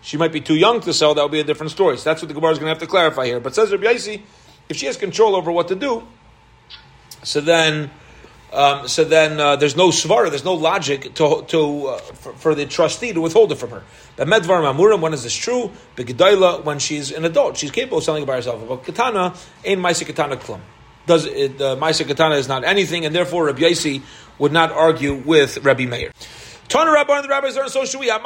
She 0.00 0.16
might 0.16 0.32
be 0.32 0.40
too 0.40 0.54
young 0.54 0.80
to 0.80 0.92
sell. 0.92 1.14
That 1.14 1.22
would 1.22 1.32
be 1.32 1.40
a 1.40 1.44
different 1.44 1.72
story. 1.72 1.96
So 1.98 2.04
that's 2.04 2.22
what 2.22 2.28
the 2.28 2.34
Gemara 2.34 2.52
is 2.52 2.58
going 2.58 2.66
to 2.66 2.70
have 2.70 2.78
to 2.78 2.86
clarify 2.86 3.26
here. 3.26 3.40
But 3.40 3.54
says 3.54 3.72
Rabbi 3.72 3.84
Yaisi, 3.84 4.22
if 4.68 4.76
she 4.76 4.86
has 4.86 4.96
control 4.96 5.34
over 5.34 5.50
what 5.50 5.68
to 5.68 5.74
do, 5.74 6.06
so 7.22 7.40
then, 7.40 7.90
um, 8.52 8.86
so 8.86 9.04
then 9.04 9.40
uh, 9.40 9.56
there's 9.56 9.76
no 9.76 9.88
svara, 9.88 10.30
there's 10.30 10.44
no 10.44 10.54
logic 10.54 11.14
to, 11.14 11.44
to 11.48 11.86
uh, 11.88 11.98
for, 11.98 12.32
for, 12.34 12.54
the 12.54 12.66
trustee 12.66 13.12
to 13.12 13.20
withhold 13.20 13.50
it 13.52 13.56
from 13.56 13.70
her. 13.70 13.82
But 14.16 14.28
medvar 14.28 14.62
mamurim, 14.62 15.00
when 15.00 15.14
is 15.14 15.24
this 15.24 15.34
true? 15.34 15.72
Begedayla, 15.96 16.64
when 16.64 16.78
she's 16.78 17.10
an 17.10 17.24
adult, 17.24 17.56
she's 17.56 17.70
capable 17.70 17.98
of 17.98 18.04
selling 18.04 18.22
it 18.22 18.26
by 18.26 18.36
herself. 18.36 18.66
But 18.68 18.84
katana, 18.84 19.34
ain't 19.64 19.80
maisa 19.80 20.06
katana 20.06 20.36
klum. 20.36 20.60
Does 21.06 21.24
it? 21.24 21.60
Uh, 21.60 21.76
maisa 21.76 22.06
katana 22.06 22.36
is 22.36 22.48
not 22.48 22.64
anything, 22.64 23.04
and 23.04 23.14
therefore 23.14 23.46
Rabbi 23.46 23.60
Yaisi 23.60 24.02
would 24.38 24.52
not 24.52 24.70
argue 24.70 25.14
with 25.14 25.64
Rabbi 25.64 25.86
Meir. 25.86 26.12
Tana 26.68 26.92
Rabbi 26.92 27.16
and 27.16 27.24
the 27.24 27.28
rabbis 27.28 27.56
learn, 27.56 27.68
so 27.68 27.84
should 27.84 28.00
we. 28.00 28.10
A 28.10 28.20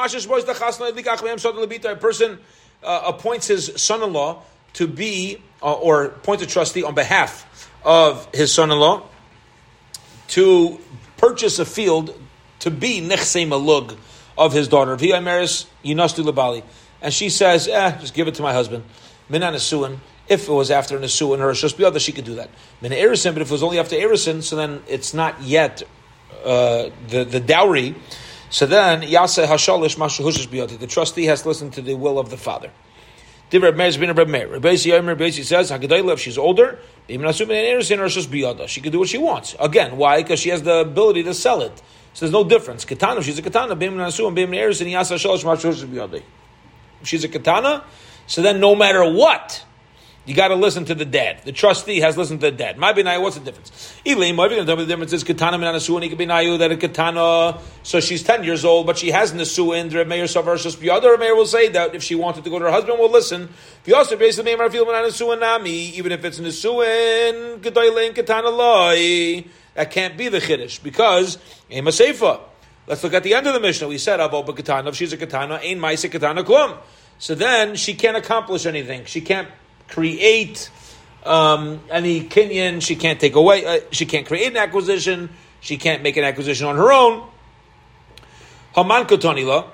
person 1.96 2.38
uh, 2.82 3.02
appoints 3.06 3.46
his 3.46 3.72
son-in-law 3.76 4.42
to 4.74 4.86
be, 4.86 5.38
uh, 5.62 5.72
or 5.72 6.04
appoints 6.06 6.42
a 6.42 6.46
trustee 6.46 6.82
on 6.82 6.94
behalf 6.94 7.70
of 7.84 8.28
his 8.34 8.52
son-in-law 8.52 9.02
to 10.28 10.78
purchase 11.18 11.58
a 11.58 11.64
field 11.64 12.18
to 12.60 12.70
be 12.70 13.00
nechse 13.00 13.46
malug 13.46 13.96
of 14.36 14.52
his 14.52 14.68
daughter. 14.68 14.92
And 17.02 17.12
she 17.12 17.28
says, 17.28 17.68
eh, 17.68 17.98
just 17.98 18.14
give 18.14 18.28
it 18.28 18.34
to 18.36 18.42
my 18.42 18.52
husband. 18.52 18.84
Minan 19.28 19.54
If 19.54 20.48
it 20.48 20.52
was 20.52 20.70
after 20.70 20.96
or 20.96 21.00
a 21.00 21.06
shusbiyada, 21.06 22.00
she 22.00 22.12
could 22.12 22.24
do 22.24 22.36
that. 22.36 22.50
Min 22.80 22.92
erisin, 22.92 23.32
but 23.34 23.42
if 23.42 23.48
it 23.48 23.52
was 23.52 23.62
only 23.62 23.78
after 23.78 23.96
erisin, 23.96 24.42
so 24.42 24.56
then 24.56 24.82
it's 24.88 25.12
not 25.12 25.42
yet 25.42 25.82
uh, 26.44 26.90
the, 27.08 27.24
the 27.24 27.40
dowry. 27.40 27.94
So 28.52 28.66
then, 28.66 29.00
Yasa 29.00 29.46
Hashalish 29.46 29.96
Mashahush 29.96 30.46
Biyati. 30.46 30.78
The 30.78 30.86
trustee 30.86 31.24
has 31.24 31.40
to 31.40 31.48
listen 31.48 31.70
to 31.70 31.80
the 31.80 31.94
will 31.94 32.18
of 32.18 32.28
the 32.28 32.36
father. 32.36 32.70
Divrei 33.50 33.74
Meir 33.74 33.98
bin 33.98 34.14
Reb 34.14 34.28
Meir. 34.28 34.60
Yomer 34.60 35.44
says, 35.44 35.70
if 35.70 36.20
she's 36.20 36.36
older, 36.36 36.78
she 38.68 38.80
can 38.82 38.92
do 38.92 38.98
what 38.98 39.08
she 39.08 39.16
wants. 39.16 39.56
Again, 39.58 39.96
why? 39.96 40.22
Because 40.22 40.38
she 40.38 40.50
has 40.50 40.62
the 40.62 40.80
ability 40.80 41.22
to 41.22 41.32
sell 41.32 41.62
it. 41.62 41.82
So 42.12 42.26
there's 42.26 42.32
no 42.32 42.44
difference. 42.44 42.84
Katana, 42.84 43.22
she's 43.22 43.38
a 43.38 43.42
katana. 43.42 43.74
Bim 43.74 43.94
Nasu 43.94 44.34
Bim 44.34 44.50
Erison 44.50 44.86
Yasa 44.86 45.16
Shalosh 45.16 45.44
Mashahush 45.44 45.86
Biyadi. 45.86 46.22
She's 47.04 47.24
a 47.24 47.28
katana, 47.28 47.84
so 48.26 48.42
then 48.42 48.60
no 48.60 48.74
matter 48.76 49.02
what, 49.10 49.64
you 50.24 50.34
got 50.34 50.48
to 50.48 50.54
listen 50.54 50.84
to 50.84 50.94
the 50.94 51.04
dad. 51.04 51.40
The 51.44 51.50
trustee 51.50 51.98
has 52.00 52.16
listened 52.16 52.40
to 52.42 52.50
the 52.52 52.56
dad. 52.56 52.78
My 52.78 52.92
binayu, 52.92 53.20
what's 53.20 53.36
the 53.36 53.44
difference? 53.44 53.92
Tell 54.04 54.16
me 54.16 54.32
the 54.32 54.84
difference 54.86 55.12
is 55.12 55.24
katana 55.24 55.58
minanasu 55.58 56.00
and 56.00 56.18
binayu 56.18 56.58
that 56.58 56.70
a 56.70 56.76
katana. 56.76 57.60
So 57.82 57.98
she's 57.98 58.22
ten 58.22 58.44
years 58.44 58.64
old, 58.64 58.86
but 58.86 58.98
she 58.98 59.10
has 59.10 59.32
nasu 59.32 59.76
in 59.76 59.88
the 59.88 60.04
mayor 60.04 60.28
versus 60.28 60.76
the 60.76 60.90
other 60.90 61.18
mayor 61.18 61.34
will 61.34 61.46
say 61.46 61.68
that 61.70 61.96
if 61.96 62.04
she 62.04 62.14
wanted 62.14 62.44
to 62.44 62.50
go 62.50 62.60
to 62.60 62.66
her 62.66 62.70
husband, 62.70 63.00
will 63.00 63.10
listen. 63.10 63.48
The 63.82 63.96
also 63.96 64.16
basically 64.16 64.54
mayor 64.54 64.70
feel 64.70 64.86
nami, 65.36 65.70
even 65.70 66.12
if 66.12 66.24
it's 66.24 66.38
nasu 66.38 66.84
in 66.86 67.60
gedoyle 67.60 68.14
katana 68.14 68.50
loy, 68.50 69.44
that 69.74 69.90
can't 69.90 70.16
be 70.16 70.28
the 70.28 70.38
chiddush 70.38 70.80
because 70.82 71.38
ema 71.68 71.90
seifa. 71.90 72.40
Let's 72.86 73.02
look 73.02 73.14
at 73.14 73.24
the 73.24 73.34
end 73.34 73.46
of 73.48 73.54
the 73.54 73.60
Mishnah. 73.60 73.88
We 73.88 73.98
said 73.98 74.20
avo 74.20 74.44
katana. 74.54 74.88
If 74.90 74.96
she's 74.96 75.12
a 75.12 75.16
katana, 75.16 75.58
ain't 75.62 75.80
ma'isa 75.80 76.10
katana 76.10 76.44
klum. 76.44 76.78
So 77.18 77.34
then 77.34 77.76
she 77.76 77.94
can't 77.94 78.16
accomplish 78.16 78.66
anything. 78.66 79.04
She 79.04 79.20
can't 79.20 79.48
create 79.88 80.70
um, 81.24 81.80
any 81.90 82.22
kinyan. 82.22 82.82
She 82.82 82.96
can't 82.96 83.20
take 83.20 83.34
away. 83.34 83.64
Uh, 83.64 83.80
she 83.90 84.06
can't 84.06 84.26
create 84.26 84.48
an 84.48 84.56
acquisition. 84.56 85.30
She 85.60 85.76
can't 85.76 86.02
make 86.02 86.16
an 86.16 86.24
acquisition 86.24 86.66
on 86.66 86.76
her 86.76 86.92
own. 86.92 87.28
Haman 88.74 89.04
Kotonila, 89.04 89.66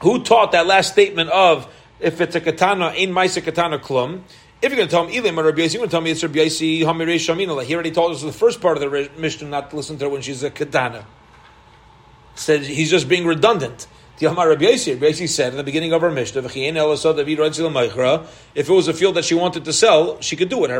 who 0.00 0.22
taught 0.24 0.52
that 0.52 0.66
last 0.66 0.92
statement 0.92 1.30
of 1.30 1.72
if 2.00 2.20
it's 2.20 2.34
a 2.34 2.40
katana, 2.40 2.92
in 2.92 3.10
maisa 3.10 3.42
katana 3.42 3.78
klum. 3.78 4.22
If 4.60 4.70
you're 4.70 4.76
going 4.76 4.88
to 4.88 4.92
tell 4.92 5.06
him 5.06 5.12
Elim 5.12 5.38
or 5.40 5.44
Rabbi 5.44 5.62
you're 5.62 5.78
going 5.78 5.88
to 5.88 5.90
tell 5.90 6.00
me 6.00 6.12
it's 6.12 6.22
Rabbi 6.22 6.38
Yasi 6.38 6.80
Hamirei 6.82 7.16
Shaminala. 7.16 7.64
He 7.64 7.74
already 7.74 7.90
told 7.90 8.12
us 8.12 8.22
the 8.22 8.32
first 8.32 8.60
part 8.60 8.76
of 8.76 8.90
the 8.90 9.10
Mishnah 9.18 9.48
not 9.48 9.70
to 9.70 9.76
listen 9.76 9.98
to 9.98 10.04
her 10.04 10.10
when 10.10 10.22
she's 10.22 10.42
a 10.44 10.50
katana. 10.50 11.04
Said 12.36 12.62
he's 12.62 12.90
just 12.90 13.08
being 13.08 13.26
redundant. 13.26 13.86
Yossi, 14.18 15.28
said 15.28 15.52
in 15.52 15.56
the 15.56 15.64
beginning 15.64 15.92
of 15.92 16.02
our 16.02 16.10
Mishnah, 16.10 16.42
if 16.44 16.56
it 18.68 18.72
was 18.72 18.88
a 18.88 18.94
field 18.94 19.14
that 19.16 19.24
she 19.24 19.34
wanted 19.34 19.64
to 19.64 19.72
sell, 19.72 20.20
she 20.20 20.36
could 20.36 20.48
do 20.48 20.64
it. 20.64 20.70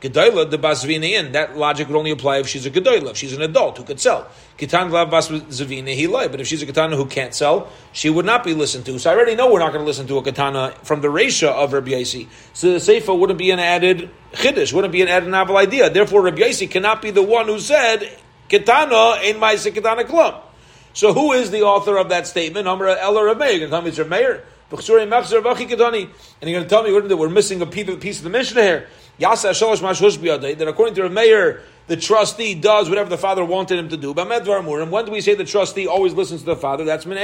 Gedoyla 0.00 0.48
the 0.48 0.58
basvinayin. 0.58 1.32
That 1.32 1.56
logic 1.56 1.88
would 1.88 1.96
only 1.96 2.12
apply 2.12 2.38
if 2.38 2.46
she's 2.46 2.64
a 2.66 2.70
gedoyla, 2.70 3.10
if 3.10 3.16
she's 3.16 3.32
an 3.32 3.42
adult 3.42 3.78
who 3.78 3.84
could 3.84 3.98
sell. 3.98 4.28
Kitan 4.56 4.90
lav 4.90 5.10
basvina 5.10 5.88
he 5.88 6.06
But 6.06 6.40
if 6.40 6.46
she's 6.46 6.62
a 6.62 6.66
katana 6.66 6.96
who 6.96 7.06
can't 7.06 7.34
sell, 7.34 7.68
she 7.92 8.08
would 8.08 8.24
not 8.24 8.44
be 8.44 8.54
listened 8.54 8.86
to. 8.86 8.98
So 9.00 9.10
I 9.10 9.14
already 9.14 9.34
know 9.34 9.50
we're 9.50 9.58
not 9.58 9.72
going 9.72 9.82
to 9.82 9.86
listen 9.86 10.06
to 10.06 10.18
a 10.18 10.22
katana 10.22 10.72
from 10.84 11.00
the 11.00 11.10
ratio 11.10 11.50
of 11.50 11.72
Rabbi 11.72 11.90
Yossi. 11.90 12.28
So 12.52 12.72
the 12.72 12.78
seifa 12.78 13.18
wouldn't 13.18 13.40
be 13.40 13.50
an 13.50 13.58
added 13.58 14.10
chiddush, 14.34 14.72
wouldn't 14.72 14.92
be 14.92 15.02
an 15.02 15.08
added 15.08 15.30
novel 15.30 15.56
idea. 15.56 15.90
Therefore, 15.90 16.22
Rabbi 16.22 16.42
Yossi 16.42 16.70
cannot 16.70 17.02
be 17.02 17.10
the 17.10 17.22
one 17.22 17.46
who 17.46 17.58
said 17.58 18.08
katana 18.48 19.20
in 19.22 19.40
my 19.40 19.56
katana 19.56 20.04
klum. 20.04 20.42
So 20.92 21.12
who 21.12 21.32
is 21.32 21.50
the 21.50 21.62
author 21.62 21.96
of 21.96 22.08
that 22.08 22.26
statement? 22.26 22.66
Amr 22.66 22.88
Eller 22.88 23.26
Rav 23.26 23.38
Meir. 23.38 23.50
You're 23.50 23.68
going 23.68 23.70
to 23.70 23.76
tell 23.76 23.82
me 23.82 23.88
it's 23.88 23.98
Rav 23.98 24.08
Meir? 24.08 24.44
And 24.70 24.82
you're 24.82 25.00
going 25.00 26.64
to 26.64 26.68
tell 26.68 26.82
me 26.82 26.92
we're 26.92 27.28
missing 27.28 27.62
a 27.62 27.66
piece 27.66 28.18
of 28.18 28.24
the 28.24 28.30
Mishnah 28.30 28.62
here. 28.62 28.86
That 29.18 30.66
according 30.68 30.94
to 30.94 31.02
Rav 31.02 31.12
Meir, 31.12 31.62
the 31.86 31.96
trustee 31.96 32.54
does 32.54 32.88
whatever 32.88 33.08
the 33.08 33.16
father 33.16 33.44
wanted 33.44 33.78
him 33.78 33.88
to 33.88 33.96
do. 33.96 34.12
When 34.12 35.04
do 35.04 35.10
we 35.10 35.20
say 35.22 35.34
the 35.34 35.44
trustee 35.44 35.86
always 35.86 36.12
listens 36.12 36.40
to 36.40 36.46
the 36.46 36.56
father? 36.56 36.84
That's 36.84 37.06
Min. 37.06 37.16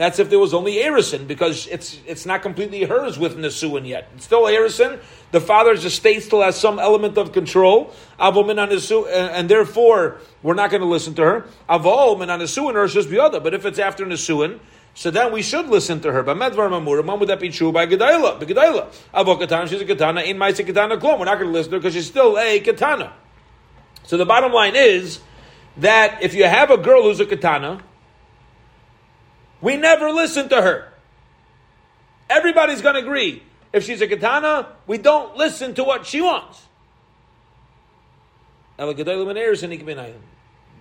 That's 0.00 0.18
if 0.18 0.30
there 0.30 0.38
was 0.38 0.54
only 0.54 0.76
Erison, 0.76 1.26
because 1.26 1.66
it's 1.66 2.00
it's 2.06 2.24
not 2.24 2.40
completely 2.40 2.84
hers 2.84 3.18
with 3.18 3.36
Nisuin 3.36 3.86
yet. 3.86 4.08
It's 4.16 4.24
still 4.24 4.44
Erison. 4.44 4.98
The 5.30 5.42
father's 5.42 5.84
estate 5.84 6.22
still 6.22 6.40
has 6.40 6.58
some 6.58 6.78
element 6.78 7.18
of 7.18 7.32
control. 7.32 7.92
Uh, 8.18 8.32
and 8.32 9.50
therefore, 9.50 10.16
we're 10.42 10.54
not 10.54 10.70
going 10.70 10.80
to 10.80 10.86
listen 10.86 11.12
to 11.16 11.22
her. 11.22 11.46
Avol 11.68 12.18
min 12.18 12.28
Nisuin 12.28 12.76
or 12.76 12.86
just 12.86 13.12
other. 13.12 13.40
But 13.40 13.52
if 13.52 13.66
it's 13.66 13.78
after 13.78 14.06
Nisuin, 14.06 14.60
so 14.94 15.10
then 15.10 15.34
we 15.34 15.42
should 15.42 15.66
listen 15.68 16.00
to 16.00 16.12
her. 16.12 16.22
But 16.22 16.38
Medvar 16.38 16.70
when 16.70 17.20
would 17.20 17.28
that 17.28 17.38
be 17.38 17.50
true? 17.50 17.70
By 17.70 17.86
Gedayla. 17.86 18.40
By 18.40 18.46
Gedayla. 18.46 18.90
Avol 19.12 19.38
Katana, 19.38 19.68
she's 19.68 19.82
a 19.82 19.84
Katana. 19.84 20.22
In 20.22 20.38
Maisa 20.38 20.64
Katana 20.66 20.96
Klom. 20.96 21.18
We're 21.18 21.26
not 21.26 21.38
going 21.38 21.48
to 21.48 21.52
listen 21.52 21.72
to 21.72 21.76
her 21.76 21.80
because 21.80 21.92
she's 21.92 22.06
still 22.06 22.38
a 22.38 22.58
Katana. 22.60 23.12
So 24.04 24.16
the 24.16 24.24
bottom 24.24 24.50
line 24.50 24.76
is 24.76 25.20
that 25.76 26.22
if 26.22 26.32
you 26.32 26.44
have 26.44 26.70
a 26.70 26.78
girl 26.78 27.02
who's 27.02 27.20
a 27.20 27.26
Katana, 27.26 27.82
we 29.60 29.76
never 29.76 30.10
listen 30.10 30.48
to 30.48 30.60
her. 30.60 30.92
Everybody's 32.28 32.82
going 32.82 32.94
to 32.94 33.00
agree. 33.00 33.42
If 33.72 33.84
she's 33.84 34.00
a 34.00 34.08
katana, 34.08 34.68
we 34.86 34.98
don't 34.98 35.36
listen 35.36 35.74
to 35.74 35.84
what 35.84 36.06
she 36.06 36.20
wants. 36.20 36.66
The 38.76 38.86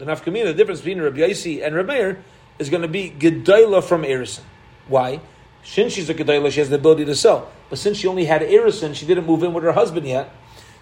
nafkamina, 0.06 0.46
the 0.46 0.54
difference 0.54 0.80
between 0.80 1.02
Rabbi 1.02 1.18
Yaisi 1.18 1.66
and 1.66 1.76
Rabbi 1.76 1.94
Meir 1.94 2.24
is 2.58 2.70
going 2.70 2.84
to 2.84 2.88
be 2.88 3.10
gedayla 3.12 3.84
from 3.84 4.04
Erison. 4.04 4.44
Why? 4.88 5.20
Since 5.64 5.94
she's 5.94 6.10
a 6.10 6.14
gedayla, 6.14 6.52
she 6.52 6.62
has 6.62 6.70
the 6.70 6.78
ability 6.78 7.06
to 7.06 7.16
sell. 7.16 7.52
But 7.70 7.78
since 7.80 7.98
she 7.98 8.08
only 8.08 8.26
had 8.26 8.42
Erison, 8.42 8.96
she 8.96 9.06
didn't 9.06 9.26
move 9.26 9.44
in 9.44 9.54
with 9.54 9.64
her 9.66 9.74
husband 9.74 10.08
yet. 10.08 10.34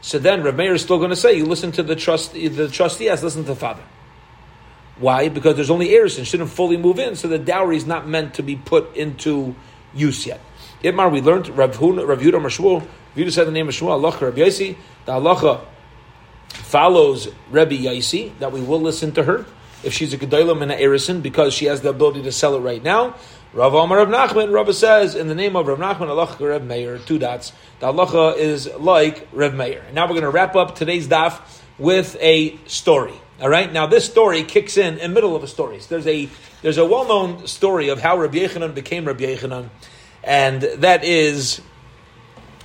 So 0.01 0.19
then 0.19 0.43
Rabbi 0.43 0.57
Meir 0.57 0.75
is 0.75 0.83
still 0.83 0.99
going 0.99 1.09
to 1.09 1.15
say, 1.15 1.33
you 1.35 1.45
listen 1.45 1.71
to 1.73 1.83
the 1.83 1.95
trust, 1.95 2.33
the 2.33 2.69
trustee 2.69 3.05
has 3.05 3.23
listen 3.23 3.41
to 3.41 3.47
the 3.47 3.55
father. 3.55 3.81
Why? 4.99 5.29
Because 5.29 5.55
there's 5.55 5.69
only 5.69 5.95
heirs 5.95 6.17
and 6.17 6.25
shouldn't 6.25 6.49
fully 6.49 6.77
move 6.77 6.99
in, 6.99 7.15
so 7.15 7.27
the 7.27 7.37
dowry 7.37 7.77
is 7.77 7.85
not 7.85 8.07
meant 8.07 8.35
to 8.35 8.43
be 8.43 8.55
put 8.55 8.95
into 8.95 9.55
use 9.93 10.25
yet. 10.25 10.41
Itmar, 10.83 11.11
we 11.11 11.21
learned 11.21 11.49
Rav 11.49 11.77
Yehuda 11.77 12.41
Mashmuel. 12.41 12.87
Yehuda 13.15 13.31
said 13.31 13.47
the 13.47 13.51
name 13.51 13.67
of 13.67 13.73
Shmuel 13.73 13.89
Allah 13.89 14.17
Rabbi 14.19 14.41
Yaisi. 14.41 14.75
The 15.05 15.13
halacha 15.13 15.65
follows 16.49 17.29
Rabbi 17.51 17.77
Yaisi 17.77 18.37
that 18.39 18.51
we 18.51 18.61
will 18.61 18.81
listen 18.81 19.11
to 19.13 19.23
her 19.23 19.45
if 19.83 19.93
she's 19.93 20.13
a 20.13 20.17
gedolim 20.17 20.61
and 20.61 20.71
an 20.71 20.79
erison 20.79 21.21
because 21.21 21.53
she 21.53 21.65
has 21.65 21.81
the 21.81 21.89
ability 21.89 22.23
to 22.23 22.31
sell 22.31 22.55
it 22.55 22.59
right 22.59 22.83
now. 22.83 23.15
Rav 23.53 23.73
Amar 23.73 24.05
Rav 24.05 24.09
Nachman, 24.09 24.53
Rav 24.53 24.75
says 24.75 25.15
in 25.15 25.27
the 25.27 25.35
name 25.35 25.55
of 25.55 25.67
Rav 25.67 25.79
Nachman, 25.79 26.09
Allah 26.09 26.35
Rav 26.39 26.63
Meir, 26.63 26.99
two 26.99 27.17
dots. 27.17 27.53
The 27.79 27.91
halacha 27.91 28.37
is 28.37 28.69
like 28.75 29.27
Rav 29.31 29.53
Meir. 29.53 29.83
And 29.85 29.95
now 29.95 30.05
we're 30.05 30.13
going 30.13 30.23
to 30.23 30.29
wrap 30.29 30.55
up 30.55 30.75
today's 30.75 31.07
daf 31.07 31.39
with 31.79 32.17
a 32.19 32.57
story. 32.65 33.13
All 33.39 33.49
right. 33.49 33.71
Now 33.71 33.85
this 33.85 34.05
story 34.05 34.43
kicks 34.43 34.77
in 34.77 34.97
in 34.97 35.13
middle 35.13 35.35
of 35.35 35.43
a 35.43 35.47
story. 35.47 35.79
So 35.79 35.89
there's 35.89 36.07
a 36.07 36.27
there's 36.63 36.79
a 36.79 36.85
well 36.85 37.07
known 37.07 37.45
story 37.45 37.89
of 37.89 38.01
how 38.01 38.17
Rabbi 38.17 38.39
Yechanan 38.39 38.73
became 38.73 39.05
Rabbi 39.05 39.25
Yechanan, 39.25 39.69
and 40.23 40.61
that 40.61 41.03
is 41.03 41.61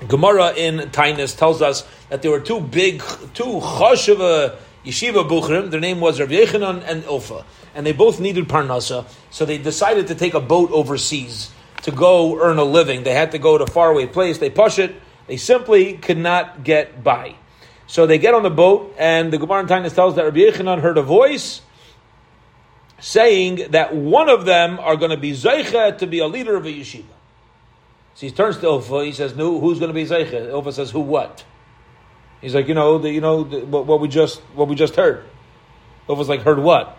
Gemara 0.09 0.53
in 0.55 0.79
Tainus 0.91 1.37
tells 1.37 1.63
us 1.63 1.87
that 2.09 2.23
there 2.23 2.31
were 2.31 2.41
two 2.41 2.61
big, 2.61 3.01
two 3.35 3.61
choshev 3.61 4.21
uh, 4.21 4.57
yeshiva 4.85 5.29
buchrim. 5.29 5.71
Their 5.71 5.81
name 5.81 6.01
was 6.01 6.19
Rav 6.19 6.31
Yechanan 6.31 6.83
and 6.87 7.05
Ilfa, 7.05 7.45
and 7.75 7.87
they 7.87 7.93
both 7.93 8.19
needed 8.19 8.49
parnasa, 8.49 9.07
so 9.31 9.45
they 9.45 9.59
decided 9.59 10.07
to 10.09 10.15
take 10.15 10.33
a 10.33 10.41
boat 10.41 10.71
overseas 10.73 11.51
to 11.83 11.91
go 11.91 12.41
earn 12.41 12.59
a 12.59 12.65
living. 12.65 13.03
They 13.03 13.13
had 13.15 13.33
to 13.33 13.39
go 13.39 13.59
to 13.59 13.65
a 13.65 13.71
faraway 13.71 14.07
place. 14.07 14.39
They 14.39 14.51
push 14.51 14.79
it. 14.79 14.95
They 15.27 15.37
simply 15.37 15.99
could 15.99 16.19
not 16.19 16.65
get 16.65 17.05
by. 17.05 17.37
So 17.87 18.07
they 18.07 18.19
get 18.19 18.35
on 18.35 18.43
the 18.43 18.51
boat, 18.51 18.95
and 18.99 19.33
the 19.33 19.39
Gemara 19.39 19.61
in 19.61 19.91
tells 19.91 20.17
that 20.17 20.25
Rabbi 20.25 20.39
Yechanan 20.39 20.81
heard 20.81 20.99
a 20.99 21.03
voice 21.03 21.61
saying 23.01 23.73
that 23.73 23.95
one 23.95 24.29
of 24.29 24.45
them 24.45 24.79
are 24.79 24.97
going 24.97 25.11
to 25.11 25.17
be 25.17 25.33
Zeicha 25.33 25.99
to 25.99 26.07
be 26.07 26.21
a 26.21 26.27
leader 26.27 26.57
of 26.57 26.65
a 26.65 26.69
yeshiva. 26.69 27.05
So 28.15 28.27
he 28.27 28.31
turns 28.31 28.59
to 28.59 28.67
Ilfa, 28.67 29.05
he 29.05 29.13
says, 29.13 29.35
no, 29.35 29.59
who's 29.59 29.79
going 29.81 29.89
to 29.89 29.95
be 29.95 30.05
Zeicha? 30.05 30.51
Ilfa 30.51 30.73
says, 30.73 30.93
who 30.93 31.01
what? 31.01 31.45
He's 32.41 32.55
like, 32.55 32.69
you 32.69 32.75
know, 32.75 32.99
the, 32.99 33.11
you 33.11 33.21
know 33.21 33.45
the, 33.45 33.61
what, 33.65 33.87
what, 33.87 34.01
we 34.01 34.09
just 34.09 34.41
what 34.55 34.69
we 34.69 34.75
just 34.75 34.97
heard. 34.97 35.25
Ilfa's 36.09 36.29
like, 36.29 36.43
heard 36.43 36.59
what? 36.59 36.97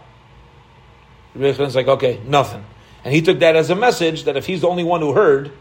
Rabbi 1.35 1.53
Yechanan's 1.53 1.75
like, 1.75 1.87
okay, 1.87 2.21
nothing. 2.25 2.65
And 3.03 3.13
he 3.13 3.21
took 3.21 3.39
that 3.39 3.55
as 3.55 3.69
a 3.69 3.75
message 3.75 4.23
that 4.23 4.37
if 4.37 4.45
he's 4.45 4.61
the 4.61 4.67
only 4.67 4.83
one 4.83 5.01
who 5.01 5.13
heard, 5.13 5.51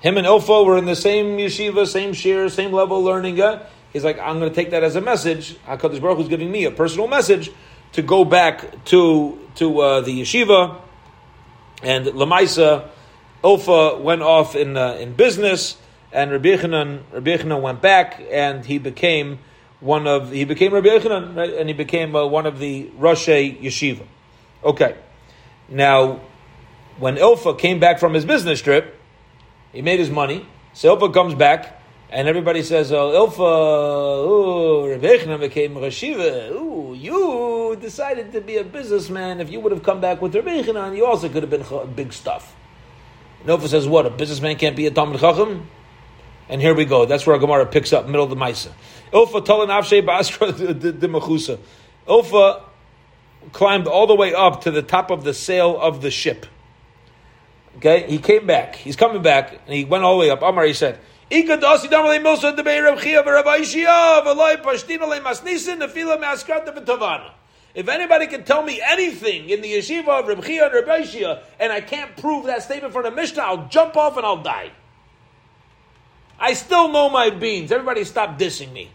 him 0.00 0.16
and 0.16 0.26
Ilfa 0.26 0.64
were 0.64 0.78
in 0.78 0.86
the 0.86 0.96
same 0.96 1.36
yeshiva, 1.38 1.86
same 1.86 2.12
share, 2.12 2.48
same 2.48 2.72
level 2.72 3.02
learning. 3.02 3.40
Uh, 3.40 3.68
he's 3.92 4.04
like, 4.04 4.18
I'm 4.18 4.38
going 4.38 4.50
to 4.50 4.54
take 4.54 4.70
that 4.70 4.82
as 4.82 4.96
a 4.96 5.00
message. 5.00 5.56
HaKadosh 5.66 6.00
Baruch 6.00 6.16
Hu 6.16 6.22
is 6.22 6.28
giving 6.28 6.50
me 6.50 6.64
a 6.64 6.70
personal 6.70 7.08
message 7.08 7.50
to 7.92 8.02
go 8.02 8.24
back 8.24 8.84
to 8.86 9.38
to 9.56 9.80
uh, 9.80 10.00
the 10.00 10.20
yeshiva. 10.20 10.80
And 11.82 12.06
Lamaisa, 12.06 12.88
Ilfa 13.42 14.00
went 14.00 14.22
off 14.22 14.54
in 14.54 14.76
uh, 14.76 14.94
in 14.94 15.14
business, 15.14 15.76
and 16.12 16.30
Rabbi 16.30 16.48
Yechanan, 16.48 17.02
Rabbi 17.12 17.36
Yechanan 17.36 17.60
went 17.62 17.80
back, 17.80 18.22
and 18.30 18.64
he 18.64 18.78
became 18.78 19.38
one 19.80 20.06
of 20.06 20.30
he 20.30 20.44
became 20.44 20.72
Rabbi 20.72 20.88
Yechanan, 20.88 21.36
right? 21.36 21.54
and 21.54 21.68
he 21.68 21.72
became 21.72 22.14
uh, 22.14 22.26
one 22.26 22.46
of 22.46 22.58
the 22.58 22.90
Roshei 22.98 23.60
Yeshiva. 23.60 24.06
Okay, 24.62 24.96
now 25.68 26.20
when 26.98 27.16
Ilfa 27.16 27.58
came 27.58 27.80
back 27.80 27.98
from 27.98 28.12
his 28.12 28.26
business 28.26 28.60
trip, 28.60 28.94
he 29.72 29.80
made 29.80 29.98
his 29.98 30.10
money. 30.10 30.46
So 30.74 30.94
Ilfa 30.96 31.12
comes 31.12 31.34
back, 31.34 31.79
and 32.10 32.26
everybody 32.26 32.62
says, 32.62 32.92
"Oh, 32.92 33.10
Ilfa, 33.10 33.38
oh, 33.38 34.86
Rebbe 34.86 35.38
became 35.38 35.74
Rashiva. 35.74 36.50
Ooh, 36.50 36.94
you 36.94 37.76
decided 37.80 38.32
to 38.32 38.40
be 38.40 38.56
a 38.56 38.64
businessman. 38.64 39.40
If 39.40 39.50
you 39.50 39.60
would 39.60 39.72
have 39.72 39.82
come 39.82 40.00
back 40.00 40.20
with 40.20 40.34
Rebbe 40.34 40.62
you 40.94 41.06
also 41.06 41.28
could 41.28 41.42
have 41.42 41.50
been 41.50 41.94
big 41.94 42.12
stuff." 42.12 42.54
And 43.40 43.48
Ilfa 43.48 43.68
says, 43.68 43.86
"What? 43.86 44.06
A 44.06 44.10
businessman 44.10 44.56
can't 44.56 44.76
be 44.76 44.86
a 44.86 44.90
Talmud 44.90 45.20
Chacham?" 45.20 45.68
And 46.48 46.60
here 46.60 46.74
we 46.74 46.84
go. 46.84 47.06
That's 47.06 47.24
where 47.26 47.38
Gemara 47.38 47.64
picks 47.64 47.92
up, 47.92 48.06
middle 48.06 48.24
of 48.24 48.30
the 48.30 48.36
Maisa. 48.36 48.72
Ilfa 49.12 49.46
tolan 49.46 49.68
avshe 49.68 50.04
ba'askra 50.04 50.58
de 51.00 51.08
mechusa. 51.08 51.60
Ilfa 52.08 52.62
climbed 53.52 53.86
all 53.86 54.08
the 54.08 54.16
way 54.16 54.34
up 54.34 54.62
to 54.62 54.72
the 54.72 54.82
top 54.82 55.12
of 55.12 55.22
the 55.22 55.32
sail 55.32 55.80
of 55.80 56.02
the 56.02 56.10
ship. 56.10 56.46
Okay, 57.76 58.04
he 58.08 58.18
came 58.18 58.48
back. 58.48 58.74
He's 58.74 58.96
coming 58.96 59.22
back, 59.22 59.52
and 59.52 59.74
he 59.74 59.84
went 59.84 60.02
all 60.02 60.14
the 60.14 60.20
way 60.20 60.30
up. 60.30 60.42
Amar, 60.42 60.64
he 60.64 60.74
said, 60.74 60.98
if 67.72 67.88
anybody 67.88 68.26
can 68.26 68.44
tell 68.44 68.62
me 68.62 68.80
anything 68.84 69.48
in 69.48 69.60
the 69.60 69.72
yeshiva 69.72 70.08
of 70.08 70.26
Reb 70.26 70.44
Chia 70.44 70.64
and 70.64 70.74
Reb 70.74 70.86
Shia, 71.04 71.42
and 71.60 71.72
I 71.72 71.80
can't 71.80 72.16
prove 72.16 72.46
that 72.46 72.64
statement 72.64 72.92
from 72.92 73.04
the 73.04 73.12
Mishnah, 73.12 73.42
I'll 73.42 73.68
jump 73.68 73.96
off 73.96 74.16
and 74.16 74.26
I'll 74.26 74.42
die. 74.42 74.72
I 76.38 76.54
still 76.54 76.88
know 76.88 77.08
my 77.10 77.30
beans. 77.30 77.70
Everybody 77.70 78.02
stop 78.04 78.38
dissing 78.38 78.72
me. 78.72 78.90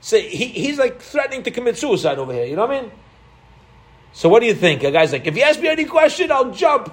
Say 0.00 0.28
he, 0.28 0.46
he's 0.46 0.78
like 0.78 1.02
threatening 1.02 1.42
to 1.42 1.50
commit 1.50 1.76
suicide 1.76 2.18
over 2.18 2.32
here. 2.32 2.46
You 2.46 2.56
know 2.56 2.66
what 2.66 2.76
I 2.76 2.82
mean? 2.82 2.92
So 4.12 4.30
what 4.30 4.40
do 4.40 4.46
you 4.46 4.54
think? 4.54 4.82
A 4.82 4.90
guy's 4.90 5.12
like, 5.12 5.26
if 5.26 5.36
you 5.36 5.42
ask 5.42 5.60
me 5.60 5.68
any 5.68 5.84
question, 5.84 6.32
I'll 6.32 6.52
jump. 6.52 6.90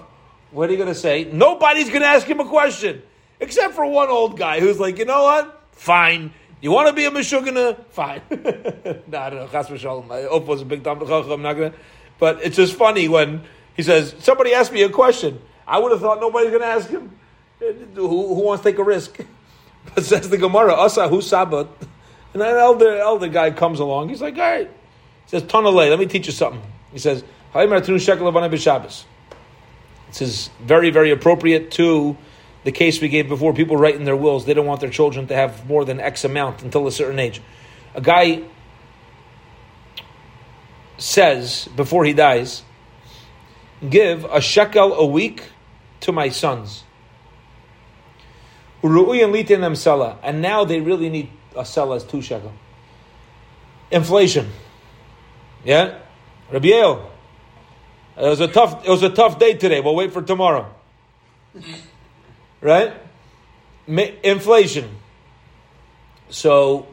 What 0.51 0.69
are 0.69 0.71
you 0.71 0.77
going 0.77 0.89
to 0.89 0.95
say? 0.95 1.29
Nobody's 1.31 1.89
going 1.89 2.01
to 2.01 2.07
ask 2.07 2.27
him 2.27 2.39
a 2.39 2.45
question. 2.45 3.01
Except 3.39 3.73
for 3.73 3.85
one 3.85 4.09
old 4.09 4.37
guy 4.37 4.59
who's 4.59 4.79
like, 4.79 4.97
you 4.97 5.05
know 5.05 5.23
what? 5.23 5.63
Fine. 5.71 6.33
You 6.59 6.71
want 6.71 6.87
to 6.87 6.93
be 6.93 7.05
a 7.05 7.11
Meshugana? 7.11 7.85
Fine. 7.89 8.21
no, 8.31 9.19
I 9.19 9.29
don't 9.29 9.39
know. 9.39 9.47
Chas 9.51 9.69
v'shalom. 9.69 10.09
I 10.11 10.23
hope 10.23 10.45
was 10.45 10.61
a 10.61 10.65
big 10.65 10.83
time. 10.83 11.01
I'm 11.01 11.41
not 11.41 11.53
going 11.53 11.71
to. 11.71 11.77
But 12.19 12.41
it's 12.43 12.55
just 12.55 12.73
funny 12.75 13.07
when 13.07 13.43
he 13.75 13.83
says, 13.83 14.15
somebody 14.19 14.53
asked 14.53 14.73
me 14.73 14.81
a 14.81 14.89
question. 14.89 15.39
I 15.67 15.77
would 15.79 15.91
have 15.91 16.01
thought 16.01 16.19
nobody's 16.19 16.49
going 16.49 16.61
to 16.61 16.67
ask 16.67 16.89
him. 16.89 17.15
Who, 17.59 18.35
who, 18.35 18.41
wants 18.41 18.63
to 18.63 18.71
take 18.71 18.79
a 18.79 18.83
risk? 18.83 19.19
But 19.95 20.03
says 20.03 20.29
the 20.29 20.37
Gemara, 20.37 20.73
Asa 20.73 21.07
hu 21.07 21.21
sabat. 21.21 21.67
And 22.33 22.41
an 22.41 22.57
elder, 22.57 22.97
elder 22.97 23.29
guy 23.29 23.51
comes 23.51 23.79
along. 23.79 24.09
He's 24.09 24.21
like, 24.21 24.35
all 24.35 24.41
right. 24.41 24.67
He 24.67 25.29
says, 25.29 25.43
Tonalei, 25.43 25.89
let 25.89 25.97
me 25.97 26.07
teach 26.07 26.27
you 26.27 26.33
something. 26.33 26.61
He 26.91 26.99
says, 26.99 27.23
This 30.07 30.21
is 30.21 30.49
very, 30.59 30.89
very 30.89 31.11
appropriate 31.11 31.71
to 31.71 32.17
the 32.67 32.71
case 32.73 32.99
we 32.99 33.07
gave 33.07 33.29
before. 33.29 33.53
People 33.53 33.77
write 33.77 33.95
in 33.95 34.03
their 34.03 34.17
wills, 34.17 34.45
they 34.45 34.53
don't 34.53 34.65
want 34.65 34.81
their 34.81 34.89
children 34.89 35.25
to 35.27 35.33
have 35.33 35.65
more 35.69 35.85
than 35.85 36.01
X 36.01 36.25
amount 36.25 36.63
until 36.63 36.85
a 36.85 36.91
certain 36.91 37.17
age. 37.17 37.41
A 37.95 38.01
guy 38.01 38.43
says, 40.97 41.69
before 41.77 42.03
he 42.03 42.11
dies, 42.11 42.63
give 43.89 44.25
a 44.25 44.41
shekel 44.41 44.95
a 44.95 45.05
week 45.05 45.43
to 46.01 46.11
my 46.11 46.27
sons. 46.27 46.83
And 50.21 50.41
now 50.41 50.65
they 50.65 50.81
really 50.81 51.07
need 51.07 51.29
a 51.55 51.63
sell 51.63 51.93
as 51.93 52.03
two 52.03 52.21
shekel. 52.21 52.51
Inflation. 53.91 54.51
Yeah? 55.63 55.99
Rabbi 56.51 56.67
It 56.67 56.99
was 58.17 58.41
a 58.41 58.49
tough. 58.49 58.85
It 58.85 58.89
was 58.89 59.03
a 59.03 59.09
tough 59.09 59.39
day 59.39 59.53
today. 59.53 59.79
We'll 59.79 59.95
wait 59.95 60.11
for 60.11 60.21
tomorrow. 60.21 60.75
Right? 62.61 62.93
Inflation. 63.87 64.89
So, 66.29 66.87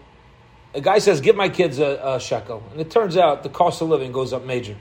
a 0.75 0.81
guy 0.81 0.99
says, 0.99 1.21
"Give 1.21 1.37
my 1.37 1.49
kids 1.49 1.79
a, 1.79 2.01
a, 2.03 2.21
shekel," 2.21 2.63
and 2.73 2.81
it 2.81 2.91
turns 2.91 3.17
out 3.17 3.43
the 3.43 3.49
cost 3.49 3.81
of 3.81 3.89
living 3.89 4.13
goes 4.13 4.33
up 4.33 4.45
major. 4.45 4.77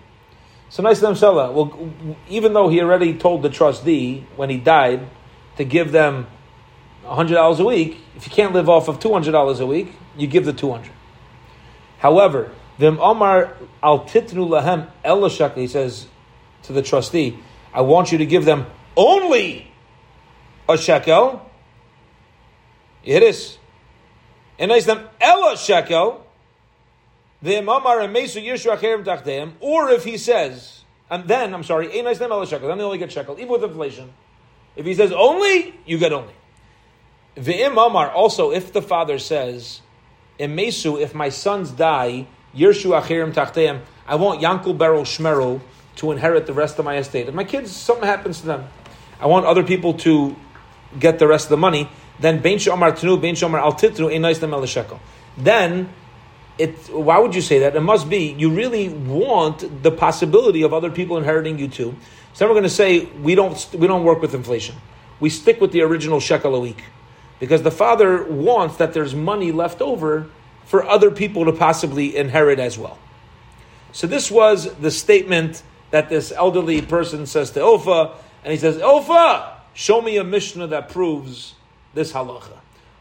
So 0.69 0.81
nice 0.81 0.97
to 0.97 1.05
them 1.05 1.15
seller. 1.15 1.51
Well, 1.51 1.91
even 2.29 2.53
though 2.53 2.67
he 2.67 2.81
already 2.81 3.13
told 3.13 3.43
the 3.43 3.49
trustee 3.49 4.25
when 4.35 4.49
he 4.49 4.57
died 4.57 5.07
to 5.57 5.63
give 5.63 5.91
them 5.91 6.27
hundred 7.05 7.35
dollars 7.35 7.59
a 7.59 7.65
week, 7.65 7.97
if 8.15 8.25
you 8.25 8.31
can't 8.31 8.53
live 8.53 8.69
off 8.69 8.87
of 8.87 8.99
two 8.99 9.13
hundred 9.13 9.31
dollars 9.31 9.59
a 9.59 9.65
week, 9.65 9.93
you 10.17 10.27
give 10.27 10.45
the 10.45 10.53
two 10.53 10.71
hundred. 10.71 10.91
However, 11.99 12.51
Vim 12.77 12.99
Omar 12.99 13.55
al 13.81 14.05
titnu 14.05 14.47
lahem 14.47 14.89
elashak. 15.05 15.55
He 15.55 15.67
says 15.67 16.07
to 16.63 16.73
the 16.73 16.81
trustee, 16.81 17.39
"I 17.73 17.81
want 17.81 18.11
you 18.11 18.17
to 18.17 18.25
give 18.25 18.45
them 18.45 18.65
only 18.97 19.72
a 20.67 20.77
shekel." 20.77 21.41
This? 23.05 23.57
And 24.59 24.71
I 24.71 24.79
them 24.79 25.09
ella 25.19 25.57
shekel. 25.57 26.25
Vim 27.41 27.67
Omar 27.67 27.99
and 27.99 28.13
Mesu 28.13 28.39
Yishra 28.39 28.77
Tachteim. 29.03 29.53
Or 29.59 29.89
if 29.89 30.05
he 30.05 30.17
says, 30.17 30.83
and 31.09 31.27
then 31.27 31.53
I'm 31.53 31.63
sorry, 31.63 31.91
Ein 31.99 32.05
them 32.15 32.31
ella 32.31 32.47
shekel. 32.47 32.69
Then 32.69 32.77
they 32.77 32.83
only 32.83 32.97
get 32.97 33.11
shekel, 33.11 33.35
even 33.37 33.49
with 33.49 33.63
inflation. 33.63 34.13
If 34.75 34.85
he 34.85 34.93
says 34.93 35.11
only, 35.11 35.73
you 35.85 35.97
get 35.97 36.13
only. 36.13 36.33
V'im 37.35 37.77
Omar 37.77 38.11
also, 38.11 38.51
if 38.51 38.71
the 38.71 38.81
father 38.81 39.19
says, 39.19 39.81
Emesu, 40.39 41.01
if 41.01 41.13
my 41.13 41.29
sons 41.29 41.71
die, 41.71 42.27
Yershu 42.55 42.99
Achirim 42.99 43.33
Tachteim. 43.33 43.81
I 44.07 44.15
want 44.15 44.41
Yankel 44.41 44.77
Beryl 44.77 45.03
Shmerel 45.03 45.61
to 45.97 46.11
inherit 46.11 46.45
the 46.45 46.53
rest 46.53 46.79
of 46.79 46.85
my 46.85 46.97
estate. 46.97 47.27
If 47.27 47.33
my 47.33 47.43
kids, 47.43 47.71
something 47.71 48.05
happens 48.05 48.41
to 48.41 48.45
them, 48.45 48.67
I 49.19 49.27
want 49.27 49.45
other 49.45 49.63
people 49.63 49.93
to 49.95 50.35
get 50.99 51.19
the 51.19 51.27
rest 51.27 51.45
of 51.45 51.49
the 51.49 51.57
money. 51.57 51.89
Then 52.19 52.41
Bein 52.41 52.57
Shomar 52.57 52.91
Tnu, 52.91 53.19
Bein 53.19 53.35
Shomar 53.35 53.59
Al 53.59 53.73
Titru, 53.73 54.67
Shekel. 54.67 54.99
Then 55.37 55.89
it, 56.57 56.75
why 56.89 57.17
would 57.17 57.33
you 57.33 57.41
say 57.41 57.59
that? 57.59 57.75
It 57.75 57.81
must 57.81 58.09
be 58.09 58.33
you 58.33 58.51
really 58.51 58.89
want 58.89 59.83
the 59.83 59.91
possibility 59.91 60.61
of 60.61 60.73
other 60.73 60.91
people 60.91 61.17
inheriting 61.17 61.57
you 61.57 61.67
too. 61.67 61.95
So 62.33 62.45
we're 62.47 62.53
going 62.53 62.63
to 62.63 62.69
say 62.69 63.05
we 63.05 63.35
don't 63.35 63.67
we 63.73 63.87
don't 63.87 64.03
work 64.03 64.21
with 64.21 64.33
inflation. 64.33 64.75
We 65.19 65.29
stick 65.29 65.61
with 65.61 65.71
the 65.71 65.81
original 65.81 66.19
shekel 66.19 66.55
a 66.55 66.59
week 66.59 66.83
because 67.39 67.63
the 67.63 67.71
father 67.71 68.23
wants 68.23 68.77
that 68.77 68.93
there's 68.93 69.15
money 69.15 69.51
left 69.51 69.81
over 69.81 70.27
for 70.65 70.85
other 70.85 71.11
people 71.11 71.45
to 71.45 71.53
possibly 71.53 72.15
inherit 72.15 72.59
as 72.59 72.77
well. 72.77 72.97
So 73.91 74.07
this 74.07 74.31
was 74.31 74.73
the 74.75 74.89
statement 74.89 75.61
that 75.91 76.09
this 76.09 76.31
elderly 76.31 76.81
person 76.81 77.27
says 77.27 77.51
to 77.51 77.59
Ilfa, 77.59 78.15
and 78.43 78.51
he 78.51 78.57
says, 78.57 78.77
Ilfa, 78.77 79.52
show 79.73 80.01
me 80.01 80.17
a 80.17 80.23
Mishnah 80.23 80.67
that 80.67 80.89
proves 80.89 81.55
this 81.93 82.13
halacha. 82.13 82.57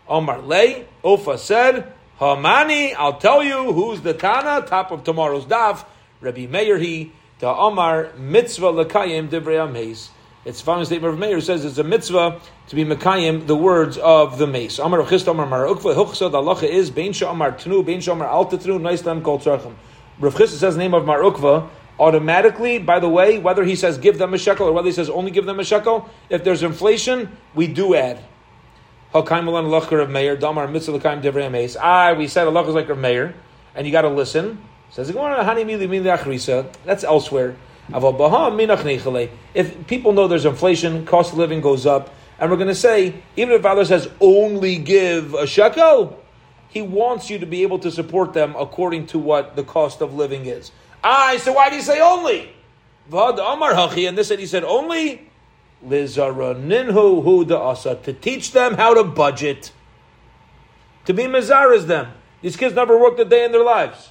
Omar 0.08 0.40
Lay, 0.40 0.86
Ilfa 1.04 1.38
said, 1.38 1.92
Hamani, 2.20 2.94
I'll 2.96 3.18
tell 3.18 3.42
you 3.42 3.72
who's 3.72 4.00
the 4.00 4.14
Tana, 4.14 4.66
top 4.66 4.90
of 4.90 5.04
tomorrow's 5.04 5.44
daf, 5.44 5.84
Rabbi 6.20 6.46
Meir 6.46 6.78
he, 6.78 7.12
to 7.40 7.48
Omar, 7.48 8.12
mitzvah 8.16 8.72
lekayim 8.72 9.28
divrei 9.28 9.58
ameis. 9.66 10.10
It's 10.44 10.60
following 10.60 10.84
statement 10.86 11.14
of 11.14 11.20
Meir 11.20 11.40
says 11.40 11.64
it's 11.64 11.78
a 11.78 11.84
mitzvah 11.84 12.40
to 12.66 12.74
be 12.74 12.84
mekayim 12.84 13.46
the 13.46 13.56
words 13.56 13.96
of 13.98 14.38
the 14.38 14.46
mace. 14.46 14.80
Amar 14.80 15.08
Chist 15.08 15.28
Amar 15.28 15.46
Mar 15.46 15.66
Ukva 15.66 15.94
Huchsa 15.94 16.30
the 16.30 16.38
halacha 16.38 16.68
is 16.68 16.90
Bein 16.90 17.12
Amar 17.22 17.52
Tnu 17.52 17.84
Bein 17.84 18.06
Amar 18.08 18.26
Al 18.26 18.46
Tnu 18.46 18.80
Nice 18.80 19.04
Lam 19.04 19.22
Kol 19.22 19.38
Tzarchim. 19.38 19.74
Rav 20.18 20.34
Chisda 20.34 20.58
says 20.58 20.74
the 20.74 20.80
name 20.80 20.94
of 20.94 21.04
Mar 21.04 21.20
Ukva 21.20 21.68
automatically. 22.02 22.78
By 22.78 22.98
the 22.98 23.08
way, 23.08 23.38
whether 23.38 23.62
he 23.64 23.76
says 23.76 23.96
give 23.96 24.18
them 24.18 24.34
a 24.34 24.38
shekel 24.38 24.66
or 24.66 24.72
whether 24.72 24.88
he 24.88 24.92
says 24.92 25.08
only 25.08 25.30
give 25.30 25.46
them 25.46 25.60
a 25.60 25.64
shekel, 25.64 26.10
if 26.28 26.42
there's 26.42 26.62
inflation, 26.64 27.30
we 27.54 27.68
do 27.68 27.94
add. 27.94 28.18
Ah, 31.80 32.14
we 32.14 32.26
said 32.26 32.46
Allah 32.46 32.68
is 32.68 32.74
like 32.74 32.88
Rav 32.88 32.98
Meir, 32.98 33.34
and 33.74 33.86
you 33.86 33.92
got 33.92 34.02
to 34.02 34.08
listen. 34.08 34.58
Says 34.90 35.08
That's 36.84 37.04
elsewhere. 37.04 37.56
If 39.54 39.86
people 39.86 40.12
know 40.12 40.28
there's 40.28 40.44
inflation, 40.44 41.06
cost 41.06 41.32
of 41.32 41.38
living 41.38 41.60
goes 41.60 41.86
up, 41.86 42.14
and 42.38 42.50
we're 42.50 42.56
going 42.56 42.68
to 42.68 42.74
say, 42.74 43.14
even 43.36 43.54
if 43.54 43.64
Allah 43.64 43.86
says 43.86 44.08
only 44.20 44.76
give 44.78 45.34
a 45.34 45.46
shekel, 45.46 46.18
he 46.68 46.82
wants 46.82 47.28
you 47.28 47.38
to 47.38 47.46
be 47.46 47.62
able 47.62 47.78
to 47.80 47.90
support 47.90 48.32
them 48.32 48.54
according 48.58 49.06
to 49.08 49.18
what 49.18 49.56
the 49.56 49.62
cost 49.62 50.00
of 50.00 50.14
living 50.14 50.46
is. 50.46 50.72
I 51.02 51.38
so 51.38 51.52
why 51.52 51.70
do 51.70 51.76
you 51.76 51.82
say 51.82 52.00
only? 52.00 52.52
V'ad 53.10 53.38
Amar 53.38 53.72
Hachi, 53.72 54.08
and 54.08 54.16
this 54.16 54.28
said 54.28 54.38
he 54.38 54.46
said 54.46 54.64
only 54.64 55.28
to 55.88 56.16
teach 58.20 58.52
them 58.52 58.74
how 58.74 58.94
to 58.94 59.02
budget, 59.02 59.72
to 61.04 61.12
be 61.12 61.24
mazaras 61.24 61.86
them. 61.86 62.12
These 62.40 62.56
kids 62.56 62.74
never 62.74 62.96
worked 62.98 63.18
a 63.20 63.24
day 63.24 63.44
in 63.44 63.52
their 63.52 63.64
lives. 63.64 64.10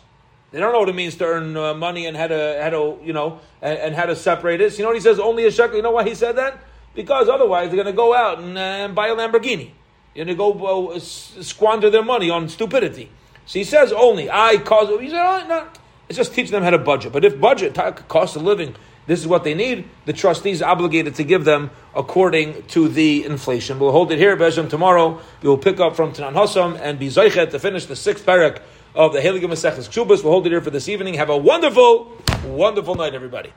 They 0.52 0.60
don't 0.60 0.74
know 0.74 0.80
what 0.80 0.90
it 0.90 0.96
means 0.96 1.16
to 1.16 1.26
earn 1.26 1.56
uh, 1.56 1.74
money 1.74 2.06
and 2.06 2.18
how 2.18 2.28
to, 2.28 2.60
how 2.62 2.70
to, 2.72 3.00
you 3.04 3.14
know, 3.14 3.40
and, 3.62 3.80
and, 3.80 3.96
how 3.96 4.06
to 4.06 4.18
separate 4.18 4.60
it. 4.60 4.78
You 4.78 4.84
know 4.84 4.90
what 4.90 4.98
he 4.98 5.02
says? 5.02 5.18
Only 5.18 5.46
a 5.46 5.52
shekel. 5.52 5.78
You 5.78 5.82
know 5.82 5.92
why 5.92 6.04
he 6.04 6.14
said 6.14 6.36
that? 6.36 6.60
Because 6.94 7.30
otherwise 7.30 7.70
they're 7.70 7.78
going 7.82 7.88
to 7.88 7.94
go 7.94 8.14
out 8.14 8.40
and, 8.40 8.58
uh, 8.58 8.62
and 8.62 8.94
buy 8.94 9.08
a 9.08 9.16
Lamborghini. 9.16 9.72
You're 10.14 10.26
going 10.26 10.28
to 10.28 10.36
go 10.36 10.90
uh, 10.90 11.00
squander 11.00 11.90
their 11.90 12.04
money 12.04 12.30
on 12.30 12.50
stupidity. 12.50 13.10
So 13.46 13.60
he 13.60 13.64
says 13.64 13.94
only. 13.94 14.30
I 14.30 14.58
cause. 14.58 14.90
He 15.00 15.10
said, 15.10 15.26
oh, 15.26 15.48
no. 15.48 15.68
It's 16.12 16.18
just 16.18 16.34
teaching 16.34 16.52
them 16.52 16.64
how 16.64 16.72
to 16.72 16.78
budget. 16.78 17.14
But 17.14 17.24
if 17.24 17.40
budget, 17.40 17.74
cost 18.10 18.36
of 18.36 18.42
living, 18.42 18.76
this 19.08 19.22
is 19.22 19.28
what 19.28 19.46
they 19.46 19.54
need, 19.54 19.88
the 20.04 20.12
trustees 20.12 20.62
are 20.62 20.70
obligated 20.70 21.16
to 21.16 21.24
give 21.24 21.46
them 21.46 21.72
according 21.96 22.64
to 22.64 22.90
the 22.90 23.24
inflation. 23.24 23.80
We'll 23.80 23.94
hold 23.94 24.12
it 24.12 24.20
here, 24.20 24.36
Bezim. 24.36 24.70
Tomorrow 24.70 25.22
we 25.42 25.48
will 25.48 25.58
pick 25.58 25.80
up 25.80 25.96
from 25.96 26.12
Tanan 26.12 26.34
Hossam 26.34 26.78
and 26.82 27.00
be 27.00 27.08
Zeichet 27.08 27.52
to 27.52 27.60
finish 27.60 27.86
the 27.86 27.96
sixth 27.96 28.26
parak 28.26 28.60
of 28.94 29.14
the 29.14 29.22
Heilige 29.22 29.44
Maseches 29.44 29.88
Kshubas. 29.88 30.22
We'll 30.22 30.34
hold 30.34 30.46
it 30.48 30.50
here 30.50 30.60
for 30.60 30.70
this 30.70 30.90
evening. 30.90 31.14
Have 31.14 31.30
a 31.30 31.38
wonderful, 31.38 32.12
wonderful 32.44 32.96
night, 32.96 33.16
everybody. 33.16 33.54